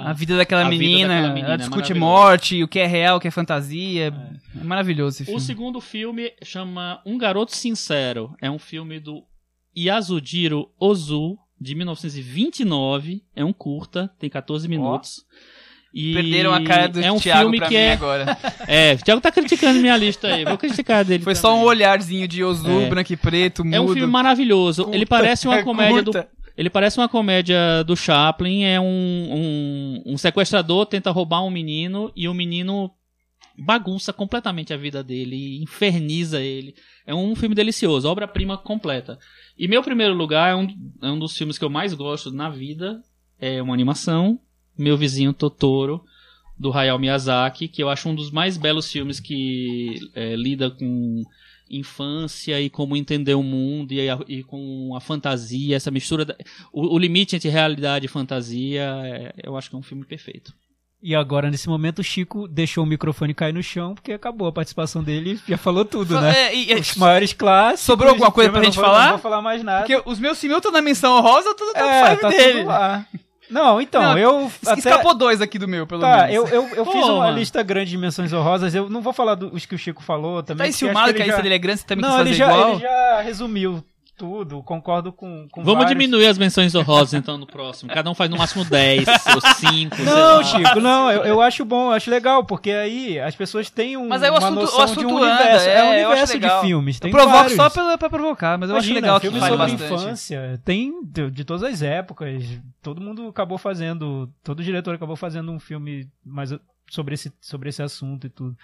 A 0.05 0.13
vida 0.13 0.37
daquela, 0.37 0.67
A 0.67 0.69
vida 0.71 0.83
menina, 0.83 1.09
daquela 1.09 1.29
menina, 1.29 1.47
ela 1.47 1.55
é 1.55 1.59
discute 1.59 1.93
maravilhoso. 1.95 2.01
morte, 2.01 2.63
o 2.63 2.69
que 2.69 2.79
é 2.79 2.87
real, 2.87 3.17
o 3.17 3.21
que 3.21 3.29
é 3.29 3.31
fantasia. 3.31 4.13
É, 4.55 4.65
maravilhoso 4.65 5.17
esse 5.17 5.23
O 5.25 5.27
filme. 5.27 5.41
segundo 5.41 5.81
filme 5.81 6.33
chama 6.43 7.01
Um 7.05 7.19
Garoto 7.19 7.55
Sincero. 7.55 8.35
É 8.41 8.51
um 8.51 8.59
filme 8.59 8.99
do 9.01 9.23
Yasujiro 9.77 10.71
Ozu, 10.79 11.39
de 11.61 11.75
1929. 11.75 13.23
É 13.35 13.45
um 13.45 13.53
curta, 13.53 14.11
tem 14.19 14.29
14 14.31 14.69
minutos. 14.69 15.25
E 15.99 16.13
Perderam 16.13 16.53
a 16.53 16.63
cara 16.63 16.89
do 16.89 17.01
é 17.01 17.11
um 17.11 17.19
Thiago 17.19 17.41
filme 17.41 17.57
pra 17.57 17.69
que 17.69 17.77
é 17.77 17.93
agora. 17.95 18.37
É, 18.69 18.93
o 18.93 19.03
Thiago 19.03 19.21
tá 19.23 19.33
criticando 19.33 19.81
minha 19.81 19.97
lista 19.97 20.29
aí. 20.29 20.45
Vou 20.45 20.59
criticar 20.59 21.03
dele. 21.07 21.25
Foi 21.25 21.35
só 21.35 21.49
também. 21.49 21.63
um 21.63 21.67
olharzinho 21.67 22.29
de 22.29 22.45
Ozu, 22.45 22.83
É. 22.83 22.89
branco 22.91 23.11
e 23.13 23.17
preto, 23.17 23.65
mudo. 23.65 23.75
É 23.75 23.81
um 23.81 23.89
filme 23.89 24.07
maravilhoso. 24.07 24.83
Curta, 24.83 24.97
Ele 24.97 25.07
parece 25.07 25.49
uma 25.49 25.63
comédia 25.63 26.03
do 26.03 26.13
curta. 26.13 26.29
ele 26.55 26.69
parece 26.69 26.99
uma 26.99 27.09
comédia 27.09 27.83
do 27.87 27.97
Chaplin. 27.97 28.65
É 28.65 28.79
um, 28.79 28.85
um, 28.85 30.03
um 30.13 30.19
sequestrador 30.19 30.85
tenta 30.85 31.11
roubar 31.11 31.43
um 31.43 31.51
menino 31.51 32.13
e 32.15 32.29
o 32.29 32.35
menino 32.35 32.91
bagunça 33.59 34.13
completamente 34.13 34.75
a 34.75 34.77
vida 34.77 35.03
dele, 35.03 35.63
inferniza 35.63 36.43
ele. 36.43 36.75
É 37.07 37.15
um 37.15 37.35
filme 37.35 37.55
delicioso, 37.55 38.07
obra-prima 38.07 38.59
completa. 38.59 39.19
E 39.57 39.67
meu 39.67 39.83
primeiro 39.83 40.13
lugar 40.13 40.51
é 40.53 40.55
um, 40.55 40.67
é 41.03 41.11
um 41.11 41.19
dos 41.19 41.35
filmes 41.35 41.57
que 41.57 41.65
eu 41.65 41.71
mais 41.71 41.95
gosto 41.95 42.31
na 42.31 42.51
vida. 42.51 43.01
É 43.41 43.63
uma 43.63 43.73
animação, 43.73 44.39
Meu 44.79 44.97
Vizinho 44.97 45.33
Totoro, 45.33 46.03
do 46.59 46.73
Hayao 46.73 46.99
Miyazaki, 46.99 47.69
que 47.69 47.83
eu 47.83 47.89
acho 47.91 48.09
um 48.09 48.15
dos 48.15 48.31
mais 48.31 48.57
belos 48.57 48.91
filmes 48.91 49.21
que 49.21 50.01
é, 50.15 50.35
lida 50.37 50.71
com 50.71 51.23
infância 51.71 52.61
e 52.61 52.71
como 52.71 52.97
entender 52.97 53.35
o 53.35 53.43
mundo 53.43 53.93
e, 53.93 54.09
a- 54.09 54.19
e 54.29 54.43
com 54.43 54.95
a 54.97 55.01
fantasia, 55.01 55.77
essa 55.77 55.91
mistura, 55.91 56.25
da- 56.25 56.37
o, 56.73 56.95
o 56.95 56.99
limite 56.99 57.35
entre 57.37 57.49
realidade 57.49 58.07
e 58.07 58.09
fantasia, 58.09 58.83
é- 59.05 59.33
eu 59.43 59.57
acho 59.57 59.69
que 59.69 59.77
é 59.77 59.79
um 59.79 59.83
filme 59.83 60.05
perfeito. 60.05 60.53
E 61.03 61.15
agora, 61.15 61.51
nesse 61.51 61.69
momento, 61.69 61.99
o 61.99 62.05
Chico 62.05 62.49
deixou 62.49 62.83
o 62.83 62.87
microfone 62.87 63.35
cair 63.35 63.53
no 63.53 63.63
chão, 63.63 63.95
porque 63.95 64.13
acabou 64.13 64.49
a 64.49 64.53
participação 64.53 65.05
dele 65.05 65.39
e 65.47 65.51
já 65.51 65.59
falou 65.59 65.85
tudo, 65.85 66.19
né? 66.21 66.47
É, 66.49 66.55
e- 66.57 66.73
e- 66.73 66.75
Os 66.75 66.97
maiores 66.97 67.33
clássicos. 67.33 67.81
Sobrou 67.83 68.11
alguma 68.11 68.33
coisa 68.33 68.51
pra 68.51 68.65
gente 68.65 68.77
falar? 68.77 69.05
Não 69.05 69.11
vou 69.11 69.19
falar 69.19 69.43
mais 69.43 69.63
nada. 69.63 69.87
Porque 69.87 70.03
os 70.09 70.19
meus 70.19 70.41
filmes 70.41 70.57
estão 70.57 70.73
na 70.73 70.81
menção 70.81 71.21
rosa, 71.21 71.51
no 71.51 71.55
top 71.55 71.79
é, 71.79 72.11
5 72.11 72.21
tá 72.23 72.29
dele. 72.29 72.53
tudo 72.61 72.67
lá. 72.67 73.07
Não, 73.49 73.81
então, 73.81 74.03
Não, 74.03 74.19
eu 74.19 74.51
até... 74.67 74.79
Escapou 74.79 75.15
dois 75.15 75.41
aqui 75.41 75.59
do 75.59 75.69
meu, 75.69 75.87
pelo 75.87 76.01
Tá, 76.01 76.27
menos. 76.27 76.35
eu, 76.35 76.47
eu, 76.49 76.69
eu 76.75 76.87
fiz 76.87 77.05
uma 77.05 77.31
lista 77.31 77.63
grande 77.63 77.91
de 77.91 77.99
menções 77.99 78.33
honrosas. 78.33 78.75
Eu 78.75 78.89
não 78.91 79.01
vou 79.01 79.13
falar 79.13 79.35
dos 79.37 79.65
que 79.67 79.75
o 79.75 79.79
Chico 79.79 80.03
falou 80.03 80.43
também. 80.43 80.71
Tá 80.71 80.73
porque 80.73 80.85
acho 80.85 80.85
enciumado 80.85 81.13
que 81.13 81.17
ele 81.19 81.23
a 81.23 81.27
lista 81.27 81.43
dele 81.43 81.55
é 81.55 81.59
grande, 81.59 81.81
você 81.81 81.87
também 81.87 82.03
Não, 82.03 82.11
quis 82.11 82.19
fazer 82.19 82.29
ele 82.31 82.37
já, 82.39 82.53
igual? 82.53 82.71
ele 82.73 82.81
já 82.81 83.21
resumiu 83.21 83.85
tudo. 84.17 84.63
Concordo 84.63 85.13
com, 85.13 85.47
com 85.51 85.63
Vamos 85.63 85.85
vários. 85.85 85.91
diminuir 86.01 86.27
as 86.27 86.39
menções 86.39 86.75
honrosas 86.75 87.15
então 87.15 87.37
no 87.39 87.47
próximo. 87.47 87.91
Cada 87.93 88.11
um 88.11 88.15
faz 88.15 88.31
no 88.31 88.37
máximo 88.39 88.65
10 88.65 89.07
ou 89.35 89.41
5. 89.41 90.03
Não, 90.03 90.43
Chico, 90.43 90.81
não, 90.81 91.11
eu, 91.13 91.25
eu 91.25 91.41
acho 91.41 91.65
bom, 91.65 91.87
eu 91.89 91.93
acho 91.93 92.11
legal, 92.11 92.45
porque 92.45 92.71
aí 92.71 93.19
as 93.21 93.35
pessoas 93.37 93.69
têm 93.71 93.97
um, 93.97 94.09
Mas 94.09 94.23
aí 94.23 94.31
o 94.31 94.33
uma 94.33 94.39
assunto- 94.39 94.59
o 94.59 94.63
noção 94.63 94.79
de 94.87 94.93
assunto 94.93 95.09
um 95.09 95.19
anda, 95.23 95.35
universo. 95.35 95.69
É, 95.69 95.73
é, 95.75 95.83
um 95.85 95.89
acho 95.89 96.07
universo 96.07 96.39
de 96.41 96.61
filmes. 96.67 97.01
Tem 97.01 97.11
eu 97.11 97.17
provoco 97.17 97.37
vários. 97.37 97.57
só 97.57 97.71
pra, 97.71 97.99
pra 97.99 98.11
provocar, 98.11 98.59
mas 98.59 98.71
eu 98.71 98.77
Imagina, 98.77 98.95
acho 98.99 99.03
legal 99.05 99.21
que 99.21 99.27
filme 99.27 99.41
fale 99.41 99.53
sobre 99.57 99.73
bastante. 99.73 99.93
infância. 100.03 100.61
Tem 100.65 101.03
de, 101.05 101.31
de 101.31 101.45
todas 101.45 101.63
as 101.63 101.83
épocas. 101.83 102.45
Todo 102.83 103.01
mundo 103.01 103.29
acabou 103.29 103.59
fazendo. 103.59 104.31
Todo 104.43 104.63
diretor 104.63 104.95
acabou 104.95 105.17
fazendo 105.17 105.53
um 105.53 105.59
filme 105.61 106.09
mais 106.25 106.55
sobre 106.91 107.15
esse, 107.15 107.33
sobre 107.41 107.69
esse 107.69 107.83
assunto 107.83 108.27
e 108.27 108.31
tudo. 108.31 108.57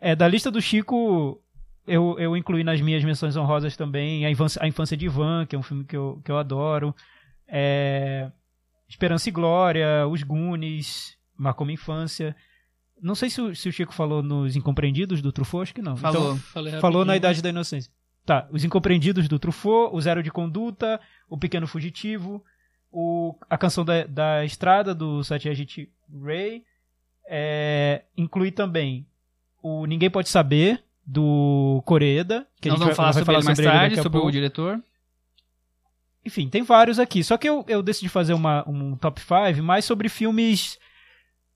É, 0.00 0.14
da 0.16 0.26
lista 0.28 0.50
do 0.50 0.60
Chico, 0.60 1.40
eu, 1.86 2.16
eu 2.18 2.36
incluí 2.36 2.62
nas 2.62 2.80
minhas 2.80 3.02
menções 3.04 3.36
honrosas 3.36 3.76
também 3.76 4.24
a 4.24 4.30
infância, 4.30 4.62
a 4.62 4.68
infância 4.68 4.96
de 4.96 5.06
Ivan, 5.06 5.46
que 5.46 5.56
é 5.56 5.58
um 5.58 5.62
filme 5.62 5.84
que 5.84 5.96
eu, 5.96 6.20
que 6.24 6.30
eu 6.30 6.38
adoro. 6.38 6.94
É, 7.48 8.30
Esperança 8.88 9.28
e 9.28 9.32
Glória, 9.32 10.06
Os 10.06 10.22
Goonies, 10.22 11.16
Marcou 11.36 11.66
Minha 11.66 11.74
Infância. 11.74 12.36
Não 13.00 13.14
sei 13.14 13.30
se 13.30 13.40
o, 13.40 13.54
se 13.54 13.68
o 13.68 13.72
Chico 13.72 13.92
falou 13.92 14.22
nos 14.22 14.54
Incompreendidos 14.54 15.20
do 15.20 15.32
Truffaut, 15.32 15.62
acho 15.62 15.74
que 15.74 15.82
não. 15.82 15.96
Falou. 15.96 16.38
Então, 16.54 16.80
Falou 16.80 17.04
na 17.04 17.16
Idade 17.16 17.42
da 17.42 17.48
Inocência. 17.48 17.90
Tá, 18.24 18.46
Os 18.52 18.62
Incompreendidos 18.62 19.26
do 19.26 19.38
Truffaut, 19.38 19.94
O 19.94 20.00
Zero 20.00 20.22
de 20.22 20.30
Conduta, 20.30 21.00
O 21.28 21.36
Pequeno 21.36 21.66
Fugitivo, 21.66 22.44
o, 22.92 23.36
a 23.50 23.58
Canção 23.58 23.84
da, 23.84 24.04
da 24.04 24.44
Estrada, 24.44 24.94
do 24.94 25.24
Satyajit 25.24 25.90
Ray. 26.22 26.64
É, 27.26 28.04
inclui 28.16 28.52
também 28.52 29.06
o 29.60 29.86
Ninguém 29.86 30.10
Pode 30.10 30.28
Saber, 30.28 30.84
do 31.06 31.82
Coreeda. 31.84 32.46
Que 32.60 32.68
Nós 32.68 32.80
a 32.80 32.84
gente 32.84 32.84
vamos 32.84 32.86
vai, 32.86 32.94
falar 32.94 33.12
vai 33.12 33.20
sobre 33.22 33.34
ele 33.34 33.44
mais 33.44 33.58
sobre 33.58 33.70
ele 33.70 33.78
tarde, 33.78 34.00
a 34.00 34.02
sobre 34.02 34.18
o 34.18 34.30
diretor. 34.30 34.82
Enfim, 36.24 36.48
tem 36.48 36.62
vários 36.62 36.98
aqui. 36.98 37.24
Só 37.24 37.36
que 37.36 37.48
eu, 37.48 37.64
eu 37.68 37.82
decidi 37.82 38.08
fazer 38.08 38.32
uma, 38.32 38.68
um 38.68 38.96
top 38.96 39.20
5 39.20 39.62
mais 39.62 39.84
sobre 39.84 40.08
filmes 40.08 40.78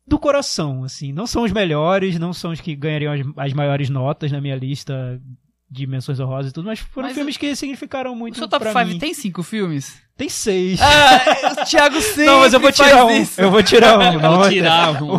do 0.07 0.19
coração, 0.19 0.83
assim. 0.85 1.13
Não 1.13 1.27
são 1.27 1.45
os 1.45 1.53
melhores, 1.53 2.19
não 2.19 2.33
são 2.33 2.51
os 2.51 2.61
que 2.61 2.75
ganhariam 2.75 3.13
as, 3.13 3.21
as 3.47 3.53
maiores 3.53 3.89
notas 3.89 4.33
na 4.33 4.41
minha 4.41 4.57
lista 4.57 5.21
de 5.71 5.87
menções 5.87 6.21
honrosas 6.21 6.51
e 6.51 6.55
tudo, 6.55 6.67
mas 6.67 6.79
foram 6.79 7.09
Mas 7.09 7.17
filmes 7.17 7.37
que 7.37 7.55
significaram 7.57 8.13
O 8.13 8.17
muito 8.17 8.39
seu 8.39 8.49
top 8.49 8.65
pra 8.65 8.73
5 8.73 8.85
mim. 8.93 8.99
tem 8.99 9.13
cinco 9.15 9.43
filmes? 9.43 10.01
Tem 10.17 10.31
seis. 10.31 10.81
Ah, 10.81 11.65
Thiago 11.67 12.01
sempre 12.01 12.25
não, 12.33 12.41
mas 12.41 12.53
eu 12.55 12.59
vou 12.61 12.73
tirar 12.73 13.05
um. 13.05 13.11
isso. 13.11 13.39
Eu 13.39 13.51
vou 13.51 13.63
tirar 13.63 13.99
um. 13.99 14.13
Não 14.19 14.31
Vou 14.31 14.39
vai- 14.39 14.49
tirar 14.51 15.03
um. 15.03 15.17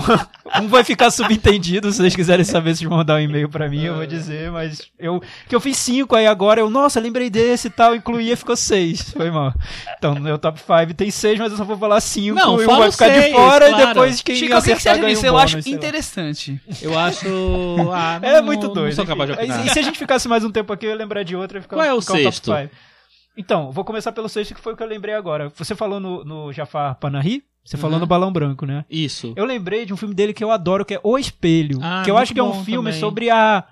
um 0.64 0.68
vai 0.70 0.84
ficar 0.84 1.12
subentendido, 1.12 1.92
se 1.92 1.98
vocês 2.00 2.16
quiserem 2.16 2.44
saber 2.44 2.76
se 2.76 2.84
mandar 2.88 3.16
um 3.16 3.20
e-mail 3.20 3.48
pra 3.48 3.70
mim, 3.70 3.84
eu 3.84 3.96
vou 3.98 4.08
dizer, 4.08 4.50
mas 4.50 4.82
eu 4.98 5.22
que 5.48 5.56
eu 5.56 5.60
fiz 5.60 5.78
cinco 5.78 6.16
aí 6.16 6.26
agora, 6.26 6.62
eu, 6.62 6.70
nossa, 6.70 7.00
lembrei 7.00 7.30
desse 7.30 7.68
e 7.68 7.70
tal, 7.70 7.94
incluía, 7.96 8.36
ficou 8.36 8.56
seis. 8.56 9.12
Foi 9.12 9.30
mal. 9.30 9.54
Então, 10.00 10.16
no 10.16 10.22
meu 10.22 10.40
top 10.40 10.60
5 10.60 10.94
tem 10.96 11.12
seis, 11.12 11.38
mas 11.38 11.52
eu 11.52 11.58
só 11.60 11.64
vou 11.64 11.78
falar 11.78 12.02
cinco, 12.02 12.34
Não, 12.34 12.60
e 12.60 12.66
um 12.66 12.78
vai 12.78 12.92
ficar 12.92 13.10
de 13.10 13.22
seis, 13.22 13.34
fora 13.36 13.70
claro. 13.70 13.84
e 13.84 13.86
depois 13.88 14.22
quem 14.24 14.36
Chico, 14.36 14.46
o 14.54 14.56
que 14.58 14.64
você 14.64 14.72
acertar 14.72 14.94
acha 14.94 15.02
ganha 15.02 15.14
disso? 15.14 15.24
um 15.26 15.28
Eu 15.28 15.34
bônus, 15.34 15.56
acho 15.56 15.70
interessante. 15.70 16.62
Eu 16.82 16.98
acho. 16.98 17.28
Ah, 17.94 18.20
não, 18.20 18.30
É 18.30 18.42
muito 18.42 18.66
não 18.68 18.74
doido. 18.74 18.96
sou 18.96 19.04
enfim. 19.04 19.14
capaz 19.14 19.30
de 19.30 19.36
opinar. 19.38 19.66
E 19.68 19.70
se 19.70 19.78
a 19.78 19.82
gente 19.84 20.00
ficasse 20.00 20.28
mais 20.28 20.44
um 20.44 20.50
tempo 20.52 20.74
aqui, 20.74 20.86
eu 20.88 20.90
ia 20.90 20.96
lembrar 20.96 21.22
de 21.22 21.36
outra 21.36 21.60
e 21.60 21.62
ficar 21.62 21.76
Qual 21.76 21.86
é 21.86 21.94
o 21.94 22.02
ficar 22.02 22.14
um 22.14 22.18
sexto? 22.18 22.46
top 22.46 22.58
five. 22.62 22.72
Então, 23.38 23.72
vou 23.72 23.86
começar 23.86 24.12
pelo 24.12 24.28
sexto, 24.28 24.56
que 24.56 24.62
foi 24.62 24.74
o 24.74 24.76
que 24.78 24.82
eu 24.84 24.88
lembrei 24.88 25.14
agora. 25.14 25.52
Você 25.56 25.76
falou 25.76 26.00
no, 26.00 26.24
no 26.26 26.52
Jafar 26.52 26.96
Panahi, 26.96 27.44
você 27.64 27.78
falou 27.78 27.96
Uhum. 27.96 28.00
no 28.02 28.08
Balão 28.08 28.32
Branco, 28.32 28.66
né? 28.66 28.84
Isso. 28.90 29.34
Eu 29.36 29.46
lembrei 29.46 29.86
de 29.86 29.94
um 29.94 29.98
filme 29.98 30.16
dele 30.16 30.34
que 30.34 30.44
eu 30.44 30.52
adoro, 30.52 30.84
que 30.86 30.94
é 30.96 31.00
O 31.04 31.18
Espelho. 31.18 31.80
Ah, 31.82 32.02
que 32.04 32.10
eu 32.10 32.18
acho 32.18 32.34
que 32.34 32.40
é 32.40 32.44
um 32.44 32.64
filme 32.64 32.90
também. 32.92 33.00
sobre 33.00 33.30
a. 33.30 33.64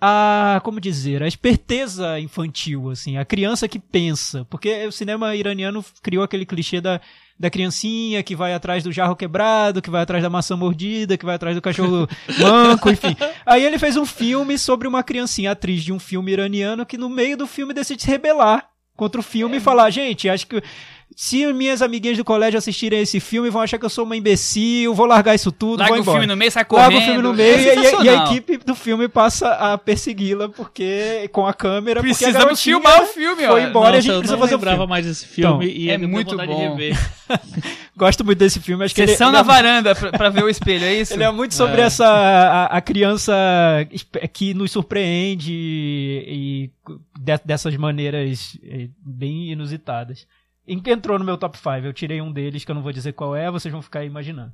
A. 0.00 0.60
Como 0.62 0.80
dizer? 0.80 1.22
A 1.22 1.26
esperteza 1.26 2.20
infantil, 2.20 2.90
assim. 2.90 3.16
A 3.16 3.24
criança 3.24 3.66
que 3.66 3.78
pensa. 3.78 4.44
Porque 4.50 4.86
o 4.86 4.92
cinema 4.92 5.34
iraniano 5.34 5.84
criou 6.02 6.22
aquele 6.22 6.44
clichê 6.46 6.80
da, 6.80 7.00
da 7.38 7.48
criancinha 7.50 8.22
que 8.22 8.36
vai 8.36 8.52
atrás 8.54 8.84
do 8.84 8.92
jarro 8.92 9.16
quebrado, 9.16 9.80
que 9.82 9.90
vai 9.90 10.02
atrás 10.02 10.22
da 10.22 10.30
maçã 10.30 10.54
mordida, 10.56 11.16
que 11.16 11.24
vai 11.24 11.34
atrás 11.34 11.56
do 11.56 11.62
cachorro 11.62 12.06
manco, 12.38 12.90
enfim. 12.90 13.16
Aí 13.44 13.64
ele 13.64 13.78
fez 13.78 13.96
um 13.96 14.04
filme 14.06 14.58
sobre 14.58 14.86
uma 14.86 15.02
criancinha, 15.02 15.52
atriz 15.52 15.82
de 15.82 15.92
um 15.92 15.98
filme 15.98 16.30
iraniano, 16.30 16.84
que 16.86 16.98
no 16.98 17.08
meio 17.08 17.36
do 17.36 17.46
filme 17.46 17.72
decide 17.74 18.02
se 18.02 18.08
rebelar 18.08 18.68
contra 18.96 19.20
o 19.20 19.24
filme 19.24 19.58
e 19.58 19.60
falar, 19.60 19.90
gente, 19.90 20.28
acho 20.28 20.46
que 20.46 20.62
se 21.18 21.50
minhas 21.54 21.80
amiguinhas 21.80 22.18
do 22.18 22.24
colégio 22.24 22.58
assistirem 22.58 23.00
esse 23.00 23.18
filme, 23.20 23.48
vão 23.48 23.62
achar 23.62 23.78
que 23.78 23.86
eu 23.86 23.88
sou 23.88 24.04
uma 24.04 24.14
imbecil, 24.14 24.92
vou 24.94 25.06
largar 25.06 25.34
isso 25.34 25.50
tudo, 25.50 25.78
Larga 25.80 25.88
vou 25.94 25.98
o 25.98 26.02
embora. 26.02 26.18
filme 26.18 26.26
no 26.26 26.36
meio, 26.36 26.52
sai 26.52 26.62
correndo. 26.66 26.92
Larga 26.92 26.98
o 26.98 27.04
filme 27.06 27.22
no 27.22 27.32
meio 27.32 27.54
É 27.54 27.62
e- 27.62 27.64
e, 27.64 27.86
a- 27.86 28.04
e 28.04 28.08
a 28.10 28.24
equipe 28.26 28.58
do 28.58 28.74
filme 28.74 29.08
passa 29.08 29.48
a 29.48 29.78
persegui-la 29.78 30.50
porque 30.50 31.26
com 31.32 31.46
a 31.46 31.54
câmera 31.54 32.00
porque 32.02 32.12
a 32.12 32.28
Precisamos 32.28 32.44
garotinha 32.44 32.76
filmar 32.76 33.02
o 33.02 33.06
filme, 33.06 33.46
foi 33.46 33.64
ó. 33.64 33.66
embora 33.66 33.86
e 33.86 33.88
a 33.88 33.92
Nossa, 33.92 34.00
gente 34.02 34.12
eu 34.12 34.18
precisa 34.18 34.34
não 34.36 34.40
fazer 34.42 34.54
o 34.54 34.58
lembrava 34.58 34.76
filme. 34.76 34.90
mais 34.90 35.06
desse 35.06 35.26
filme 35.26 35.66
Então, 35.66 35.82
e 35.82 35.90
é 35.90 35.96
muito 35.96 36.30
vontade 36.32 36.52
bom. 36.52 36.76
Gosto 37.96 38.22
muito 38.22 38.38
desse 38.38 38.60
filme, 38.60 38.84
acho 38.84 38.94
que 38.94 39.00
ele, 39.00 39.12
Sessão 39.12 39.28
ele 39.28 39.36
na 39.36 39.40
é, 39.40 39.42
varanda 39.42 39.94
pra, 39.94 40.12
pra 40.12 40.28
ver 40.28 40.44
o 40.44 40.50
espelho, 40.50 40.84
é 40.84 40.94
isso? 41.00 41.14
ele 41.14 41.24
é 41.24 41.30
muito 41.32 41.54
sobre 41.54 41.80
É. 41.80 41.84
essa 41.86 42.06
a, 42.06 42.66
a 42.76 42.80
criança 42.82 43.34
que 44.34 44.52
nos 44.52 44.70
surpreende 44.70 45.50
e, 45.50 46.70
de- 47.18 47.40
dessas 47.44 47.74
maneiras 47.76 48.58
eh, 48.62 48.88
bem 49.00 49.50
inusitadas. 49.50 50.26
Em- 50.66 50.82
Entrou 50.86 51.18
no 51.18 51.24
meu 51.24 51.36
top 51.38 51.56
5, 51.56 51.70
eu 51.86 51.92
tirei 51.92 52.20
um 52.20 52.32
deles 52.32 52.64
que 52.64 52.70
eu 52.70 52.74
não 52.74 52.82
vou 52.82 52.92
dizer 52.92 53.12
qual 53.12 53.34
é, 53.36 53.50
vocês 53.50 53.70
vão 53.72 53.82
ficar 53.82 54.00
aí 54.00 54.06
imaginando. 54.06 54.52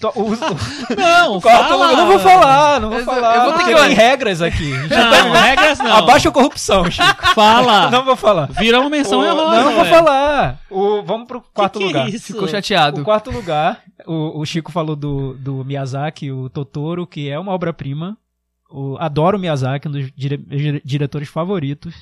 To- 0.00 0.10
o, 0.16 0.32
o, 0.32 0.36
Não, 0.96 1.38
fala. 1.42 1.76
lugar- 1.76 1.96
não 1.96 2.06
vou 2.06 2.18
falar, 2.18 2.80
não 2.80 2.88
vou 2.88 2.98
Eu- 3.00 3.04
falar. 3.04 3.36
eu 3.36 3.42
vou 3.44 3.52
ter 3.52 3.64
que- 3.66 3.74
tem 3.74 3.94
regras 3.94 4.40
aqui. 4.40 4.70
Não, 4.70 5.30
regras 5.38 5.78
não. 5.78 5.96
Abaixa 5.98 6.30
a 6.30 6.32
corrupção, 6.32 6.90
Chico. 6.90 7.26
Fala. 7.34 7.90
Não 7.90 8.02
vou 8.04 8.16
falar. 8.16 8.46
Vira 8.46 8.80
uma 8.80 8.88
menção 8.88 9.20
O- 9.20 9.22
honrosa. 9.22 9.62
não 9.62 9.72
vou 9.74 9.82
ué. 9.82 9.90
falar. 9.90 10.60
O, 10.70 11.02
vamos 11.02 11.28
pro 11.28 11.42
quarto 11.52 11.78
que 11.78 11.84
lugar. 11.84 12.06
é 12.06 12.10
isso? 12.10 12.28
Ficou 12.32 12.48
chateado. 12.48 13.02
O 13.02 13.04
quarto 13.04 13.30
lugar, 13.30 13.82
o, 14.06 14.40
o 14.40 14.46
Chico 14.46 14.72
falou 14.72 14.96
do, 14.96 15.34
do 15.34 15.62
Miyazaki, 15.64 16.32
o 16.32 16.48
Totoro, 16.48 17.06
que 17.06 17.28
é 17.28 17.38
uma 17.38 17.52
obra-prima. 17.52 18.16
O- 18.70 18.96
Adoro 18.98 19.36
o 19.36 19.40
Miyazaki, 19.40 19.86
um 19.86 19.92
dos 19.92 20.10
dire- 20.16 20.80
diretores 20.82 21.28
favoritos. 21.28 21.94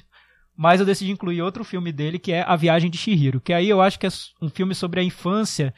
Mas 0.63 0.79
eu 0.79 0.85
decidi 0.85 1.11
incluir 1.11 1.41
outro 1.41 1.65
filme 1.65 1.91
dele, 1.91 2.19
que 2.19 2.33
é 2.33 2.43
A 2.43 2.55
Viagem 2.55 2.91
de 2.91 2.99
Chihiro. 2.99 3.41
Que 3.41 3.55
aí 3.55 3.67
eu 3.67 3.81
acho 3.81 3.99
que 3.99 4.07
é 4.07 4.11
um 4.43 4.51
filme 4.51 4.75
sobre 4.75 5.01
a 5.01 5.03
infância, 5.03 5.73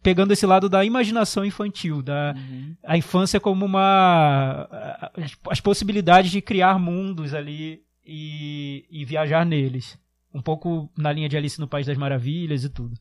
pegando 0.00 0.32
esse 0.32 0.46
lado 0.46 0.68
da 0.68 0.84
imaginação 0.84 1.44
infantil, 1.44 2.02
da 2.02 2.32
Uhum. 2.36 2.76
a 2.84 2.96
infância 2.96 3.40
como 3.40 3.64
uma. 3.66 4.68
as- 5.16 5.36
as 5.50 5.60
possibilidades 5.60 6.30
de 6.30 6.40
criar 6.40 6.78
mundos 6.78 7.34
ali 7.34 7.82
e, 8.06 8.86
e 8.88 9.04
viajar 9.04 9.44
neles. 9.44 9.98
Um 10.32 10.40
pouco 10.40 10.88
na 10.96 11.10
linha 11.10 11.28
de 11.28 11.36
Alice 11.36 11.58
no 11.58 11.66
País 11.66 11.84
das 11.86 11.98
Maravilhas 11.98 12.62
e 12.62 12.68
tudo. 12.68 12.94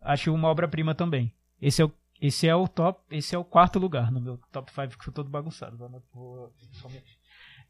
Acho 0.00 0.32
uma 0.32 0.46
obra-prima 0.46 0.94
também. 0.94 1.32
Esse 1.60 1.82
é 1.82 1.84
o. 1.86 1.92
Esse 2.22 2.46
é 2.46 2.54
o 2.54 2.68
top, 2.68 3.00
esse 3.10 3.34
é 3.34 3.38
o 3.38 3.44
quarto 3.44 3.78
lugar 3.80 4.10
no 4.12 4.20
meu 4.20 4.38
top 4.52 4.70
5, 4.72 4.96
que 4.96 5.04
foi 5.04 5.12
todo 5.12 5.28
bagunçado. 5.28 5.76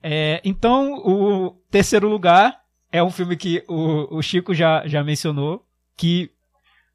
É, 0.02 0.40
então, 0.44 0.94
o 1.04 1.50
terceiro 1.70 2.08
lugar 2.08 2.60
é 2.96 3.02
um 3.02 3.10
filme 3.10 3.36
que 3.36 3.62
o, 3.68 4.16
o 4.16 4.22
Chico 4.22 4.54
já, 4.54 4.86
já 4.86 5.04
mencionou, 5.04 5.62
que 5.96 6.30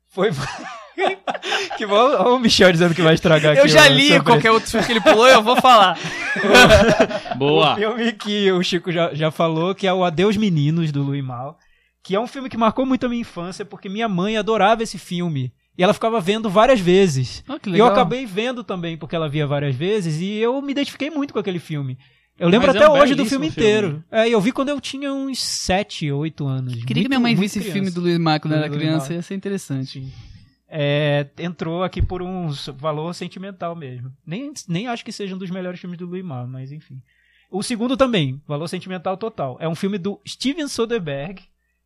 foi. 0.10 0.32
que 1.78 1.86
bom, 1.86 1.96
olha 1.96 2.30
o 2.30 2.40
Michel 2.40 2.72
dizendo 2.72 2.96
que 2.96 3.02
vai 3.02 3.14
estragar 3.14 3.56
Eu 3.56 3.64
aqui 3.64 3.72
já 3.72 3.84
o 3.84 3.88
li 3.94 4.02
surpresa. 4.08 4.24
qualquer 4.24 4.52
outro 4.52 4.70
filme 4.70 4.86
que 4.86 4.94
ele 4.94 5.02
pulou, 5.02 5.28
eu 5.28 5.44
vou 5.44 5.56
falar. 5.62 5.98
Boa. 7.38 7.74
O 7.74 7.76
filme 7.76 8.12
que 8.14 8.52
o 8.52 8.64
Chico 8.64 8.92
já, 8.92 9.14
já 9.14 9.30
falou, 9.30 9.76
que 9.76 9.86
é 9.86 9.94
o 9.94 10.04
Adeus 10.04 10.38
Meninos, 10.38 10.92
do 10.92 11.04
Louis 11.04 11.24
Mal. 11.24 11.58
Que 12.04 12.16
é 12.16 12.20
um 12.20 12.28
filme 12.28 12.50
que 12.50 12.58
marcou 12.58 12.84
muito 12.84 13.06
a 13.06 13.10
minha 13.10 13.22
infância, 13.22 13.64
porque 13.64 13.88
minha 13.88 14.10
mãe 14.10 14.38
adorava 14.38 14.82
esse 14.82 14.98
filme. 14.98 15.54
E 15.78 15.84
ela 15.84 15.94
ficava 15.94 16.20
vendo 16.20 16.50
várias 16.50 16.80
vezes. 16.80 17.44
Oh, 17.48 17.60
que 17.60 17.70
E 17.70 17.78
eu 17.78 17.86
acabei 17.86 18.26
vendo 18.26 18.64
também, 18.64 18.98
porque 18.98 19.16
ela 19.16 19.30
via 19.30 19.46
várias 19.46 19.76
vezes, 19.76 20.20
e 20.20 20.34
eu 20.38 20.60
me 20.62 20.72
identifiquei 20.72 21.12
muito 21.12 21.32
com 21.32 21.40
aquele 21.40 21.60
filme. 21.60 21.98
Eu 22.42 22.50
lembro 22.50 22.68
Mas 22.68 22.76
é 22.76 22.80
até 22.80 22.90
um 22.90 22.94
hoje 23.00 23.14
do 23.16 23.26
filme 23.26 23.50
filme. 23.52 23.68
inteiro. 23.68 24.04
É, 24.12 24.28
eu 24.28 24.42
vi 24.42 24.52
quando 24.52 24.70
eu 24.70 24.82
tinha 24.82 25.14
uns 25.14 25.40
7, 25.42 26.12
8 26.12 26.48
anos. 26.48 26.74
Queria 26.74 26.86
que 26.86 26.94
Muito- 26.96 27.10
minha 27.10 27.20
mãe 27.20 27.36
visse 27.36 27.60
criança. 27.60 27.74
filme 27.74 27.92
do 27.92 28.02
Luiz 28.02 28.18
Marco 28.18 28.48
quando 28.48 28.54
Do 28.56 28.60
era 28.64 28.68
Luiz 28.68 28.78
criança, 28.80 28.98
Marco. 29.00 29.14
ia 29.14 29.22
ser 29.22 29.36
interessante. 29.36 30.12
É, 30.68 31.28
entrou 31.38 31.84
aqui 31.84 32.02
por 32.02 32.22
um 32.22 32.50
valor 32.78 33.14
sentimental 33.14 33.76
mesmo. 33.76 34.12
Nem, 34.26 34.52
nem 34.68 34.88
acho 34.88 35.04
que 35.06 35.12
seja 35.12 35.36
um 35.36 35.38
dos 35.38 35.52
melhores 35.52 35.80
filmes 35.80 36.00
do 36.00 36.06
Louis 36.06 36.24
Mal, 36.24 36.48
mas 36.48 36.72
enfim. 36.72 37.02
O 37.52 37.62
segundo 37.62 37.98
também, 37.98 38.42
valor 38.48 38.68
sentimental 38.68 39.18
total. 39.18 39.58
É 39.60 39.68
um 39.68 39.76
filme 39.76 39.98
do 39.98 40.20
Steven 40.26 40.68
Soderbergh, 40.68 41.42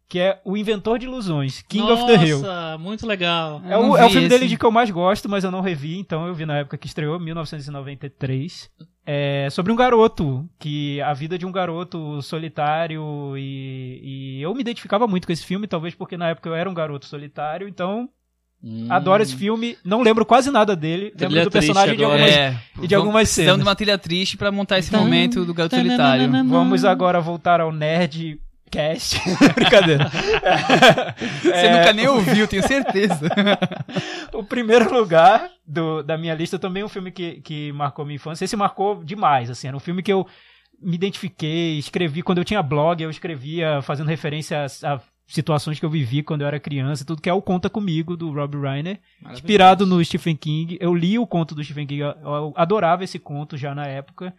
que 0.08 0.20
é 0.20 0.40
o 0.46 0.56
inventor 0.56 1.00
de 1.00 1.06
ilusões, 1.06 1.64
King 1.68 1.92
of 1.92 2.06
the 2.06 2.24
Hill. 2.24 2.40
Nossa, 2.40 2.78
muito 2.78 3.08
legal. 3.08 3.62
É 3.66 3.78
o, 3.78 3.98
é 3.98 4.06
o 4.06 4.10
filme 4.10 4.28
esse. 4.28 4.30
dele 4.30 4.48
de 4.48 4.58
que 4.58 4.66
eu 4.66 4.72
mais 4.72 4.92
gosto, 4.92 5.28
mas 5.28 5.44
eu 5.44 5.52
não 5.52 5.62
revi, 5.62 5.98
então 5.98 6.28
eu 6.28 6.34
vi 6.34 6.46
na 6.46 6.60
época 6.60 6.78
que 6.78 6.88
estreou, 6.88 7.20
1993. 7.20 8.70
É 9.08 9.48
sobre 9.52 9.72
um 9.72 9.76
garoto, 9.76 10.48
que 10.60 11.00
a 11.02 11.14
vida 11.14 11.38
de 11.38 11.46
um 11.46 11.52
garoto 11.52 12.22
solitário 12.22 13.36
e, 13.38 14.38
e 14.38 14.42
eu 14.42 14.54
me 14.54 14.62
identificava 14.62 15.08
muito 15.08 15.28
com 15.28 15.34
esse 15.34 15.46
filme, 15.46 15.68
talvez 15.68 15.94
porque 15.94 16.18
na 16.18 16.30
época 16.30 16.50
eu 16.50 16.56
era 16.56 16.70
um 16.70 16.74
garoto 16.74 17.06
solitário, 17.06 17.68
então 17.68 18.10
Hum. 18.64 18.88
adoro 18.90 19.22
esse 19.22 19.36
filme, 19.36 19.78
não 19.86 20.02
lembro 20.02 20.26
quase 20.26 20.50
nada 20.50 20.76
dele, 20.76 21.12
lembro 21.12 21.28
Trilha 21.28 21.44
do 21.44 21.52
personagem 21.52 21.96
triste 21.96 21.98
de 22.00 22.04
algumas... 22.04 22.32
É, 22.32 22.60
e 22.82 22.88
de 22.88 22.96
algumas 22.96 23.30
cenas. 23.30 23.58
de 23.58 23.62
uma 23.62 23.76
trilha 23.76 23.98
triste 23.98 24.38
pra 24.38 24.52
montar 24.52 24.80
esse 24.80 24.92
momento 24.92 25.46
do 25.46 25.54
gato 25.54 25.76
solitário. 25.76 26.32
Vamos 26.48 26.84
agora 26.84 27.22
voltar 27.22 27.62
ao 27.62 27.72
Nerd 27.72 28.40
Cast. 28.72 29.20
Brincadeira. 29.56 30.10
Você 31.42 31.50
É, 31.50 31.78
nunca 31.78 31.94
nem 31.94 32.08
ouviu, 32.08 32.48
tenho 32.50 32.68
certeza. 32.68 33.30
O 34.34 34.44
primeiro 34.44 34.92
lugar 34.94 35.50
do, 35.66 36.04
da 36.04 36.18
minha 36.18 36.34
lista 36.34 36.60
também 36.60 36.82
é 36.82 36.86
um 36.86 36.90
filme 36.90 37.12
que, 37.12 37.42
que 37.42 37.72
marcou 37.72 38.06
minha 38.06 38.16
infância. 38.16 38.46
Esse 38.46 38.56
marcou 38.56 39.04
demais, 39.04 39.50
assim. 39.50 39.68
Era 39.68 39.78
um 39.78 39.80
filme 39.80 40.04
que 40.04 40.12
eu 40.12 40.26
me 40.82 40.96
identifiquei, 40.96 41.78
escrevi. 41.78 42.22
Quando 42.22 42.40
eu 42.40 42.46
tinha 42.46 42.62
blog, 42.62 43.02
eu 43.02 43.10
escrevia 43.10 43.82
fazendo 43.82 44.08
referência 44.08 44.66
a, 44.84 44.94
a 44.96 45.02
situações 45.28 45.80
que 45.80 45.86
eu 45.86 45.90
vivi 45.90 46.22
quando 46.22 46.42
eu 46.42 46.48
era 46.48 46.60
criança 46.60 47.04
e 47.04 47.06
tudo, 47.06 47.22
que 47.22 47.30
é 47.30 47.34
o 47.34 47.42
Conta 47.42 47.70
Comigo, 47.70 48.16
do 48.16 48.32
Rob 48.32 48.58
Reiner. 48.58 49.00
Inspirado 49.32 49.86
no 49.86 50.04
Stephen 50.04 50.36
King. 50.36 50.78
Eu 50.80 50.94
li 50.94 51.18
o 51.18 51.26
conto 51.26 51.56
do 51.56 51.64
Stephen 51.64 51.88
King, 51.88 52.02
eu, 52.02 52.10
eu 52.24 52.54
adorava 52.56 53.04
esse 53.04 53.18
conto 53.18 53.58
já 53.58 53.74
na 53.74 53.88
época. 53.88 54.34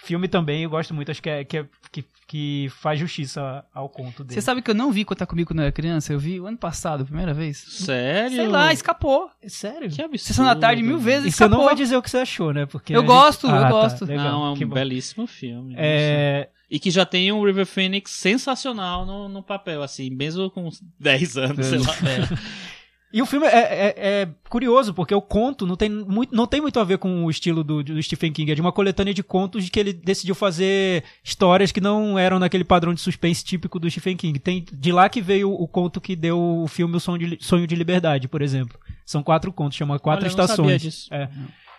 Filme 0.00 0.28
também, 0.28 0.62
eu 0.62 0.70
gosto 0.70 0.94
muito, 0.94 1.10
acho 1.10 1.20
que, 1.20 1.28
é, 1.28 1.42
que, 1.44 1.58
é- 1.58 1.66
que, 1.90 2.04
que 2.26 2.68
faz 2.80 3.00
justiça 3.00 3.64
ao 3.74 3.88
conto 3.88 4.22
dele. 4.22 4.34
Você 4.34 4.40
sabe 4.40 4.62
que 4.62 4.70
eu 4.70 4.74
não 4.74 4.92
vi 4.92 5.04
Contar 5.04 5.26
Comigo 5.26 5.48
quando 5.48 5.58
eu 5.58 5.64
era 5.64 5.72
criança? 5.72 6.12
Eu 6.12 6.18
vi 6.20 6.38
o 6.38 6.46
ano 6.46 6.56
passado, 6.56 7.04
primeira 7.04 7.34
vez. 7.34 7.56
Sério? 7.58 8.36
Sei 8.36 8.46
lá, 8.46 8.72
escapou. 8.72 9.28
Sério? 9.46 9.90
Que 9.90 10.00
absurdo. 10.00 10.18
Sessão 10.18 10.44
da 10.44 10.54
tarde 10.54 10.82
mil 10.82 10.98
vezes 10.98 11.26
E 11.26 11.32
você 11.32 11.42
não 11.44 11.48
escapou. 11.48 11.66
vai 11.66 11.74
dizer 11.74 11.96
o 11.96 12.02
que 12.02 12.08
você 12.10 12.18
achou, 12.18 12.52
né? 12.52 12.64
Porque 12.64 12.94
Eu 12.94 13.00
gente- 13.00 13.08
gosto, 13.08 13.46
eu 13.48 13.54
Ah, 13.54 13.60
tá, 13.62 13.68
gosto. 13.70 14.04
legal, 14.04 14.24
Não, 14.32 14.46
é 14.46 14.50
um 14.50 14.54
que 14.54 14.64
bom. 14.64 14.74
belíssimo 14.74 15.26
filme. 15.26 15.74
É, 15.76 16.48
E 16.70 16.78
que 16.78 16.90
já 16.90 17.04
tem 17.06 17.32
um 17.32 17.42
River 17.44 17.66
Phoenix 17.66 18.10
sensacional 18.12 19.04
no, 19.06 19.28
no 19.28 19.42
papel, 19.42 19.82
assim, 19.82 20.10
mesmo 20.10 20.48
com 20.50 20.66
uns 20.68 20.80
10 21.00 21.36
anos, 21.38 21.66
sei 21.66 21.78
lá. 21.78 21.94
E 23.12 23.22
o 23.22 23.26
filme 23.26 23.46
é, 23.46 23.50
é- 23.58 23.94
é 23.96 24.28
curioso, 24.50 24.92
porque 24.92 25.14
o 25.14 25.22
conto 25.22 25.66
não 25.66 25.76
tem, 25.76 25.88
muito, 25.88 26.34
não 26.34 26.46
tem 26.46 26.60
muito 26.60 26.78
a 26.78 26.84
ver 26.84 26.98
com 26.98 27.24
o 27.24 27.30
estilo 27.30 27.64
do, 27.64 27.82
do 27.82 28.02
Stephen 28.02 28.30
King. 28.32 28.52
É 28.52 28.54
de 28.54 28.60
uma 28.60 28.70
coletânea 28.72 29.14
de 29.14 29.22
contos 29.22 29.64
de 29.64 29.70
que 29.70 29.80
ele 29.80 29.94
decidiu 29.94 30.34
fazer 30.34 31.02
histórias 31.24 31.72
que 31.72 31.80
não 31.80 32.18
eram 32.18 32.38
naquele 32.38 32.64
padrão 32.64 32.92
de 32.92 33.00
suspense 33.00 33.42
típico 33.42 33.78
do 33.78 33.90
Stephen 33.90 34.14
King. 34.16 34.38
Tem, 34.38 34.62
de 34.70 34.92
lá 34.92 35.08
que 35.08 35.22
veio 35.22 35.50
o 35.50 35.66
conto 35.66 36.02
que 36.02 36.14
deu 36.14 36.38
o 36.38 36.68
filme 36.68 36.96
O 36.96 37.00
Sonho 37.00 37.36
de, 37.36 37.38
Sonho 37.42 37.66
de 37.66 37.74
Liberdade, 37.74 38.28
por 38.28 38.42
exemplo. 38.42 38.78
São 39.06 39.22
quatro 39.22 39.50
contos, 39.54 39.78
chama 39.78 39.98
Quatro 39.98 40.26
Olha, 40.26 40.32
eu 40.32 40.36
não 40.36 40.46
sabia 40.46 40.76
Estações. 40.76 40.82
disso. 40.82 41.14
É. 41.14 41.28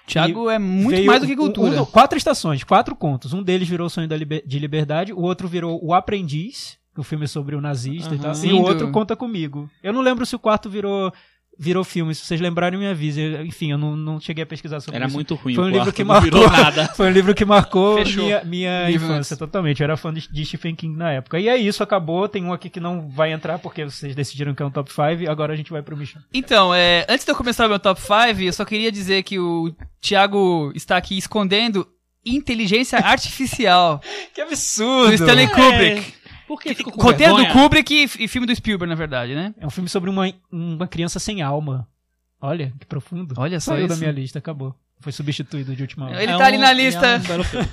Thiago 0.07 0.49
é 0.49 0.57
muito 0.57 1.03
mais 1.05 1.21
do 1.21 1.27
que 1.27 1.34
um- 1.34 1.38
cultura. 1.38 1.84
um- 1.84 1.86
quatro 1.86 2.17
estações, 2.17 2.63
quatro 2.63 2.95
contos. 2.95 3.32
Um 3.34 3.43
deles 3.43 3.67
virou 3.69 3.86
o 3.86 3.89
Sonho 3.91 4.07
da 4.07 4.17
Liber- 4.17 4.41
de 4.43 4.57
Liberdade, 4.57 5.13
o 5.13 5.21
outro 5.21 5.47
virou 5.47 5.80
O 5.86 5.93
Aprendiz, 5.93 6.78
que 7.00 7.02
é 7.02 7.02
o 7.02 7.04
filme 7.04 7.28
sobre 7.28 7.56
o 7.56 7.62
nazista 7.62 8.14
e 8.14 8.18
Aham. 8.18 8.34
tal. 8.34 8.43
E 8.43 8.47
Lindo. 8.47 8.58
o 8.58 8.62
outro 8.64 8.91
Conta 8.91 9.16
Comigo. 9.16 9.70
Eu 9.82 9.93
não 9.93 10.02
lembro 10.02 10.26
se 10.26 10.36
o 10.36 10.39
quarto 10.39 10.70
virou 10.70 11.12
virou 11.62 11.84
filme. 11.84 12.16
Se 12.16 12.26
vocês 12.26 12.39
lembrarem, 12.39 12.80
me 12.80 12.88
avisem. 12.88 13.45
Enfim, 13.45 13.72
eu 13.72 13.78
não, 13.78 13.93
não 13.93 14.18
cheguei 14.18 14.43
a 14.45 14.47
pesquisar 14.47 14.80
sobre 14.80 14.95
Era 14.95 15.08
isso. 15.08 15.14
muito 15.16 15.36
ruim 15.36 15.56
Foi 15.56 15.66
o 15.66 15.68
um 15.68 15.70
livro 15.70 15.84
quarto, 15.88 15.95
que 15.97 16.04
não 16.06 16.22
virou 16.22 16.41
marcou- 16.47 16.64
nada. 16.64 16.88
Foi 16.95 17.08
um 17.08 17.12
livro 17.12 17.36
que 17.36 17.43
marcou 17.43 17.97
Fechou. 17.97 18.24
minha, 18.24 18.43
minha 18.45 18.89
Livro 18.89 19.08
infância 19.08 19.36
totalmente. 19.36 19.82
Eu 19.82 19.84
era 19.84 19.97
fã 19.97 20.14
de, 20.14 20.26
de 20.32 20.45
Stephen 20.45 20.74
King 20.74 20.95
na 20.97 21.12
época. 21.12 21.38
E 21.38 21.50
é 21.50 21.58
isso, 21.58 21.84
acabou. 21.84 22.30
Tem 22.30 22.43
um 22.45 22.54
aqui 22.54 22.70
que 22.70 22.80
não 22.80 23.10
vai 23.10 23.34
entrar 23.34 23.60
porque 23.60 23.84
vocês 23.84 24.16
decidiram 24.16 24.54
que 24.56 24.64
é 24.64 24.66
um 24.66 24.72
top 24.72 24.89
5. 24.89 25.30
Agora 25.30 25.52
a 25.52 25.56
gente 25.58 25.70
vai 25.72 25.82
pro 25.82 25.97
Michel. 25.97 26.22
Então, 26.34 26.74
é, 26.74 27.06
antes 27.10 27.26
de 27.26 27.32
eu 27.32 27.36
começar 27.36 27.66
o 27.66 27.70
meu 27.70 27.80
top 27.80 28.00
5, 28.00 28.41
eu 28.41 28.54
só 28.54 28.64
queria 28.64 28.89
dizer 28.89 29.24
que 29.24 29.38
o 29.38 29.74
Thiago 30.02 30.72
está 30.76 30.95
aqui 30.95 31.18
escondendo 31.18 31.86
inteligência 32.26 33.00
artificial 33.00 34.02
Que 34.34 34.41
absurdo! 34.41 35.08
do 35.10 35.14
Stanley 35.14 35.47
Kubrick. 35.47 36.00
É, 36.00 36.18
Por 36.50 36.60
que 36.60 36.74
ficou 36.74 36.91
com 36.91 37.00
Roteiro 37.02 37.34
do 37.36 37.43
vergonha? 37.43 37.64
Kubrick 37.64 37.93
e, 37.93 38.24
e 38.24 38.28
filme 38.28 38.47
do 38.47 38.56
Spielberg, 38.56 38.89
na 38.89 38.95
verdade, 38.95 39.36
né? 39.36 39.54
É 39.60 39.68
um 39.68 39.70
filme 39.70 39.88
sobre 39.88 40.10
uma, 40.10 40.34
uma 40.52 40.88
criança 40.88 41.20
sem 41.20 41.43
alma. 41.43 41.88
Olha, 42.41 42.74
que 42.80 42.88
profundo. 42.88 43.36
Olha 43.38 43.60
só 43.60 43.74
Saiu 43.74 43.88
da 43.88 43.93
isso. 43.93 44.02
minha 44.02 44.12
lista, 44.12 44.39
acabou. 44.39 44.74
Foi 45.00 45.12
substituído 45.12 45.76
de 45.76 45.82
última 45.84 46.08
hora. 46.08 46.24
Ele 46.24 46.32
É 46.32 46.38
tá 46.38 46.45
ali 46.47 46.58
um- 46.58 46.62
na 46.62 46.72
é 46.72 46.74
lista 46.74 47.22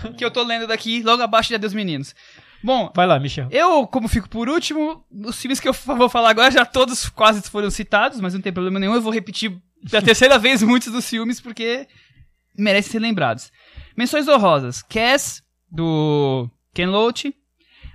um 0.07 0.13
que 0.13 0.23
eu 0.23 0.31
tô 0.31 0.43
lendo 0.43 0.67
daqui, 0.67 1.03
logo 1.03 1.23
abaixo 1.23 1.49
de 1.49 1.55
Adeus 1.55 1.73
Meninos. 1.73 2.15
Bom, 2.63 2.93
Vai 2.95 3.07
lá, 3.07 3.19
Michel. 3.19 3.49
eu, 3.51 3.87
como 3.87 4.09
fico 4.09 4.29
por 4.29 4.47
último, 4.49 5.03
os 5.11 5.41
filmes 5.41 5.59
que 5.59 5.69
eu 5.69 5.73
vou 5.73 6.09
falar 6.11 6.29
agora 6.31 6.51
já 6.51 6.67
todos 6.67 7.09
quase 7.09 7.41
foram 7.49 7.71
citados, 7.71 8.21
mas 8.21 8.35
não 8.35 8.41
tem 8.43 8.53
problema 8.53 8.79
nenhum, 8.79 8.95
eu 8.95 9.01
vou 9.03 9.13
repetir 9.13 9.57
pela 9.91 10.03
terceira 10.05 10.39
vez 10.39 10.63
muitos 10.63 10.93
dos 10.93 11.09
filmes, 11.09 11.41
porque 11.41 11.87
merecem 12.59 12.93
ser 12.93 12.99
lembrados. 12.99 13.51
Menções 13.97 14.29
honrosas. 14.29 14.83
Cass, 14.83 15.43
do 15.71 16.49
Ken 16.75 16.87
Loach. 16.87 17.35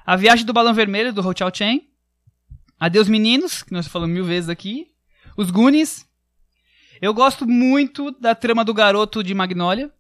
A 0.06 0.16
Viagem 0.16 0.46
do 0.46 0.54
Balão 0.54 0.74
Vermelho, 0.74 1.14
do 1.14 1.26
Ho 1.28 1.34
Chao 1.38 1.52
Chen. 1.54 1.82
Adeus 2.80 3.08
Meninos, 3.08 3.62
que 3.64 3.72
nós 3.74 3.88
falamos 3.88 4.14
mil 4.14 4.26
vezes 4.26 4.50
aqui. 4.50 4.88
Os 5.38 5.52
Goonies. 5.52 6.06
Eu 7.02 7.14
gosto 7.14 7.48
muito 7.48 8.12
da 8.20 8.34
trama 8.36 8.64
do 8.66 8.74
garoto 8.74 9.24
de 9.24 9.34
Magnolia. 9.34 9.92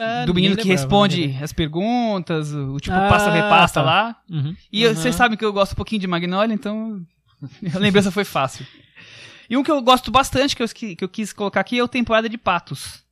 É, 0.00 0.26
do 0.26 0.34
menino 0.34 0.56
que 0.56 0.62
lembrava, 0.62 0.80
responde 0.82 1.28
né? 1.28 1.38
as 1.42 1.52
perguntas, 1.52 2.52
o 2.52 2.78
tipo 2.80 2.96
Ah, 2.96 3.08
passa-repassa 3.08 3.74
tá. 3.74 3.82
lá. 3.82 4.16
Uhum. 4.28 4.56
E 4.72 4.82
eu- 4.82 4.90
Uhum. 4.90 4.96
vocês 4.96 5.14
sabem 5.14 5.38
que 5.38 5.44
eu 5.44 5.52
gosto 5.52 5.72
um 5.72 5.76
pouquinho 5.76 6.00
de 6.00 6.08
Magnolia, 6.08 6.52
então 6.52 7.00
a 7.72 7.78
lembrança 7.78 8.10
foi 8.10 8.24
fácil. 8.24 8.66
E 9.48 9.56
um 9.56 9.62
que 9.62 9.70
eu 9.70 9.80
gosto 9.82 10.10
bastante, 10.10 10.56
que 10.56 10.62
eu, 10.64 10.68
que 10.68 10.96
eu 11.00 11.08
quis 11.08 11.32
colocar 11.32 11.60
aqui, 11.60 11.78
é 11.78 11.84
o 11.84 11.86
Temporada 11.86 12.28
de 12.28 12.36
Patos. 12.36 13.04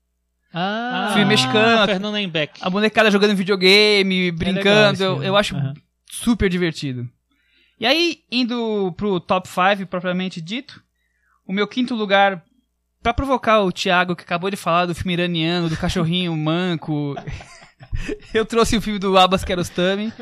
Ah, 0.53 1.11
Filme 1.13 1.27
mexicano. 1.29 1.87
Fernando 1.87 2.19
Embeck. 2.19 2.59
A 2.61 2.69
bonecada 2.69 3.11
jogando 3.13 3.37
videogame, 3.37 4.33
brincando, 4.33 4.95
esse 4.95 5.03
eu, 5.05 5.13
filme. 5.13 5.27
eu 5.27 5.37
acho 5.37 5.55
Aham. 5.57 5.75
Super 6.13 6.51
divertido. 6.51 7.09
E 7.81 7.87
aí, 7.87 8.19
indo 8.31 8.93
pro 8.99 9.19
top 9.19 9.49
5 9.49 9.87
propriamente 9.89 10.43
dito, 10.43 10.83
o 11.47 11.53
meu 11.53 11.67
quinto 11.67 11.95
lugar, 11.95 12.45
pra 13.03 13.15
provocar 13.15 13.61
o 13.63 13.73
Thiago 13.73 14.15
que 14.15 14.23
acabou 14.23 14.51
de 14.51 14.57
falar 14.57 14.85
do 14.85 14.95
filme 14.95 15.15
iraniano, 15.15 15.71
do 15.71 15.77
cachorrinho 15.77 16.37
manco, 16.37 17.17
eu 18.35 18.45
trouxe 18.45 18.77
o 18.77 18.83
filme 18.83 18.99
do 18.99 19.17
Abbas 19.17 19.43
Kiarostami, 19.43 20.13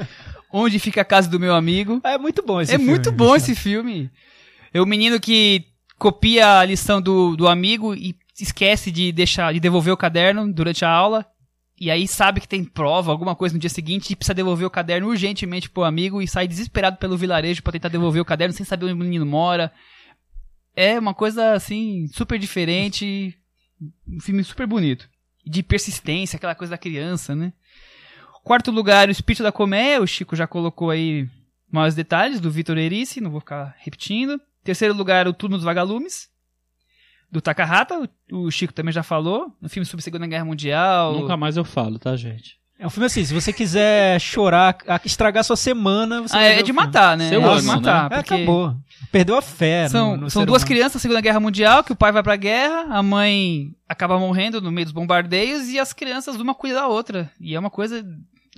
Onde 0.53 0.79
Fica 0.79 1.01
a 1.01 1.05
Casa 1.05 1.29
do 1.29 1.41
Meu 1.41 1.55
Amigo. 1.55 2.01
É 2.05 2.17
muito 2.17 2.43
bom 2.43 2.61
esse 2.61 2.73
é 2.73 2.77
filme. 2.77 2.91
muito 2.91 3.11
bom 3.11 3.35
esse 3.35 3.55
filme. 3.57 4.11
É 4.73 4.81
o 4.81 4.87
menino 4.87 5.19
que 5.19 5.67
copia 5.99 6.61
a 6.61 6.65
lição 6.65 7.03
do, 7.03 7.37
do 7.37 7.49
amigo 7.49 7.95
e 7.95 8.17
esquece 8.41 8.93
de 8.93 9.11
deixar 9.11 9.53
de 9.53 9.61
devolver 9.61 9.93
o 9.93 9.97
caderno 9.97 10.51
durante 10.53 10.85
a 10.85 10.91
aula. 10.91 11.27
E 11.81 11.91
aí 11.91 12.07
sabe 12.07 12.43
que 12.43 12.47
tem 12.47 12.63
prova, 12.63 13.11
alguma 13.11 13.35
coisa 13.35 13.55
no 13.55 13.59
dia 13.59 13.71
seguinte, 13.71 14.11
e 14.11 14.17
precisa 14.17 14.35
devolver 14.35 14.67
o 14.67 14.71
caderno 14.71 15.09
urgentemente 15.09 15.71
pro 15.71 15.83
amigo 15.83 16.21
e 16.21 16.29
sai 16.29 16.47
desesperado 16.47 16.99
pelo 16.99 17.17
vilarejo 17.17 17.63
pra 17.63 17.73
tentar 17.73 17.89
devolver 17.89 18.21
o 18.21 18.25
caderno 18.25 18.53
sem 18.53 18.67
saber 18.67 18.85
onde 18.85 18.95
o 18.95 18.99
menino 18.99 19.25
mora. 19.25 19.73
É 20.77 20.99
uma 20.99 21.15
coisa 21.15 21.55
assim, 21.55 22.07
super 22.13 22.39
diferente. 22.39 23.35
Um 24.07 24.21
filme 24.21 24.45
super 24.45 24.67
bonito. 24.67 25.09
De 25.47 25.63
persistência, 25.63 26.37
aquela 26.37 26.55
coisa 26.55 26.73
da 26.73 26.79
criança, 26.79 27.35
né? 27.35 27.51
Quarto 28.45 28.71
lugar, 28.71 29.09
o 29.09 29.13
Espírito 29.13 29.43
da 29.43 29.51
Colmeia, 29.51 30.03
o 30.03 30.07
Chico 30.07 30.37
já 30.37 30.47
colocou 30.47 30.91
aí 30.91 31.27
maiores 31.73 31.95
detalhes, 31.95 32.41
do 32.41 32.51
Vitor 32.51 32.77
Erice, 32.77 33.23
não 33.23 33.31
vou 33.31 33.41
ficar 33.41 33.75
repetindo. 33.79 34.39
Terceiro 34.63 34.93
lugar, 34.93 35.27
o 35.27 35.33
Turno 35.33 35.57
dos 35.57 35.65
Vagalumes, 35.65 36.29
do 37.31 37.41
Takahata, 37.41 37.99
o 37.99 38.09
o 38.47 38.51
Chico 38.51 38.73
também 38.73 38.93
já 38.93 39.03
falou, 39.03 39.53
um 39.63 39.69
filme 39.69 39.85
sobre 39.87 40.01
a 40.01 40.05
Segunda 40.05 40.27
Guerra 40.27 40.45
Mundial. 40.45 41.13
Nunca 41.21 41.37
mais 41.37 41.57
eu 41.57 41.65
falo, 41.65 41.99
tá, 41.99 42.17
gente? 42.17 42.59
É 42.79 42.87
um 42.87 42.91
filme 42.91 43.05
assim, 43.07 43.23
se 43.25 43.35
você 43.35 43.53
quiser 43.53 44.19
chorar, 44.19 44.79
a- 44.89 45.01
estragar 45.05 45.45
sua 45.45 45.57
semana, 45.57 46.23
você 46.23 46.35
Ah, 46.35 46.39
vai 46.39 46.53
é 46.53 46.57
ver 46.57 46.63
de 46.63 46.73
matar, 46.73 47.15
né? 47.17 47.29
Seu 47.29 47.45
é 47.45 47.57
de 47.61 47.63
matar, 47.67 48.07
É, 48.11 48.17
porque 48.23 48.35
acabou. 48.35 48.75
Perdeu 49.13 49.37
a 49.37 49.43
fé 49.43 49.83
no- 49.85 49.89
São, 49.91 50.17
no 50.17 50.31
são 50.31 50.41
ser 50.43 50.47
duas 50.47 50.63
humano. 50.63 50.67
crianças 50.69 50.95
na 50.95 51.01
Segunda 51.01 51.21
Guerra 51.21 51.41
Mundial, 51.41 51.85
que 51.85 51.93
o 51.93 51.97
pai 51.97 52.11
vai 52.11 52.23
pra 52.23 52.37
guerra, 52.37 52.87
a 52.89 53.03
mãe 53.03 53.73
acaba 53.87 54.19
morrendo 54.19 54.63
no 54.63 54.73
meio 54.73 54.87
dos 54.87 54.95
bombardeios 54.95 55.69
e 55.69 55.79
as 55.79 55.93
crianças 55.93 56.37
uma 56.37 56.55
cuida 56.55 56.77
da 56.77 56.87
outra. 56.87 57.31
E 57.39 57.55
é 57.55 57.59
uma 57.61 57.69
coisa 57.71 58.03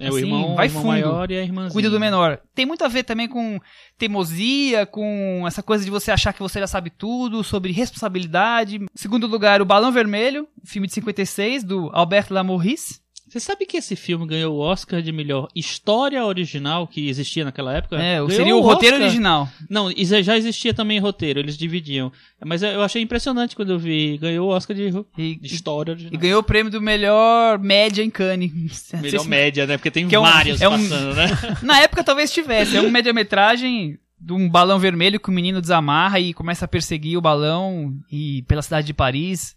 É 0.01 0.07
o 0.11 0.15
Assim, 0.17 0.25
irmão, 0.25 0.55
vai 0.55 0.67
o 0.67 0.71
irmão 0.71 0.83
fundo. 0.83 0.91
maior 0.93 1.31
e 1.31 1.37
a 1.37 1.43
irmãzinha. 1.43 1.73
cuida 1.73 1.91
do 1.91 2.01
menor. 2.01 2.41
Tem 2.55 2.65
muito 2.65 2.83
a 2.83 2.89
ver 2.89 3.03
também 3.03 3.29
com 3.29 3.61
teimosia, 3.99 4.87
com 4.87 5.45
essa 5.47 5.63
coisa 5.63 5.85
de 5.85 5.91
você 5.91 6.11
achar 6.11 6.33
que 6.33 6.41
você 6.41 6.59
já 6.61 6.67
sabe 6.67 6.89
tudo, 6.91 7.45
sobre 7.45 7.73
responsabilidade. 7.73 8.81
Segundo 8.95 9.27
lugar, 9.27 9.61
O 9.61 9.67
Balão 9.67 9.93
Vermelho, 9.93 10.49
filme 10.65 10.89
de 10.89 10.95
56, 10.95 11.63
do 11.63 11.91
Albert 11.93 12.27
Lamorris. 12.31 13.02
Você 13.33 13.41
sabe 13.41 13.65
que 13.65 13.79
esse 13.79 13.97
filme 13.97 14.27
ganhou 14.27 14.55
o 14.55 14.59
Oscar 14.59 15.01
de 15.01 15.11
melhor 15.11 15.49
história 15.57 16.23
original 16.23 16.87
que 16.87 17.09
existia 17.09 17.47
naquela 17.47 17.73
época? 17.73 17.97
É, 17.97 18.17
Ganhou 18.17 18.31
seria 18.31 18.55
o 18.55 18.61
roteiro 18.61 18.97
Oscar. 18.97 19.09
original. 19.09 19.49
Não, 19.71 19.91
já 20.23 20.37
existia 20.37 20.75
também 20.75 20.99
roteiro, 20.99 21.41
eles 21.41 21.57
dividiam. 21.57 22.13
Mas 22.45 22.63
eu 22.63 22.83
achei 22.83 23.01
impressionante 23.01 23.57
quando 23.57 23.73
eu 23.73 23.79
vi. 23.79 24.19
Ganhou 24.19 24.51
o 24.51 24.53
Oscar 24.53 24.77
de, 24.77 24.93
E, 25.17 25.37
de 25.37 25.47
história 25.55 25.93
e 25.93 25.95
original. 25.95 26.21
ganhou 26.21 26.41
o 26.41 26.45
prêmio 26.45 26.71
do 26.71 26.79
melhor 26.83 27.59
média 27.59 28.03
em 28.03 28.11
Cannes. 28.11 28.93
Melhor 29.01 29.25
média, 29.27 29.67
né? 29.67 29.79
Porque 29.79 29.91
tem 29.91 30.07
Que 30.07 30.15
é 30.15 30.21
um- 30.21 30.25
vários 30.25 30.61
é 30.61 30.69
um- 30.69 30.73
passando, 30.73 31.15
né? 31.15 31.27
Na 31.63 31.81
época 31.81 32.05
talvez 32.05 32.31
tivesse. 32.31 32.77
É 32.77 32.83
um 32.83 32.91
média-metragem 32.91 33.99
de 34.21 34.33
um 34.35 34.47
balão 34.49 34.79
vermelho 34.79 35.19
que 35.19 35.31
o 35.31 35.33
menino 35.33 35.61
desamarra 35.61 36.21
e 36.21 36.35
começa 36.35 36.67
a 36.67 36.69
perseguir 36.69 37.17
o 37.17 37.23
balão 37.23 37.95
e 38.11 38.43
pela 38.43 38.61
cidade 38.61 38.87
de 38.87 38.93
Paris. 38.95 39.57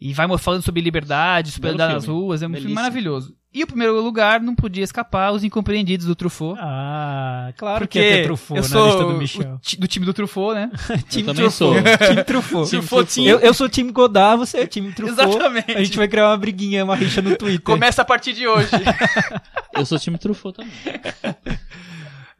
E 0.00 0.14
vai 0.14 0.26
falando 0.38 0.62
sobre 0.62 0.80
liberdade, 0.80 1.50
sobre 1.50 1.70
andar 1.70 1.92
nas 1.92 2.06
ruas. 2.06 2.42
É 2.42 2.48
um 2.48 2.54
filme 2.54 2.72
maravilhoso. 2.72 3.36
E 3.52 3.64
o 3.64 3.66
primeiro 3.66 4.00
lugar 4.00 4.40
não 4.40 4.54
podia 4.54 4.84
escapar 4.84 5.32
Os 5.32 5.42
Incompreendidos 5.42 6.06
do 6.06 6.14
Truffaut. 6.14 6.56
Ah, 6.62 7.52
claro 7.56 7.80
porque 7.80 7.98
que 7.98 8.04
ia 8.08 8.16
ter 8.18 8.22
Truffaut 8.24 8.56
eu 8.58 8.62
na 8.62 8.68
sou 8.68 8.86
lista 8.86 9.04
do 9.04 9.08
o 9.10 9.18
Michel. 9.18 9.60
do 9.78 9.88
time 9.88 10.06
do 10.06 10.14
Truffaut, 10.14 10.54
né? 10.54 10.70
time 11.10 11.26
também 11.26 11.50
sou. 11.50 11.74
Time 11.74 11.84
Truffaut. 11.84 12.06
Time 12.06 12.24
Truffaut, 12.24 12.70
Truffaut. 12.70 13.20
Eu, 13.26 13.40
eu 13.40 13.52
sou 13.52 13.68
time 13.68 13.90
Godard, 13.90 14.38
você 14.38 14.58
é 14.58 14.66
time 14.68 14.92
Truffaut. 14.92 15.28
Exatamente. 15.28 15.72
A 15.72 15.82
gente 15.82 15.96
vai 15.96 16.06
criar 16.06 16.28
uma 16.28 16.36
briguinha, 16.38 16.84
uma 16.84 16.94
rixa 16.94 17.20
no 17.20 17.36
Twitter. 17.36 17.60
Começa 17.62 18.02
a 18.02 18.04
partir 18.04 18.32
de 18.32 18.46
hoje. 18.46 18.70
Eu 19.74 19.84
sou 19.84 19.98
time 19.98 20.16
Truffaut 20.16 20.56
também. 20.56 20.72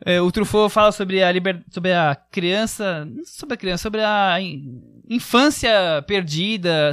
É, 0.04 0.20
o 0.20 0.30
Truffaut 0.30 0.72
fala 0.72 0.92
sobre 0.92 1.22
a 1.22 1.30
liber... 1.30 1.62
sobre 1.70 1.92
a 1.92 2.16
criança, 2.30 3.04
não 3.04 3.24
sobre 3.24 3.54
a 3.54 3.56
criança, 3.56 3.82
sobre 3.82 4.00
a 4.00 4.40
in- 4.40 4.80
infância 5.08 5.70
perdida, 6.06 6.92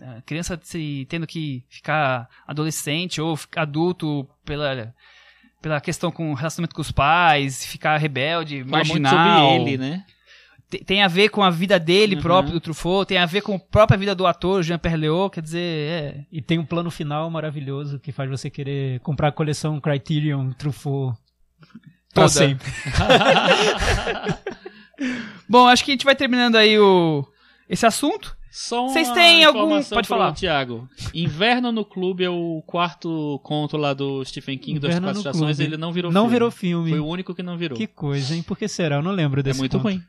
a 0.00 0.22
criança 0.22 0.58
se 0.62 1.06
tendo 1.08 1.26
que 1.26 1.64
ficar 1.68 2.28
adolescente 2.46 3.20
ou 3.20 3.36
ficar 3.36 3.62
adulto 3.62 4.28
pela 4.44 4.94
pela 5.62 5.80
questão 5.80 6.12
com 6.12 6.30
o 6.30 6.34
relacionamento 6.34 6.74
com 6.74 6.82
os 6.82 6.92
pais, 6.92 7.64
ficar 7.64 7.96
rebelde, 7.96 8.62
Fala 8.64 8.84
muito 8.84 9.02
marginal. 9.02 9.48
sobre 9.50 9.62
ele, 9.72 9.78
né? 9.78 10.04
Te- 10.68 10.84
Tem 10.84 11.02
a 11.02 11.08
ver 11.08 11.30
com 11.30 11.42
a 11.42 11.48
vida 11.48 11.78
dele 11.78 12.16
Uhum. 12.16 12.20
próprio 12.22 12.52
do 12.52 12.60
Truffaut, 12.60 13.06
tem 13.08 13.16
a 13.16 13.24
ver 13.24 13.40
com 13.40 13.54
a 13.54 13.58
própria 13.58 13.96
vida 13.96 14.14
do 14.14 14.26
ator 14.26 14.62
Jean-Pierre 14.62 14.98
Léaud, 14.98 15.30
quer 15.32 15.40
dizer, 15.40 15.60
é, 15.90 16.24
E 16.30 16.42
tem 16.42 16.58
um 16.58 16.66
plano 16.66 16.90
final 16.90 17.30
maravilhoso 17.30 17.98
que 17.98 18.12
faz 18.12 18.28
você 18.28 18.50
querer 18.50 19.00
comprar 19.00 19.28
a 19.28 19.32
coleção 19.32 19.80
Criterion 19.80 20.50
Truffaut 20.52 21.16
pra 22.12 22.24
Toda. 22.24 22.28
sempre. 22.28 22.70
Bom, 25.48 25.66
acho 25.68 25.84
que 25.84 25.90
a 25.90 25.94
gente 25.94 26.04
vai 26.04 26.14
terminando 26.14 26.56
aí 26.56 26.78
o 26.78 27.26
esse 27.68 27.86
assunto. 27.86 28.36
Só 28.56 28.82
uma 28.84 28.92
Vocês 28.92 29.10
têm 29.10 29.44
algum- 29.44 29.82
pode 29.82 30.06
falar. 30.06 30.32
Thiago. 30.32 30.88
Inverno 31.12 31.72
no 31.72 31.84
Clube 31.84 32.22
é 32.22 32.30
o 32.30 32.62
quarto 32.64 33.40
conto 33.42 33.76
lá 33.76 33.92
do 33.92 34.24
Stephen 34.24 34.56
King, 34.56 34.78
das 34.78 34.90
Inverno 34.90 35.08
quatro 35.08 35.22
no 35.24 35.28
estações, 35.28 35.58
ele 35.58 35.76
não 35.76 35.92
virou 35.92 36.12
Não 36.12 36.22
filme. 36.22 36.32
virou 36.32 36.50
filme. 36.52 36.90
Foi 36.90 37.00
o 37.00 37.06
único 37.06 37.34
que 37.34 37.42
não 37.42 37.58
virou. 37.58 37.76
Que 37.76 37.88
coisa, 37.88 38.32
hein? 38.32 38.44
Por 38.44 38.56
que 38.56 38.68
será? 38.68 38.96
Eu 38.96 39.02
não 39.02 39.10
lembro 39.10 39.40
É 39.40 39.42
desse 39.42 39.58
muito 39.58 39.72
conto. 39.78 39.82
ruim. 39.82 40.00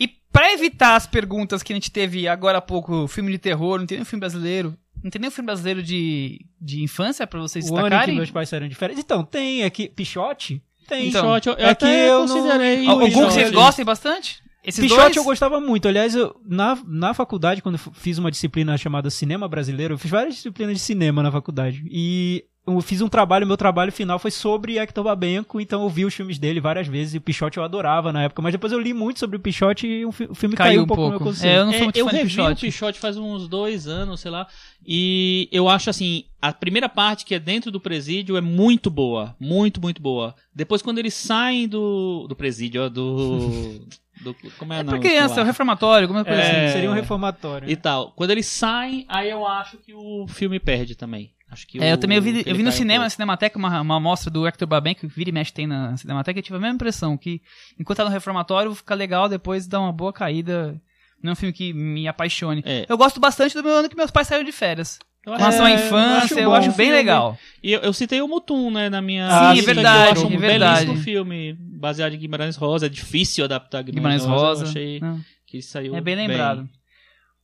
E 0.00 0.08
pra 0.32 0.50
evitar 0.54 0.96
as 0.96 1.06
perguntas 1.06 1.62
que 1.62 1.74
a 1.74 1.76
gente 1.76 1.90
teve 1.90 2.26
agora 2.26 2.56
há 2.56 2.62
pouco, 2.62 3.06
filme 3.06 3.30
de 3.30 3.36
terror, 3.38 3.78
não 3.78 3.86
tem 3.86 3.98
nenhum 3.98 4.06
filme 4.06 4.20
brasileiro. 4.20 4.74
Não 5.04 5.10
tem 5.10 5.20
nenhum 5.20 5.30
filme 5.30 5.46
brasileiro 5.46 5.82
de, 5.82 6.46
de 6.58 6.82
infância 6.82 7.26
pra 7.26 7.38
vocês 7.40 7.66
O 7.68 7.76
ano 7.76 7.80
em 7.80 7.82
que 7.82 7.90
destacarem? 7.90 8.16
meus 8.16 8.30
pais 8.30 8.48
saíram 8.48 8.68
de 8.68 8.74
férias. 8.74 8.98
Então, 8.98 9.24
tem 9.24 9.62
aqui. 9.64 9.88
Pichote? 9.88 10.62
Tem. 10.88 11.08
Então, 11.08 11.22
Pichote, 11.22 11.48
eu, 11.48 11.54
eu 11.56 11.66
é 11.66 11.70
até 11.70 11.86
que 11.86 12.08
eu 12.10 12.26
não- 12.26 12.34
considerei 12.34 12.86
Al- 12.86 12.96
o 12.96 13.00
Algum 13.00 13.06
que 13.06 13.14
vocês 13.14 13.50
gostem 13.50 13.84
bastante? 13.84 14.40
Esses 14.64 14.80
Pichote 14.80 15.02
dois? 15.02 15.16
eu 15.16 15.24
gostava 15.24 15.60
muito. 15.60 15.88
Aliás, 15.88 16.14
eu, 16.14 16.34
na, 16.46 16.78
na 16.86 17.12
faculdade, 17.14 17.60
quando 17.62 17.74
eu 17.84 17.92
fiz 17.94 18.16
uma 18.18 18.30
disciplina 18.30 18.76
chamada 18.78 19.10
Cinema 19.10 19.48
Brasileiro, 19.48 19.94
eu 19.94 19.98
fiz 19.98 20.10
várias 20.10 20.34
disciplinas 20.36 20.74
de 20.76 20.80
cinema 20.80 21.22
na 21.22 21.32
faculdade. 21.32 21.82
E 21.90 22.44
eu 22.64 22.80
fiz 22.80 23.00
um 23.00 23.08
trabalho, 23.08 23.44
meu 23.44 23.56
trabalho 23.56 23.90
final 23.90 24.20
foi 24.20 24.30
sobre 24.30 24.78
Hector 24.78 25.02
Babenco, 25.02 25.60
então 25.60 25.82
eu 25.82 25.88
vi 25.88 26.04
os 26.04 26.14
filmes 26.14 26.38
dele 26.38 26.60
várias 26.60 26.86
vezes, 26.86 27.14
e 27.14 27.18
o 27.18 27.20
Pichote 27.20 27.58
eu 27.58 27.64
adorava 27.64 28.12
na 28.12 28.22
época, 28.22 28.40
mas 28.40 28.52
depois 28.52 28.72
eu 28.72 28.78
li 28.78 28.94
muito 28.94 29.18
sobre 29.18 29.36
o 29.36 29.40
Pichote 29.40 29.84
e 29.84 30.06
o, 30.06 30.12
fi- 30.12 30.28
o 30.30 30.34
filme 30.36 30.54
caiu, 30.54 30.84
um 30.84 30.86
pouco, 30.86 31.02
no 31.02 31.10
meu 31.10 31.18
conceito. 31.18 31.52
É, 31.52 31.58
eu 31.58 31.64
não 31.66 31.72
sou 31.72 31.80
É, 31.80 31.84
muito 31.84 31.96
eu 31.96 32.04
fã 32.04 32.10
de 32.12 32.16
revi 32.18 32.28
Pichote. 32.30 32.52
o 32.52 32.60
Pichote 32.70 33.00
faz 33.00 33.16
uns 33.16 33.48
dois 33.48 33.88
anos, 33.88 34.20
sei 34.20 34.30
lá. 34.30 34.46
E 34.86 35.48
eu 35.50 35.68
acho 35.68 35.90
assim, 35.90 36.26
a 36.40 36.52
primeira 36.52 36.88
parte 36.88 37.24
que 37.24 37.34
é 37.34 37.40
dentro 37.40 37.72
do 37.72 37.80
presídio 37.80 38.36
é 38.36 38.40
muito 38.40 38.88
boa. 38.88 39.34
Muito, 39.40 39.80
muito 39.80 40.00
boa. 40.00 40.32
Depois, 40.54 40.82
quando 40.82 40.98
eles 40.98 41.14
saem 41.14 41.66
do, 41.66 42.26
do 42.28 42.36
presídio, 42.36 42.84
ó, 42.84 42.88
do. 42.88 43.80
do 44.22 44.34
como 44.58 44.72
é, 44.72 44.80
É 44.80 44.82
não, 44.82 44.92
pra 44.92 44.98
criança, 45.00 45.34
é 45.34 45.36
o 45.36 45.40
lá. 45.40 45.44
reformatório, 45.44 46.04
alguma 46.06 46.24
coisa 46.24 46.40
É. 46.40 46.64
assim. 46.66 46.72
Seria 46.74 46.90
um 46.90 46.94
reformatório. 46.94 47.68
E 47.70 47.76
tal. 47.76 48.12
Quando 48.12 48.30
eles 48.30 48.46
saem, 48.46 49.04
aí 49.08 49.28
eu 49.30 49.46
acho 49.46 49.76
que 49.78 49.92
o 49.94 50.26
filme 50.28 50.58
perde 50.60 50.94
também. 50.94 51.30
Acho 51.50 51.66
que 51.66 51.78
É, 51.82 51.90
eu 51.90 51.94
o- 51.96 51.98
também 51.98 52.16
eu 52.16 52.22
vi, 52.22 52.42
eu 52.46 52.54
vi 52.56 52.62
no 52.62 52.70
um 52.70 52.72
cinema, 52.72 53.04
na. 53.04 53.10
Cinemateca, 53.10 53.58
uma, 53.58 53.80
uma 53.82 53.96
amostra 53.96 54.30
do 54.30 54.46
Hector 54.46 54.66
Babenco, 54.66 55.00
que 55.00 55.06
vira 55.06 55.28
e 55.28 55.32
mexe 55.32 55.52
tem 55.52 55.66
na 55.66 55.94
Cinemateca, 55.98 56.38
eu 56.38 56.42
tive 56.42 56.56
a 56.56 56.60
mesma 56.60 56.76
impressão, 56.76 57.14
que 57.18 57.42
enquanto 57.78 57.98
tá 57.98 58.04
no 58.04 58.10
reformatório 58.10 58.74
fica 58.74 58.94
legal, 58.94 59.28
depois 59.28 59.66
dá 59.66 59.78
uma 59.78 59.92
boa 59.92 60.12
caída. 60.14 60.80
Não 61.22 61.30
é 61.30 61.32
um 61.34 61.36
filme 61.36 61.52
que 61.52 61.72
me 61.74 62.08
apaixone. 62.08 62.62
É. 62.66 62.86
Eu 62.88 62.96
gosto 62.96 63.20
bastante 63.20 63.54
do 63.54 63.62
meu 63.62 63.72
ano 63.76 63.88
que 63.88 63.94
meus 63.96 64.10
pais 64.10 64.26
saíram 64.26 64.44
de 64.44 64.50
férias. 64.50 64.98
Eu 65.24 65.30
Com 65.30 65.34
acho- 65.36 65.40
relação 65.44 65.66
à 65.66 65.70
é, 65.70 65.74
infância, 65.74 66.40
eu 66.40 66.50
bom 66.50 66.56
acho, 66.56 66.70
o 66.70 66.72
bem 66.72 66.86
filme. 66.86 66.92
legal. 67.00 67.38
E 67.62 67.70
eu, 67.72 67.80
eu 67.80 67.92
citei 67.92 68.20
o 68.20 68.26
Mutum, 68.26 68.72
né, 68.72 68.88
na 68.90 69.00
minha 69.00 69.28
Ah, 69.28 69.54
sim, 69.54 69.60
que 69.60 69.66
verdade, 69.66 70.06
eu 70.06 70.12
acho 70.12 70.26
um 70.26 70.32
é 70.34 70.36
verdade. 70.38 70.80
belíssimo 70.86 71.04
filme, 71.04 71.56
baseado 71.82 72.14
em 72.14 72.18
Guimarães 72.18 72.56
Rosa. 72.56 72.86
É 72.86 72.88
difícil 72.88 73.44
adaptar 73.44 73.82
Guimarães 73.82 74.22
Guimarães, 74.22 74.42
Rosa. 74.42 74.64
Eu 74.64 74.68
achei 74.68 75.00
Não, 75.00 75.20
que 75.44 75.60
saiu 75.60 75.96
é 75.96 76.00
bem 76.00 76.14
lembrado. 76.14 76.68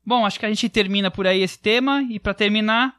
Bom, 0.06 0.24
acho 0.24 0.38
que 0.38 0.46
a 0.46 0.48
gente 0.48 0.68
termina 0.68 1.10
por 1.10 1.26
aí 1.26 1.42
esse 1.42 1.58
tema. 1.58 2.02
E 2.08 2.20
pra 2.20 2.32
terminar, 2.32 2.94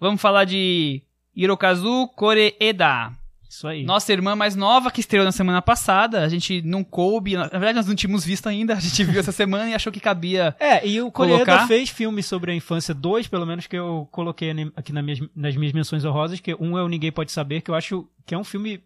vamos 0.00 0.20
falar 0.20 0.44
de 0.44 1.02
Hirokazu 1.36 2.08
Koreeda. 2.16 3.12
Isso 3.52 3.68
aí. 3.68 3.84
Nossa 3.84 4.10
irmã 4.10 4.34
mais 4.34 4.56
nova, 4.56 4.90
que 4.90 5.00
estreou 5.00 5.26
na 5.26 5.30
semana 5.30 5.60
passada. 5.60 6.22
A 6.22 6.28
gente 6.28 6.62
não 6.62 6.82
coube. 6.82 7.36
Na 7.36 7.48
verdade, 7.48 7.74
nós 7.74 7.86
não 7.86 7.94
tínhamos 7.94 8.24
visto 8.24 8.48
ainda. 8.48 8.72
A 8.74 8.80
gente 8.80 9.04
viu 9.04 9.20
essa 9.20 9.30
semana 9.30 9.68
e 9.68 9.74
achou 9.74 9.92
que 9.92 10.00
cabia. 10.00 10.56
É, 10.58 10.88
e 10.88 11.02
o 11.02 11.10
Koreeda 11.10 11.66
fez 11.66 11.90
filmes 11.90 12.24
sobre 12.24 12.50
a 12.50 12.54
infância, 12.54 12.94
dois 12.94 13.28
pelo 13.28 13.44
menos, 13.44 13.66
que 13.66 13.76
eu 13.76 14.08
coloquei 14.10 14.50
aqui 14.74 14.90
nas 14.90 15.04
minhas, 15.04 15.20
nas 15.36 15.54
minhas 15.54 15.74
menções 15.74 16.02
honrosas, 16.02 16.40
que 16.40 16.54
um 16.54 16.78
é 16.78 16.82
o 16.82 16.88
Ninguém 16.88 17.12
Pode 17.12 17.30
Saber, 17.30 17.60
que 17.60 17.70
eu 17.70 17.74
acho 17.74 18.08
que 18.24 18.34
é 18.34 18.38
um 18.38 18.44
filme, 18.44 18.82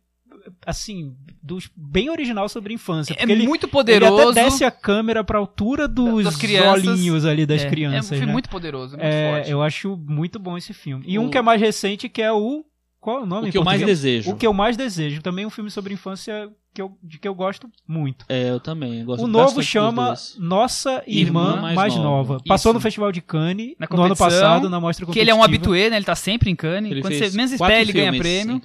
assim, 0.66 1.14
dos, 1.42 1.68
bem 1.76 2.10
original 2.10 2.48
sobre 2.48 2.74
infância. 2.74 3.14
É 3.18 3.22
ele, 3.22 3.46
muito 3.46 3.66
ele 3.66 3.72
poderoso. 3.72 4.30
até 4.30 4.44
desce 4.44 4.64
a 4.64 4.70
câmera 4.70 5.22
pra 5.24 5.38
altura 5.38 5.86
dos 5.88 6.24
Das 6.24 6.36
crianças. 6.36 6.86
olhinhos 6.86 7.24
ali 7.24 7.44
das 7.46 7.62
é, 7.62 7.68
crianças, 7.70 8.12
É 8.12 8.14
um 8.14 8.18
filme 8.18 8.26
né? 8.26 8.32
muito 8.32 8.48
poderoso, 8.48 8.92
muito 8.96 9.04
É, 9.04 9.34
forte. 9.36 9.50
eu 9.50 9.62
acho 9.62 9.96
muito 9.96 10.38
bom 10.38 10.56
esse 10.56 10.72
filme. 10.72 11.04
E 11.06 11.18
um 11.18 11.26
O- 11.26 11.30
que 11.30 11.38
é 11.38 11.42
mais 11.42 11.60
recente, 11.60 12.08
que 12.08 12.22
é 12.22 12.32
o... 12.32 12.64
Qual 13.00 13.18
é 13.20 13.22
o 13.22 13.26
nome 13.26 13.48
O 13.48 13.52
que 13.52 13.58
eu 13.58 13.62
mais 13.62 13.80
desejo. 13.80 14.32
O 14.32 14.36
que 14.36 14.44
eu 14.46 14.52
mais 14.52 14.76
desejo. 14.76 15.22
Também 15.22 15.44
é 15.44 15.46
um 15.46 15.50
filme 15.50 15.70
sobre 15.70 15.94
infância 15.94 16.50
que 16.74 16.82
eu, 16.82 16.98
de 17.00 17.20
que 17.20 17.28
eu 17.28 17.34
gosto 17.36 17.70
muito. 17.86 18.26
É, 18.28 18.50
eu 18.50 18.58
também. 18.58 19.04
Gosto 19.04 19.22
O 19.22 19.28
novo 19.28 19.62
chama. 19.62 20.12
Nossa 20.38 21.04
Irmã, 21.06 21.50
Irmã 21.50 21.60
Mais, 21.62 21.74
Mais 21.76 21.94
Nova. 21.94 22.32
Nova. 22.34 22.42
Passou 22.48 22.74
no 22.74 22.80
Festival 22.80 23.12
de 23.12 23.20
Cannes 23.20 23.76
Na 23.78 23.86
no 23.88 24.02
ano 24.02 24.16
passado, 24.16 24.68
na 24.68 24.80
mostra 24.80 25.06
Que 25.06 25.20
ele 25.20 25.30
é 25.30 25.34
um 25.34 25.42
habitué, 25.42 25.88
né? 25.88 25.96
Ele 25.96 26.04
tá 26.04 26.16
sempre 26.16 26.50
em 26.50 26.56
Cannes. 26.56 26.90
Ele 26.90 27.00
Quando 27.00 27.14
você 27.14 27.30
menos 27.36 27.52
espera, 27.52 27.80
ele 27.80 27.92
ganha 27.92 28.12
prêmio. 28.18 28.60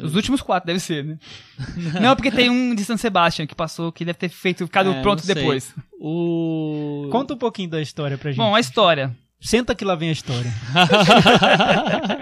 Os 0.00 0.14
últimos 0.14 0.40
quatro, 0.40 0.66
deve 0.66 0.80
ser, 0.80 1.04
né? 1.04 1.18
não, 2.00 2.16
porque 2.16 2.30
tem 2.30 2.48
um 2.48 2.74
de 2.74 2.82
San 2.84 2.96
Sebastian 2.96 3.46
que 3.46 3.54
passou, 3.54 3.92
que 3.92 4.04
deve 4.04 4.18
ter 4.18 4.30
feito, 4.30 4.64
ficado 4.66 4.90
É, 4.90 5.02
pronto 5.02 5.26
depois. 5.26 5.74
O... 6.00 7.08
Conta 7.12 7.34
um 7.34 7.38
pouquinho 7.38 7.68
da 7.68 7.80
história 7.82 8.16
pra 8.16 8.30
gente. 8.30 8.38
Bom, 8.38 8.54
a 8.54 8.60
história. 8.60 9.14
Senta 9.40 9.74
que 9.74 9.84
lá 9.84 9.94
vem 9.94 10.08
a 10.08 10.12
história. 10.12 10.50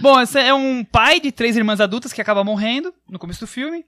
Bom, 0.00 0.20
esse 0.20 0.38
é 0.38 0.52
um 0.52 0.84
pai 0.84 1.20
de 1.20 1.30
três 1.32 1.56
irmãs 1.56 1.80
adultas 1.80 2.12
que 2.12 2.20
acaba 2.20 2.44
morrendo 2.44 2.92
no 3.08 3.18
começo 3.18 3.40
do 3.40 3.46
filme. 3.46 3.84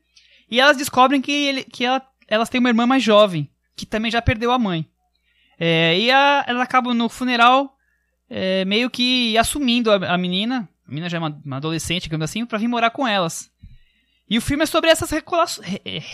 E 0.50 0.60
elas 0.60 0.76
descobrem 0.76 1.20
que, 1.20 1.32
ele, 1.32 1.64
que 1.64 1.84
ela- 1.84 2.02
elas 2.26 2.48
têm 2.48 2.58
uma 2.60 2.70
irmã 2.70 2.86
mais 2.86 3.02
jovem, 3.02 3.48
que 3.76 3.84
também 3.84 4.10
já 4.10 4.22
perdeu 4.22 4.50
a 4.52 4.58
mãe. 4.58 4.86
É, 5.58 5.98
e 5.98 6.10
a, 6.10 6.44
elas 6.46 6.62
acabam 6.62 6.94
no 6.94 7.08
funeral 7.08 7.74
é, 8.30 8.64
meio 8.64 8.88
que 8.88 9.36
assumindo 9.36 9.90
a, 9.90 9.96
a 10.14 10.18
menina, 10.18 10.68
a 10.88 10.90
menina 10.90 11.08
já 11.08 11.18
é 11.18 11.20
uma, 11.20 11.40
uma 11.44 11.56
adolescente, 11.58 12.04
digamos 12.04 12.24
assim, 12.24 12.46
pra 12.46 12.58
vir 12.58 12.66
morar 12.68 12.90
com 12.90 13.06
elas. 13.06 13.50
E 14.30 14.36
o 14.36 14.42
filme 14.42 14.62
é 14.62 14.66
sobre 14.66 14.90
essas 14.90 15.10
re- 15.10 15.22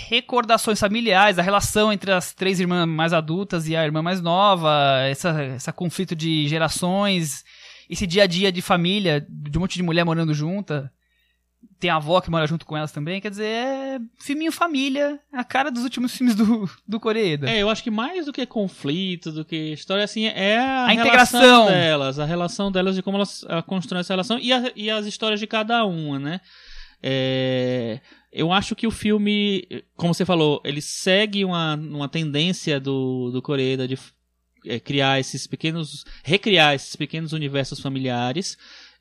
recordações 0.09 0.79
familiares, 0.79 1.39
a 1.39 1.43
relação 1.43 1.93
entre 1.93 2.12
as 2.12 2.33
três 2.33 2.61
irmãs 2.61 2.87
mais 2.87 3.12
adultas 3.12 3.66
e 3.68 3.75
a 3.75 3.85
irmã 3.85 4.03
mais 4.03 4.20
nova, 4.20 5.01
essa, 5.09 5.31
essa 5.43 5.72
conflito 5.72 6.14
de 6.14 6.47
gerações, 6.47 7.45
esse 7.91 8.07
dia 8.07 8.22
a 8.22 8.27
dia 8.27 8.53
de 8.53 8.62
família, 8.62 9.25
de 9.29 9.59
um 9.59 9.62
monte 9.62 9.75
de 9.75 9.83
mulher 9.83 10.05
morando 10.05 10.33
junta. 10.33 10.93
Tem 11.80 11.90
a 11.90 11.96
avó 11.96 12.20
que 12.20 12.30
mora 12.30 12.46
junto 12.46 12.64
com 12.64 12.76
elas 12.76 12.92
também, 12.92 13.20
quer 13.20 13.30
dizer, 13.30 13.44
é 13.46 13.98
filminho 14.18 14.50
família, 14.52 15.20
a 15.32 15.44
cara 15.44 15.70
dos 15.70 15.82
últimos 15.84 16.14
filmes 16.16 16.34
do, 16.34 16.68
do 16.86 16.98
Coreeda. 17.00 17.50
É, 17.50 17.58
eu 17.62 17.68
acho 17.68 17.82
que 17.82 17.90
mais 17.90 18.26
do 18.26 18.32
que 18.32 18.46
conflito, 18.46 19.30
do 19.32 19.44
que 19.44 19.72
história, 19.72 20.04
assim, 20.04 20.26
é 20.26 20.58
a, 20.58 20.86
A 20.86 20.94
integração. 20.94 21.66
delas, 21.66 22.18
a 22.18 22.24
relação 22.24 22.72
delas 22.72 22.94
de 22.94 23.02
como 23.02 23.16
elas 23.18 23.44
ah, 23.48 23.62
constroem 23.62 24.00
essa 24.00 24.12
relação 24.14 24.38
e, 24.38 24.52
a- 24.52 24.72
e 24.74 24.90
as 24.90 25.04
histórias 25.06 25.40
de 25.40 25.46
cada 25.46 25.84
uma, 25.84 26.18
né? 26.18 26.40
É, 27.02 28.00
eu 28.32 28.50
acho 28.50 28.74
que 28.74 28.86
o 28.86 28.90
filme, 28.90 29.66
como 29.96 30.14
você 30.14 30.24
falou, 30.24 30.60
ele 30.64 30.80
segue 30.80 31.44
uma, 31.44 31.74
uma 31.74 32.08
tendência 32.08 32.80
do, 32.80 33.30
do 33.30 33.42
Coreeda 33.42 33.86
de 33.86 33.98
é, 34.66 34.80
criar 34.80 35.20
esses 35.20 35.46
pequenos, 35.46 36.04
recriar 36.22 36.74
esses 36.74 36.96
pequenos 36.96 37.32
universos 37.34 37.78
familiares. 37.80 38.56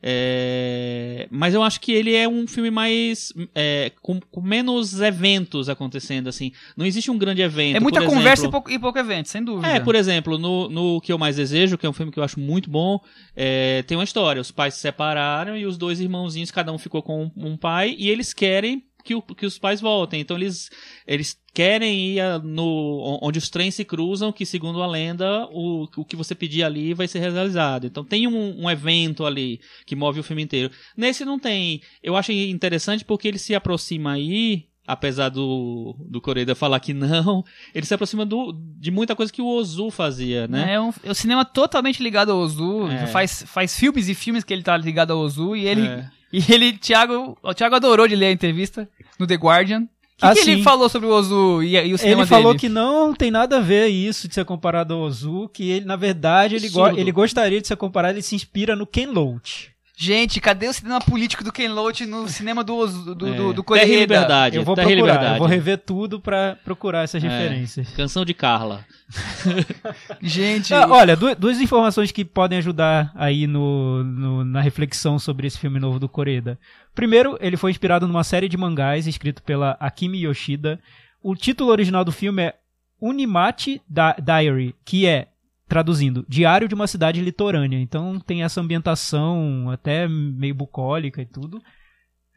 É, 0.06 1.30
mas 1.32 1.54
eu 1.54 1.64
acho 1.64 1.80
que 1.80 1.94
ele 1.94 2.14
é 2.14 2.28
um 2.28 2.46
filme 2.46 2.70
mais 2.70 3.32
é, 3.56 3.90
com, 4.02 4.20
com 4.20 4.42
menos 4.42 5.00
eventos 5.00 5.70
acontecendo 5.70 6.28
assim. 6.28 6.52
Não 6.76 6.86
existe 6.86 7.10
um 7.10 7.18
grande 7.18 7.42
evento. 7.42 7.78
É 7.78 7.80
muita 7.80 8.06
conversa 8.06 8.48
e 8.48 8.52
pouco, 8.52 8.70
e 8.70 8.78
pouco 8.78 9.00
evento, 9.00 9.30
sem 9.30 9.42
dúvida. 9.42 9.66
É, 9.66 9.80
por 9.80 9.96
exemplo, 9.96 10.38
no, 10.38 10.68
no 10.68 11.00
Que 11.00 11.14
Eu 11.14 11.18
Mais 11.18 11.38
Desejo, 11.38 11.78
que 11.78 11.86
é 11.86 11.90
um 11.90 11.94
filme 11.94 12.12
que 12.12 12.20
eu 12.20 12.24
acho 12.24 12.38
muito 12.38 12.70
bom, 12.70 13.00
é, 13.34 13.82
tem 13.84 13.98
uma 13.98 14.04
história. 14.04 14.42
Os 14.42 14.52
pais 14.52 14.74
se 14.74 14.82
separaram 14.82 15.56
e 15.56 15.66
os 15.66 15.78
dois 15.78 16.02
irmãozinhos, 16.02 16.52
cada 16.52 16.74
um 16.74 16.78
ficou 16.78 17.02
com 17.02 17.32
um, 17.38 17.52
um 17.52 17.56
pai, 17.56 17.96
e 17.98 18.10
eles 18.10 18.34
querem 18.34 18.84
que, 19.04 19.14
o- 19.16 19.22
que 19.22 19.46
os 19.46 19.58
pais 19.60 19.82
voltem. 19.82 20.22
Então 20.22 20.38
eles, 20.38 20.70
eles 21.06 21.38
querem 21.54 22.14
ir 22.16 22.20
a- 22.20 22.40
no, 22.40 23.20
onde 23.22 23.38
os 23.40 23.50
trens 23.50 23.76
se 23.76 23.84
cruzam, 23.86 24.32
que 24.32 24.46
segundo 24.46 24.82
a 24.82 24.88
lenda, 24.88 25.48
o, 25.52 25.88
o 25.98 26.06
que 26.06 26.16
você 26.16 26.34
pedir 26.34 26.64
ali 26.64 26.94
vai 26.94 27.08
ser 27.08 27.20
realizado. 27.20 27.86
Então 27.86 28.04
tem 28.04 28.28
um, 28.28 28.64
um 28.64 28.70
evento 28.70 29.26
ali 29.26 29.60
que 29.86 29.96
move 29.96 30.20
o 30.20 30.24
filme 30.24 30.42
inteiro. 30.44 30.72
Nesse 30.96 31.26
não 31.26 31.38
tem. 31.38 31.82
Eu 32.02 32.16
acho 32.16 32.32
interessante 32.32 33.04
porque 33.06 33.28
ele 33.28 33.38
se 33.40 33.54
aproxima 33.54 34.14
aí. 34.14 34.66
Apesar 34.86 35.30
do, 35.30 35.96
do 36.10 36.20
Coreida 36.20 36.54
falar 36.54 36.78
que 36.82 36.94
não, 36.94 37.42
ele 37.74 37.86
se 37.86 37.94
aproxima 37.94 38.26
do, 38.26 38.52
de 38.78 38.92
muita 38.92 39.16
coisa 39.16 39.32
que 39.32 39.42
o 39.42 39.48
Ozu 39.48 39.90
fazia, 39.90 40.46
né? 40.46 40.74
É 40.74 40.82
um, 40.82 40.92
é 41.06 41.12
um 41.12 41.14
cinema 41.14 41.46
totalmente 41.46 42.04
ligado 42.04 42.34
ao 42.34 42.40
Ozu. 42.40 42.90
É. 42.90 43.08
Faz, 43.08 43.44
faz 43.48 43.80
filmes 43.80 44.10
e 44.10 44.14
filmes 44.14 44.44
que 44.44 44.52
ele 44.52 44.62
tá 44.62 44.76
ligado 44.76 45.12
ao 45.14 45.20
Ozu. 45.20 45.56
E 45.56 45.66
ele, 45.66 45.88
É. 45.88 46.10
e 46.34 46.44
ele 46.52 46.74
Thiago, 46.78 47.38
o 47.42 47.54
Thiago 47.54 47.76
adorou 47.76 48.08
de 48.08 48.16
ler 48.16 48.26
a 48.28 48.32
entrevista 48.32 48.90
no 49.20 49.26
The 49.28 49.36
Guardian. 49.36 49.82
O 49.82 49.86
que, 50.16 50.26
Ah, 50.26 50.34
que 50.34 50.40
ele 50.42 50.64
falou 50.64 50.88
sobre 50.90 51.08
o 51.08 51.12
Ozu 51.12 51.64
e, 51.64 51.76
e 51.76 51.94
o 51.94 51.98
cinema 51.98 52.22
Ele 52.22 52.30
falou 52.30 52.52
dele? 52.54 52.60
que 52.60 52.70
não 52.70 53.14
tem 53.14 53.32
nada 53.32 53.58
a 53.58 53.60
ver 53.62 53.88
isso 53.88 54.28
de 54.28 54.34
ser 54.36 54.46
comparado 54.46 54.94
ao 54.94 55.02
Ozu, 55.02 55.50
que 55.52 55.70
ele, 55.70 55.86
na 55.86 55.96
verdade, 55.96 56.56
ele, 56.56 56.70
go- 56.70 56.88
ele 56.90 57.12
gostaria 57.12 57.60
de 57.60 57.68
ser 57.68 57.76
comparado, 57.76 58.14
ele 58.16 58.22
se 58.22 58.36
inspira 58.36 58.76
no 58.76 58.86
Ken 58.86 59.08
Loach. 59.08 59.73
Gente, 59.96 60.42
cadê 60.42 60.68
o 60.68 60.74
cinema 60.74 61.00
político 61.00 61.44
do 61.44 61.52
Ken 61.52 61.70
Loach 61.70 62.04
no 62.08 62.28
cinema 62.28 62.64
do, 62.64 62.76
Ozu- 62.76 63.14
do, 63.14 63.28
É. 63.28 63.36
do, 63.36 63.54
do 63.54 63.64
Terra 63.64 63.86
e? 63.86 64.00
Liberdade. 64.00 64.58
Eu 64.58 64.64
vou 64.64 64.74
Terra 64.76 64.88
procurar, 64.88 65.06
Liberdade. 65.14 65.34
eu 65.36 65.40
vou 65.40 65.48
rever 65.48 65.78
tudo 65.78 66.20
pra 66.20 66.58
procurar 66.66 67.04
essas 67.04 67.24
É. 67.24 67.28
referências. 67.28 67.90
Canção 67.92 68.26
de 68.26 68.34
Carla. 68.34 68.84
Gente, 70.22 70.74
Ah, 70.74 70.88
olha, 70.90 71.16
du- 71.16 71.36
duas 71.36 71.60
informações 71.62 72.12
que 72.12 72.26
podem 72.26 72.58
ajudar 72.58 73.12
aí 73.16 73.46
no, 73.48 74.04
no- 74.04 74.44
na 74.46 74.62
reflexão 74.62 75.20
sobre 75.20 75.48
esse 75.48 75.60
filme 75.60 75.80
novo 75.80 76.00
do 76.00 76.10
Koreda. 76.10 76.58
Primeiro, 76.96 77.38
ele 77.40 77.58
foi 77.58 77.72
inspirado 77.72 78.08
numa 78.08 78.24
série 78.24 78.50
de 78.50 78.58
mangás 78.58 79.08
escrito 79.08 79.44
pela 79.44 79.78
Akimi 79.80 80.24
Yoshida. 80.24 80.80
O 81.22 81.36
título 81.36 81.72
original 81.72 82.04
do 82.04 82.12
filme 82.12 82.42
é 82.44 82.56
Unimachi 83.02 83.82
Di- 83.88 84.22
Diary, 84.24 84.76
que 84.86 85.06
é, 85.06 85.28
traduzindo, 85.74 86.24
Diário 86.30 86.68
de 86.68 86.76
uma 86.76 86.86
Cidade 86.86 87.20
Litorânea. 87.20 87.80
Então 87.80 88.20
tem 88.20 88.44
essa 88.44 88.62
ambientação 88.62 89.72
até 89.72 90.08
meio 90.08 90.54
bucólica 90.54 91.20
e 91.20 91.26
tudo. 91.26 91.60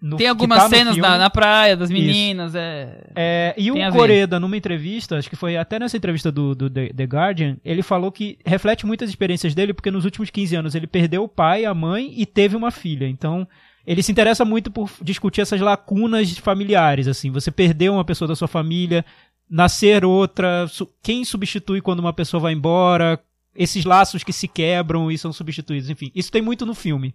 No- 0.00 0.16
tem 0.16 0.28
algumas 0.28 0.58
tá 0.58 0.68
cenas 0.70 0.96
na, 0.96 1.18
na 1.18 1.30
praia 1.30 1.76
das 1.76 1.90
meninas, 1.90 2.54
é... 2.54 3.10
É, 3.14 3.54
e 3.58 3.70
Tem 3.70 3.88
o. 3.88 3.92
Coreda, 3.92 4.40
numa 4.40 4.56
entrevista, 4.56 5.18
acho 5.18 5.28
que 5.28 5.36
foi 5.36 5.56
até 5.56 5.78
nessa 5.78 5.96
entrevista 5.96 6.32
do, 6.32 6.54
do 6.54 6.70
The, 6.70 6.94
The 6.94 7.04
Guardian, 7.04 7.56
ele 7.64 7.82
falou 7.82 8.10
que 8.10 8.38
reflete 8.44 8.86
muitas 8.86 9.10
experiências 9.10 9.54
dele, 9.54 9.74
porque 9.74 9.90
nos 9.90 10.04
últimos 10.04 10.30
15 10.30 10.56
anos 10.56 10.74
ele 10.74 10.86
perdeu 10.86 11.24
o 11.24 11.28
pai, 11.28 11.64
a 11.64 11.74
mãe 11.74 12.12
e 12.16 12.24
teve 12.24 12.56
uma 12.56 12.70
filha. 12.70 13.06
Então, 13.06 13.46
ele 13.86 14.02
se 14.02 14.12
interessa 14.12 14.44
muito 14.44 14.70
por 14.70 14.90
discutir 15.02 15.42
essas 15.42 15.60
lacunas 15.60 16.36
familiares, 16.38 17.06
assim. 17.06 17.30
Você 17.30 17.50
perdeu 17.50 17.94
uma 17.94 18.04
pessoa 18.04 18.28
da 18.28 18.36
sua 18.36 18.48
família, 18.48 19.04
nascer 19.48 20.04
outra, 20.04 20.66
quem 21.02 21.24
substitui 21.24 21.80
quando 21.80 22.00
uma 22.00 22.12
pessoa 22.12 22.40
vai 22.40 22.52
embora, 22.52 23.18
esses 23.56 23.84
laços 23.84 24.22
que 24.24 24.32
se 24.32 24.46
quebram 24.48 25.10
e 25.10 25.18
são 25.18 25.32
substituídos, 25.32 25.90
enfim. 25.90 26.10
Isso 26.14 26.30
tem 26.30 26.42
muito 26.42 26.64
no 26.66 26.74
filme. 26.74 27.14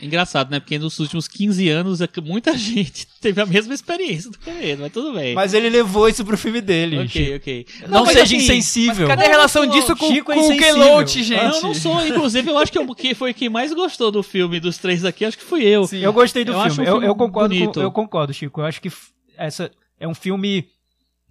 Engraçado, 0.00 0.50
né? 0.50 0.58
Porque 0.60 0.78
nos 0.78 0.98
últimos 1.00 1.28
15 1.28 1.68
anos 1.68 2.00
é 2.00 2.06
que 2.06 2.20
muita 2.20 2.56
gente 2.58 3.06
teve 3.20 3.40
a 3.40 3.46
mesma 3.46 3.74
experiência 3.74 4.30
do 4.30 4.38
Coreeda, 4.38 4.82
mas 4.82 4.92
tudo 4.92 5.12
bem. 5.12 5.34
Mas 5.34 5.54
ele 5.54 5.68
levou 5.68 6.08
isso 6.08 6.24
pro 6.24 6.36
filme 6.38 6.60
dele. 6.60 6.98
ok, 7.00 7.36
ok. 7.36 7.66
Não, 7.88 8.00
mas 8.04 8.08
seja 8.12 8.22
assim, 8.24 8.36
insensível. 8.36 9.06
Cadê 9.06 9.24
a 9.26 9.28
relação 9.28 9.66
disso 9.66 9.94
com, 9.96 10.06
Chico 10.12 10.32
é 10.32 10.36
com 10.36 10.40
o. 10.48 10.76
Loach, 10.76 11.22
gente? 11.22 11.40
Eu 11.42 11.62
não 11.62 11.74
sou, 11.74 12.04
inclusive, 12.06 12.48
eu 12.50 12.58
acho 12.58 12.72
que 12.72 12.78
eu, 12.78 12.94
que 12.94 13.14
foi 13.14 13.34
quem 13.34 13.48
mais 13.48 13.72
gostou 13.72 14.10
do 14.10 14.22
filme 14.22 14.58
dos 14.60 14.78
três 14.78 15.04
aqui, 15.04 15.24
acho 15.24 15.36
que 15.38 15.44
fui 15.44 15.62
eu. 15.64 15.86
Sim. 15.86 15.98
Eu 15.98 16.12
gostei 16.12 16.44
do 16.44 16.52
Eu 16.52 16.60
acho 16.60 16.76
filme. 16.76 16.88
um 16.88 16.92
Eu, 16.92 16.94
filme 16.96 17.06
eu 17.08 17.14
concordo, 17.16 17.54
bonito. 17.54 17.74
com- 17.74 17.80
eu 17.80 17.92
concordo, 17.92 18.32
Chico. 18.32 18.60
Eu 18.60 18.64
acho 18.66 18.80
que 18.80 18.90
essa 19.36 19.70
é 20.00 20.06
um 20.08 20.14
filme. 20.14 20.66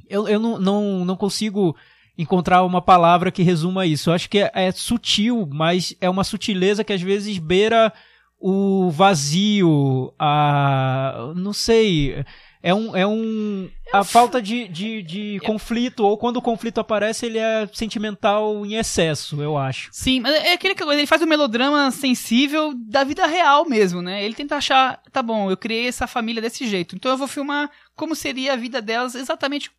Eu, 0.09 0.27
eu 0.27 0.39
não, 0.39 0.59
não, 0.59 1.05
não 1.05 1.15
consigo 1.15 1.75
encontrar 2.21 2.63
uma 2.63 2.81
palavra 2.81 3.31
que 3.31 3.43
resuma 3.43 3.85
isso. 3.85 4.09
Eu 4.09 4.13
acho 4.13 4.29
que 4.29 4.39
é, 4.39 4.51
é 4.53 4.71
sutil, 4.71 5.47
mas 5.51 5.95
é 5.99 6.09
uma 6.09 6.23
sutileza 6.23 6.83
que 6.83 6.93
às 6.93 7.01
vezes 7.01 7.37
beira 7.37 7.91
o 8.39 8.89
vazio, 8.89 10.13
a. 10.17 11.33
não 11.35 11.53
sei. 11.53 12.25
É 12.63 12.73
um. 12.73 12.95
É 12.95 13.05
um 13.05 13.69
a 13.91 14.03
falta 14.03 14.41
de, 14.41 14.67
de, 14.67 15.03
de 15.03 15.39
conflito, 15.43 16.05
ou 16.05 16.17
quando 16.17 16.37
o 16.37 16.41
conflito 16.41 16.79
aparece, 16.79 17.25
ele 17.25 17.37
é 17.37 17.67
sentimental 17.73 18.65
em 18.65 18.75
excesso, 18.75 19.41
eu 19.41 19.57
acho. 19.57 19.89
Sim, 19.91 20.21
mas 20.21 20.33
é 20.33 20.53
aquele 20.53 20.73
que 20.73 20.83
ele 20.83 21.05
faz 21.05 21.21
um 21.21 21.25
melodrama 21.25 21.91
sensível 21.91 22.73
da 22.73 23.03
vida 23.03 23.25
real 23.25 23.67
mesmo, 23.67 24.01
né? 24.01 24.23
Ele 24.23 24.33
tenta 24.33 24.55
achar, 24.55 25.01
tá 25.11 25.21
bom, 25.21 25.51
eu 25.51 25.57
criei 25.57 25.87
essa 25.87 26.07
família 26.07 26.41
desse 26.41 26.65
jeito, 26.67 26.95
então 26.95 27.11
eu 27.11 27.17
vou 27.17 27.27
filmar 27.27 27.69
como 27.95 28.15
seria 28.15 28.53
a 28.53 28.55
vida 28.55 28.81
delas 28.81 29.13
exatamente 29.13 29.69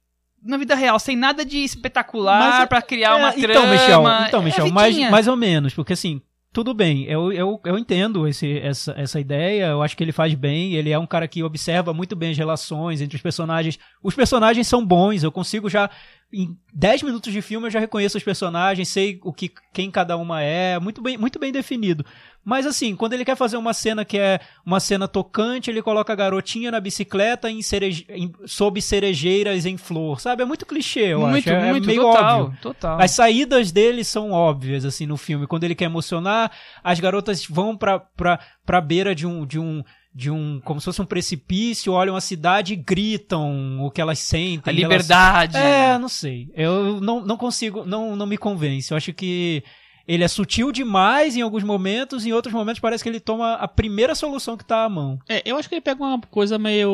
na 0.45 0.57
vida 0.57 0.75
real, 0.75 0.99
sem 0.99 1.17
nada 1.17 1.45
de 1.45 1.59
espetacular 1.59 2.63
é- 2.63 2.67
pra 2.67 2.83
criar 2.83 3.17
uma 3.17 3.29
É, 3.29 3.33
trama. 3.33 3.53
Então, 3.53 3.71
Michel, 3.71 4.01
então, 4.29 4.41
é 4.41 4.45
Michel 4.45 4.67
a 4.67 4.71
mais, 4.71 4.99
mais 5.11 5.29
ou 5.29 5.37
menos, 5.37 5.75
porque 5.75 5.93
assim, 5.93 6.21
tudo 6.53 6.75
bem, 6.75 7.05
eu, 7.05 7.33
eu, 7.33 7.59
eu 7.65 7.79
entendo 7.79 8.29
esse, 8.29 8.59
essa, 8.59 8.93
essa 8.99 9.19
ideia, 9.19 9.69
eu 9.69 9.83
acho 9.83 9.97
que 9.97 10.05
ele 10.05 10.13
faz 10.13 10.35
bem, 10.35 10.75
ele 10.75 10.91
é 10.91 10.99
um 10.99 11.07
cara 11.07 11.27
que 11.27 11.43
observa 11.43 11.95
muito 11.95 12.15
bem 12.15 12.33
as 12.33 12.37
relações 12.37 13.01
entre 13.01 13.17
os 13.17 13.23
personagens. 13.23 13.79
Os 14.03 14.15
personagens 14.15 14.67
são 14.69 14.85
bons, 14.85 15.23
eu 15.23 15.33
consigo 15.33 15.71
já. 15.71 15.89
Em 16.31 16.55
10 16.75 17.03
minutos 17.05 17.33
de 17.33 17.41
filme 17.41 17.67
eu 17.67 17.71
já 17.71 17.81
reconheço 17.81 18.19
os 18.19 18.25
personagens, 18.25 18.89
sei 18.89 19.19
o 19.23 19.33
que 19.33 19.51
quem 19.73 19.91
cada 19.91 20.15
uma 20.17 20.43
é, 20.43 20.79
muito 20.79 21.01
bem, 21.01 21.17
muito 21.17 21.39
bem 21.39 21.53
definido. 21.53 22.05
Mas 22.45 22.67
assim, 22.67 22.97
quando 22.97 23.13
ele 23.13 23.25
quer 23.25 23.37
fazer 23.37 23.57
uma 23.57 23.73
cena 23.73 24.05
que 24.05 24.19
é 24.19 24.41
uma 24.67 24.81
cena 24.81 25.07
tocante, 25.07 25.71
ele 25.71 25.81
coloca 25.81 26.13
a 26.13 26.17
garotinha 26.17 26.73
na 26.73 26.81
bicicleta 26.81 27.49
em 27.49 27.63
cereje... 27.63 28.05
em... 28.09 28.33
sob 28.47 28.83
cerejeiras 28.83 29.65
em 29.65 29.77
flor, 29.77 30.21
sabe? 30.21 30.43
É 30.43 30.45
muito 30.45 30.67
clichê, 30.67 31.13
eu 31.13 31.21
muito, 31.21 31.49
acho. 31.49 31.51
É, 31.51 31.71
muito, 31.71 31.85
é 31.85 31.87
meio 31.87 32.03
total, 32.03 32.41
óbvio. 32.43 32.59
total. 32.61 33.01
As 33.01 33.13
saídas 33.13 33.71
dele 33.71 34.03
são 34.03 34.33
óbvias, 34.33 34.85
assim, 34.85 35.07
no 35.07 35.17
filme. 35.17 35.47
Quando 35.47 35.65
ele 35.65 35.75
quer 35.77 35.85
emocionar, 35.85 36.51
as 36.83 36.99
garotas 36.99 37.47
vão 37.47 37.77
pra, 37.77 38.01
pra, 38.01 38.41
pra 38.67 38.81
beira 38.81 39.15
de 39.15 39.25
um, 39.27 39.47
de 39.47 39.61
um, 39.61 39.85
de 40.13 40.29
um, 40.29 40.61
como 40.65 40.81
se 40.81 40.87
fosse 40.87 41.01
um 41.01 41.07
precipício, 41.07 41.93
olham 41.93 42.17
a 42.17 42.21
cidade 42.21 42.73
e 42.73 42.77
gritam 42.77 43.81
o 43.81 43.91
que 43.91 44.01
elas 44.01 44.19
sentem. 44.19 44.73
A 44.73 44.77
elas- 44.77 44.83
liberdade. 44.83 45.57
É, 45.57 45.97
não 45.97 46.09
sei. 46.09 46.51
Eu 46.55 47.01
não, 47.01 47.25
não 47.25 47.37
consigo, 47.37 47.85
não, 47.85 48.17
não 48.17 48.27
me 48.27 48.37
convence. 48.37 48.91
Eu 48.91 48.97
acho 48.97 49.13
que 49.13 49.63
ele 50.07 50.25
é 50.25 50.29
sutil 50.29 50.73
demais 50.73 51.37
em 51.37 51.43
alguns 51.43 51.63
momentos, 51.63 52.27
em 52.27 52.33
outros 52.33 52.53
momentos 52.53 52.81
parece 52.81 53.03
que 53.03 53.09
ele 53.09 53.21
toma 53.21 53.55
a 53.55 53.69
primeira 53.69 54.15
solução 54.15 54.57
que 54.57 54.65
tá 54.65 54.85
à 54.85 54.89
mão. 54.89 55.19
É, 55.29 55.43
eu 55.45 55.57
acho 55.57 55.69
que 55.69 55.75
ele 55.75 55.81
pega 55.83 56.03
uma 56.03 56.21
coisa 56.21 56.59
meio. 56.59 56.91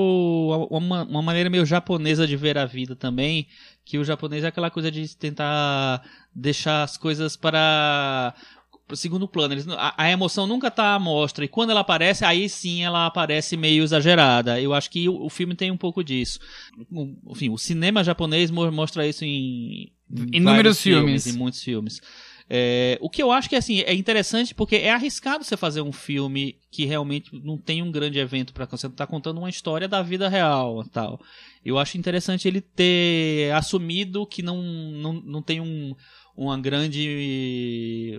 Uma, 0.70 1.04
uma 1.04 1.22
maneira 1.22 1.48
meio 1.50 1.64
japonesa 1.66 2.26
de 2.26 2.36
ver 2.36 2.59
a 2.59 2.66
vida 2.66 2.94
também. 2.94 3.46
Que 3.84 3.96
o 3.98 4.04
japonês 4.04 4.44
é 4.44 4.48
aquela 4.48 4.70
coisa 4.70 4.90
de 4.90 5.16
tentar 5.16 6.02
deixar 6.34 6.82
as 6.82 6.96
coisas 6.98 7.36
para. 7.36 8.34
segundo 8.94 9.26
plano. 9.26 9.54
Eles, 9.54 9.66
a, 9.68 9.94
a 9.96 10.11
emoção 10.11 10.46
nunca 10.46 10.70
tá 10.70 10.94
à 10.94 10.98
mostra. 10.98 11.44
E 11.44 11.48
quando 11.48 11.70
ela 11.70 11.80
aparece, 11.80 12.24
aí 12.24 12.48
sim 12.48 12.82
ela 12.82 13.06
aparece 13.06 13.56
meio 13.56 13.82
exagerada. 13.82 14.61
Eu 14.61 14.74
acho 14.74 14.90
que 14.90 15.09
o, 15.09 15.24
o 15.24 15.30
filme 15.30 15.54
tem 15.54 15.70
um 15.70 15.76
pouco 15.76 16.04
disso. 16.04 16.38
O- 16.92 17.32
Enfim, 17.32 17.48
o 17.48 17.56
cinema 17.56 18.04
japonês 18.04 18.50
mo- 18.50 18.70
mostra 18.70 19.06
isso 19.06 19.24
em. 19.24 19.90
Inúmeros 20.11 20.42
vários 20.44 20.80
filmes. 20.82 21.26
Em 21.26 21.32
muitos 21.32 21.62
filmes. 21.62 22.00
É, 22.51 22.96
o 23.03 23.11
que 23.11 23.22
eu 23.22 23.30
acho 23.30 23.49
que 23.49 23.57
assim 23.57 23.80
é 23.80 23.92
interessante 23.92 24.55
porque 24.55 24.76
é 24.76 24.90
arriscado 24.90 25.44
você 25.44 25.57
fazer 25.57 25.82
um 25.82 25.92
filme 25.92 26.59
que 26.70 26.86
realmente 26.86 27.30
não 27.44 27.59
tem 27.59 27.82
um 27.82 27.92
grande 27.92 28.18
evento 28.18 28.55
para 28.55 28.64
você 28.64 28.88
tá 28.88 29.07
contando 29.07 29.38
uma 29.38 29.51
história 29.51 29.86
da 29.86 30.03
vida 30.03 30.28
real 30.28 30.82
tal. 30.90 31.20
Eu 31.62 31.78
acho 31.78 31.99
interessante 31.99 32.49
ele 32.49 32.62
ter 32.62 33.53
assumido 33.53 34.26
que 34.26 34.42
não, 34.42 34.62
não, 34.62 35.12
não 35.12 35.42
tem 35.42 35.61
um, 35.61 35.94
uma 36.34 36.59
grande 36.59 38.18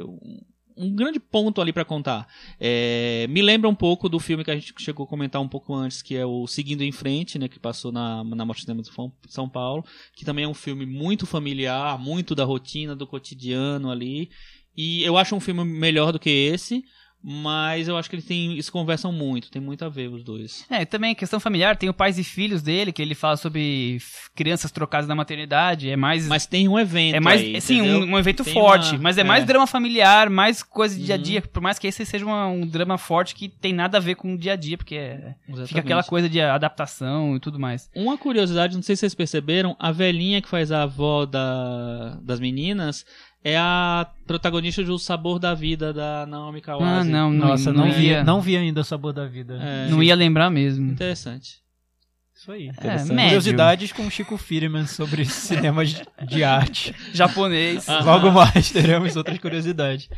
um 0.79 0.95
grande 0.95 1.19
ponto 1.19 1.59
ali 1.61 1.73
para 1.73 1.83
contar. 1.83 2.25
É, 2.59 3.27
me 3.29 3.41
lembra 3.41 3.69
um 3.69 3.75
pouco 3.75 4.07
do 4.07 4.17
filme 4.17 4.45
que 4.45 4.49
a 4.49 4.55
gente 4.55 4.73
chegou 4.77 5.05
a 5.05 5.07
comentar 5.07 5.41
um 5.41 5.47
pouco 5.47 5.75
antes, 5.75 6.01
que 6.01 6.15
é 6.15 6.25
o 6.25 6.47
Seguindo 6.47 6.81
em 6.81 6.91
Frente, 6.91 7.37
né, 7.37 7.49
que 7.49 7.59
passou 7.59 7.91
na, 7.91 8.23
na 8.23 8.45
Mostra 8.45 8.73
de 8.73 8.89
São 9.27 9.49
Paulo, 9.49 9.83
que 10.15 10.23
também 10.23 10.45
é 10.45 10.47
um 10.47 10.53
filme 10.53 10.85
muito 10.85 11.25
familiar, 11.25 11.99
muito 11.99 12.33
da 12.33 12.45
rotina, 12.45 12.95
do 12.95 13.05
cotidiano 13.05 13.91
ali. 13.91 14.29
E 14.75 15.03
eu 15.03 15.17
acho 15.17 15.35
um 15.35 15.41
filme 15.41 15.65
melhor 15.65 16.13
do 16.13 16.19
que 16.19 16.29
esse, 16.29 16.85
mas 17.21 17.87
eu 17.87 17.97
acho 17.97 18.09
que 18.09 18.15
eles 18.15 18.25
têm, 18.25 18.53
eles 18.53 18.69
conversam 18.69 19.11
muito, 19.11 19.51
tem 19.51 19.61
muito 19.61 19.83
a 19.83 19.89
ver 19.89 20.07
os 20.07 20.23
dois. 20.23 20.65
É, 20.69 20.85
também 20.85 21.13
questão 21.13 21.39
familiar, 21.39 21.75
tem 21.75 21.89
o 21.89 21.93
pais 21.93 22.17
e 22.17 22.23
filhos 22.23 22.61
dele, 22.61 22.91
que 22.93 23.01
ele 23.01 23.13
fala 23.15 23.35
sobre 23.35 23.97
crianças 24.35 24.71
trocadas 24.71 25.07
na 25.07 25.15
maternidade, 25.15 25.89
é 25.89 25.95
mais... 25.97 26.27
Mas 26.27 26.45
tem 26.45 26.67
um 26.67 26.79
evento 26.79 27.15
é 27.15 27.19
mais, 27.19 27.41
aí, 27.41 27.59
sim, 27.61 27.81
um, 27.81 28.13
um 28.13 28.17
evento 28.19 28.43
Tem 28.43 28.53
forte, 28.53 28.91
uma- 28.91 29.03
mas 29.03 29.17
é 29.17 29.23
mais 29.23 29.43
drama 29.45 29.67
familiar, 29.67 30.29
mais 30.29 30.63
coisa 30.63 30.95
de 30.97 31.03
dia 31.05 31.15
a 31.15 31.17
Uhum. 31.17 31.23
dia, 31.23 31.41
por 31.41 31.61
mais 31.61 31.77
que 31.77 31.87
esse 31.87 32.05
seja 32.05 32.25
uma- 32.25 32.47
um 32.47 32.65
drama 32.65 32.97
forte 32.97 33.35
que 33.35 33.49
tem 33.49 33.73
nada 33.73 33.97
a 33.97 34.01
ver 34.01 34.15
com 34.15 34.33
o 34.33 34.37
dia 34.37 34.53
a 34.53 34.55
dia, 34.55 34.77
porque 34.77 34.95
é- 34.95 35.35
fica 35.67 35.81
aquela 35.81 36.03
coisa 36.03 36.29
de 36.29 36.39
adaptação 36.39 37.35
e 37.35 37.39
tudo 37.39 37.59
mais. 37.59 37.89
Uma 37.95 38.17
curiosidade, 38.17 38.75
não 38.75 38.81
sei 38.83 38.95
se 38.95 39.01
vocês 39.01 39.15
perceberam, 39.15 39.75
a 39.79 39.91
velhinha 39.91 40.41
que 40.41 40.47
faz 40.47 40.71
a 40.71 40.83
avó 40.83 41.25
da, 41.25 42.17
das 42.21 42.39
meninas 42.39 43.05
é 43.43 43.57
a 43.57 44.07
protagonista 44.27 44.83
de 44.83 44.91
O 44.91 44.97
Sabor 44.99 45.39
da 45.39 45.53
Vida 45.53 45.93
da 45.93 46.25
Naomi 46.25 46.61
Kawase. 46.61 46.85
Ah, 46.85 47.03
não, 47.03 47.31
não, 47.31 47.47
Nossa, 47.49 47.71
não, 47.71 47.85
não, 47.85 47.91
vi, 47.91 48.07
ia, 48.07 48.23
não 48.23 48.41
vi 48.41 48.57
ainda 48.57 48.81
o 48.81 48.83
sabor 48.83 49.13
da 49.13 49.25
vida. 49.25 49.59
É, 49.61 49.87
não 49.89 50.03
ia 50.03 50.15
lembrar 50.15 50.49
mesmo. 50.49 50.91
Interessante. 50.91 51.59
Isso 52.35 52.51
aí. 52.51 52.69
É. 52.77 52.97
Curiosidades 53.05 53.91
com 53.91 54.07
o 54.07 54.11
Chico 54.11 54.37
Firman 54.37 54.85
sobre 54.87 55.23
cinema 55.25 55.83
de- 55.85 56.43
arte. 56.43 56.95
Japonês. 57.13 57.87
Ah. 57.89 57.99
Logo 58.01 58.31
mais 58.31 58.71
teremos 58.71 59.15
outras 59.15 59.37
curiosidades. 59.39 60.09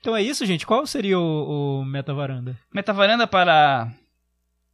Então 0.00 0.16
é 0.16 0.22
isso, 0.22 0.44
gente. 0.46 0.66
Qual 0.66 0.86
seria 0.86 1.18
o, 1.18 1.80
o 1.80 1.84
Meta 1.84 2.12
Varanda? 2.14 2.56
Metavaranda 2.72 3.26
para 3.26 3.88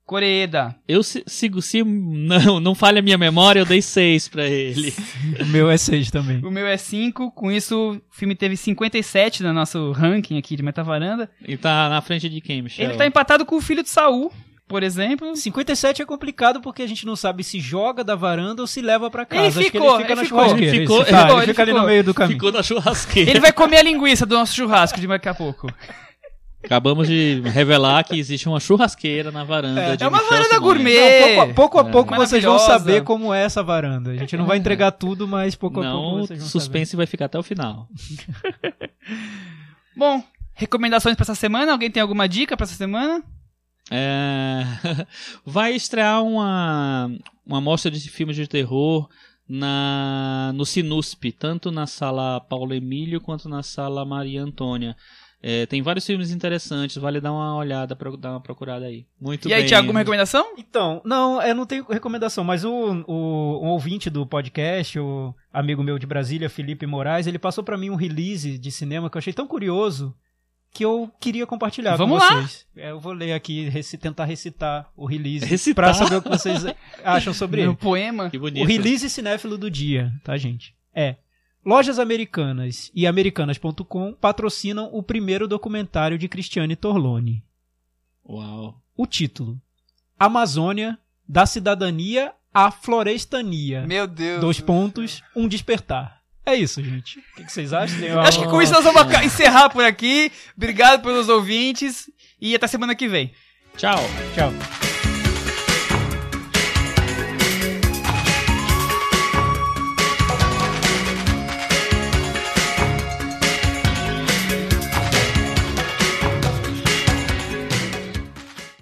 Coreeda. 0.04 0.74
Eu 0.86 1.02
se- 1.02 1.22
sigo, 1.26 1.62
se 1.62 1.82
não, 1.84 2.58
não 2.60 2.74
falha 2.74 2.98
a 2.98 3.02
minha 3.02 3.16
memória, 3.16 3.60
eu 3.60 3.64
dei 3.64 3.80
seis 3.80 4.28
pra 4.28 4.44
ele. 4.46 4.92
O 5.40 5.46
meu 5.46 5.70
é 5.70 5.76
6 5.76 6.10
também. 6.10 6.38
O 6.44 6.50
meu 6.50 6.66
é 6.66 6.76
5, 6.76 7.30
com 7.32 7.50
isso 7.50 7.92
o 7.92 8.00
filme 8.14 8.34
teve 8.34 8.56
57 8.56 9.42
no 9.42 9.52
nosso 9.52 9.92
ranking 9.92 10.36
aqui 10.38 10.56
de 10.56 10.62
Metavaranda. 10.62 11.30
E 11.46 11.56
tá 11.56 11.88
na 11.88 12.00
frente 12.00 12.28
de 12.28 12.40
quem, 12.40 12.62
Michel? 12.62 12.84
Ele 12.90 12.98
tá 12.98 13.06
empatado 13.06 13.46
com 13.46 13.56
o 13.56 13.60
filho 13.60 13.82
de 13.82 13.88
Saul, 13.88 14.30
por 14.68 14.82
exemplo. 14.82 15.34
57 15.36 16.02
é 16.02 16.04
complicado 16.04 16.60
porque 16.60 16.82
a 16.82 16.86
gente 16.86 17.06
não 17.06 17.14
sabe 17.16 17.44
se 17.44 17.60
joga 17.60 18.02
da 18.04 18.14
varanda 18.16 18.60
ou 18.60 18.66
se 18.66 18.82
leva 18.82 19.08
pra 19.10 19.24
casa. 19.24 19.40
Ele 19.42 19.48
Acho 19.48 19.58
que 19.58 19.64
ficou, 19.70 19.94
ele 19.94 19.98
fica 20.02 20.12
ele 20.12 20.20
na 20.20 20.24
ficou. 20.24 20.38
churrasqueira. 20.44 20.76
Ele 20.76 20.80
ficou, 20.82 20.96
ele 21.02 21.10
tá, 21.10 21.18
ficou, 21.20 21.32
ele 21.36 21.42
ele 21.44 21.52
fica 21.52 21.62
ali 21.62 21.70
ficou. 21.70 21.82
no 21.82 21.88
meio 21.88 22.04
do 22.04 22.14
caminho. 22.14 22.36
Ficou 22.38 22.52
na 22.52 22.62
churrasqueira. 22.62 23.30
Ele 23.30 23.40
vai 23.40 23.52
comer 23.52 23.76
a 23.78 23.82
linguiça 23.82 24.26
do 24.26 24.34
nosso 24.34 24.54
churrasco 24.54 25.00
de 25.00 25.06
daqui 25.06 25.28
a 25.28 25.34
pouco. 25.34 25.72
Acabamos 26.64 27.08
de 27.08 27.40
revelar 27.44 28.04
que 28.04 28.18
existe 28.18 28.48
uma 28.48 28.60
churrasqueira 28.60 29.30
na 29.32 29.42
varanda 29.44 29.80
É, 29.80 29.96
de 29.96 30.04
é 30.04 30.08
uma 30.08 30.18
Michel 30.18 30.30
varanda 30.30 30.48
Simões. 30.54 30.62
gourmet. 30.62 31.36
Não, 31.36 31.38
pouco 31.38 31.50
a 31.50 31.54
pouco, 31.54 31.78
a 31.78 31.88
É. 31.88 31.92
pouco 31.92 32.14
vocês 32.16 32.44
vão 32.44 32.58
saber 32.58 33.02
como 33.02 33.34
é 33.34 33.42
essa 33.42 33.62
varanda. 33.62 34.10
A 34.12 34.16
gente 34.16 34.36
não 34.36 34.46
vai 34.46 34.58
entregar 34.58 34.92
tudo, 34.92 35.26
mas 35.26 35.54
pouco 35.54 35.80
a 35.80 35.90
pouco 35.90 36.16
Não, 36.18 36.26
vocês 36.26 36.40
vão 36.40 36.48
suspense 36.48 36.96
vai 36.96 37.06
ficar 37.06 37.26
até 37.26 37.38
o 37.38 37.42
final. 37.42 37.88
Bom, 39.96 40.22
recomendações 40.54 41.16
pra 41.16 41.24
essa 41.24 41.34
semana? 41.34 41.72
Alguém 41.72 41.90
tem 41.90 42.00
alguma 42.00 42.28
dica 42.28 42.56
pra 42.56 42.64
essa 42.64 42.74
semana? 42.74 43.22
É, 43.90 44.62
Vai 45.44 45.74
estrear 45.74 46.22
uma, 46.22 47.10
uma 47.44 47.60
mostra 47.60 47.90
de 47.90 48.00
filmes 48.08 48.36
de 48.36 48.46
terror 48.46 49.08
na 49.48 50.52
no 50.54 50.64
Sinusp, 50.64 51.24
tanto 51.32 51.70
na 51.70 51.86
sala 51.86 52.40
Paulo 52.40 52.72
Emílio 52.72 53.20
quanto 53.20 53.48
na 53.48 53.62
sala 53.62 54.04
Maria 54.04 54.42
Antônia. 54.42 54.96
É, 55.44 55.66
tem 55.66 55.82
vários 55.82 56.06
filmes 56.06 56.30
interessantes, 56.30 56.96
vale 56.98 57.20
dar 57.20 57.32
uma 57.32 57.56
olhada, 57.56 57.96
dar 58.16 58.30
uma 58.30 58.40
procurada 58.40 58.86
aí. 58.86 59.04
Muito 59.20 59.48
e 59.48 59.52
aí, 59.52 59.62
bem. 59.62 59.68
Thiago, 59.68 59.86
alguma 59.86 59.98
recomendação? 59.98 60.54
Então, 60.56 61.02
não, 61.04 61.42
eu 61.42 61.52
não 61.54 61.66
tenho 61.66 61.84
recomendação, 61.90 62.44
mas 62.44 62.64
o, 62.64 62.70
o, 63.08 63.60
um 63.60 63.68
ouvinte 63.70 64.08
do 64.08 64.24
podcast, 64.24 64.98
o 65.00 65.34
amigo 65.52 65.82
meu 65.82 65.98
de 65.98 66.06
Brasília, 66.06 66.48
Felipe 66.48 66.86
Moraes, 66.86 67.26
ele 67.26 67.40
passou 67.40 67.64
pra 67.64 67.76
mim 67.76 67.90
um 67.90 67.96
release 67.96 68.56
de 68.56 68.70
cinema 68.70 69.10
que 69.10 69.16
eu 69.16 69.18
achei 69.18 69.32
tão 69.32 69.48
curioso 69.48 70.14
que 70.72 70.84
eu 70.84 71.10
queria 71.20 71.44
compartilhar 71.46 71.96
Vamos 71.96 72.18
com 72.20 72.24
lá. 72.34 72.40
vocês. 72.42 72.64
É, 72.76 72.92
eu 72.92 73.00
vou 73.00 73.12
ler 73.12 73.32
aqui, 73.32 73.68
reci- 73.68 73.98
tentar 73.98 74.24
recitar 74.24 74.90
o 74.96 75.04
release 75.06 75.44
Recitar? 75.44 75.74
pra 75.74 75.92
saber 75.94 76.16
o 76.16 76.22
que 76.22 76.28
vocês 76.30 76.64
acham 77.04 77.34
sobre 77.34 77.62
Um 77.66 77.70
ele. 77.70 77.76
poema. 77.76 78.30
Que 78.30 78.38
bonito. 78.38 78.62
O 78.62 78.66
release 78.66 79.10
cinéfilo 79.10 79.58
do 79.58 79.68
dia, 79.70 80.12
tá, 80.24 80.36
gente? 80.38 80.72
É. 80.94 81.16
Lojas 81.64 81.98
Americanas 81.98 82.90
e 82.94 83.06
Americanas.com 83.06 84.12
patrocinam 84.14 84.90
o 84.92 85.02
primeiro 85.02 85.46
documentário 85.46 86.18
de 86.18 86.28
Cristiane 86.28 86.74
Torlone. 86.74 87.44
Uau. 88.28 88.80
O 88.96 89.06
título: 89.06 89.60
Amazônia, 90.18 90.98
da 91.28 91.46
cidadania 91.46 92.32
à 92.52 92.70
florestania. 92.70 93.86
Meu 93.86 94.06
Deus. 94.06 94.40
Dois 94.40 94.60
pontos, 94.60 95.22
um 95.34 95.46
despertar. 95.46 96.20
É 96.44 96.56
isso, 96.56 96.82
gente. 96.82 97.20
O 97.20 97.36
que 97.36 97.44
que 97.44 97.52
vocês 97.52 97.72
acham? 97.72 98.20
Acho 98.20 98.40
que 98.40 98.48
com 98.48 98.60
isso 98.60 98.72
nós 98.72 98.82
vamos 98.82 99.02
encerrar 99.24 99.70
por 99.70 99.84
aqui. 99.84 100.32
Obrigado 100.56 101.00
pelos 101.00 101.28
ouvintes 101.28 102.10
e 102.40 102.54
até 102.54 102.66
semana 102.66 102.96
que 102.96 103.06
vem. 103.06 103.32
Tchau. 103.76 103.98
Tchau. 104.34 104.91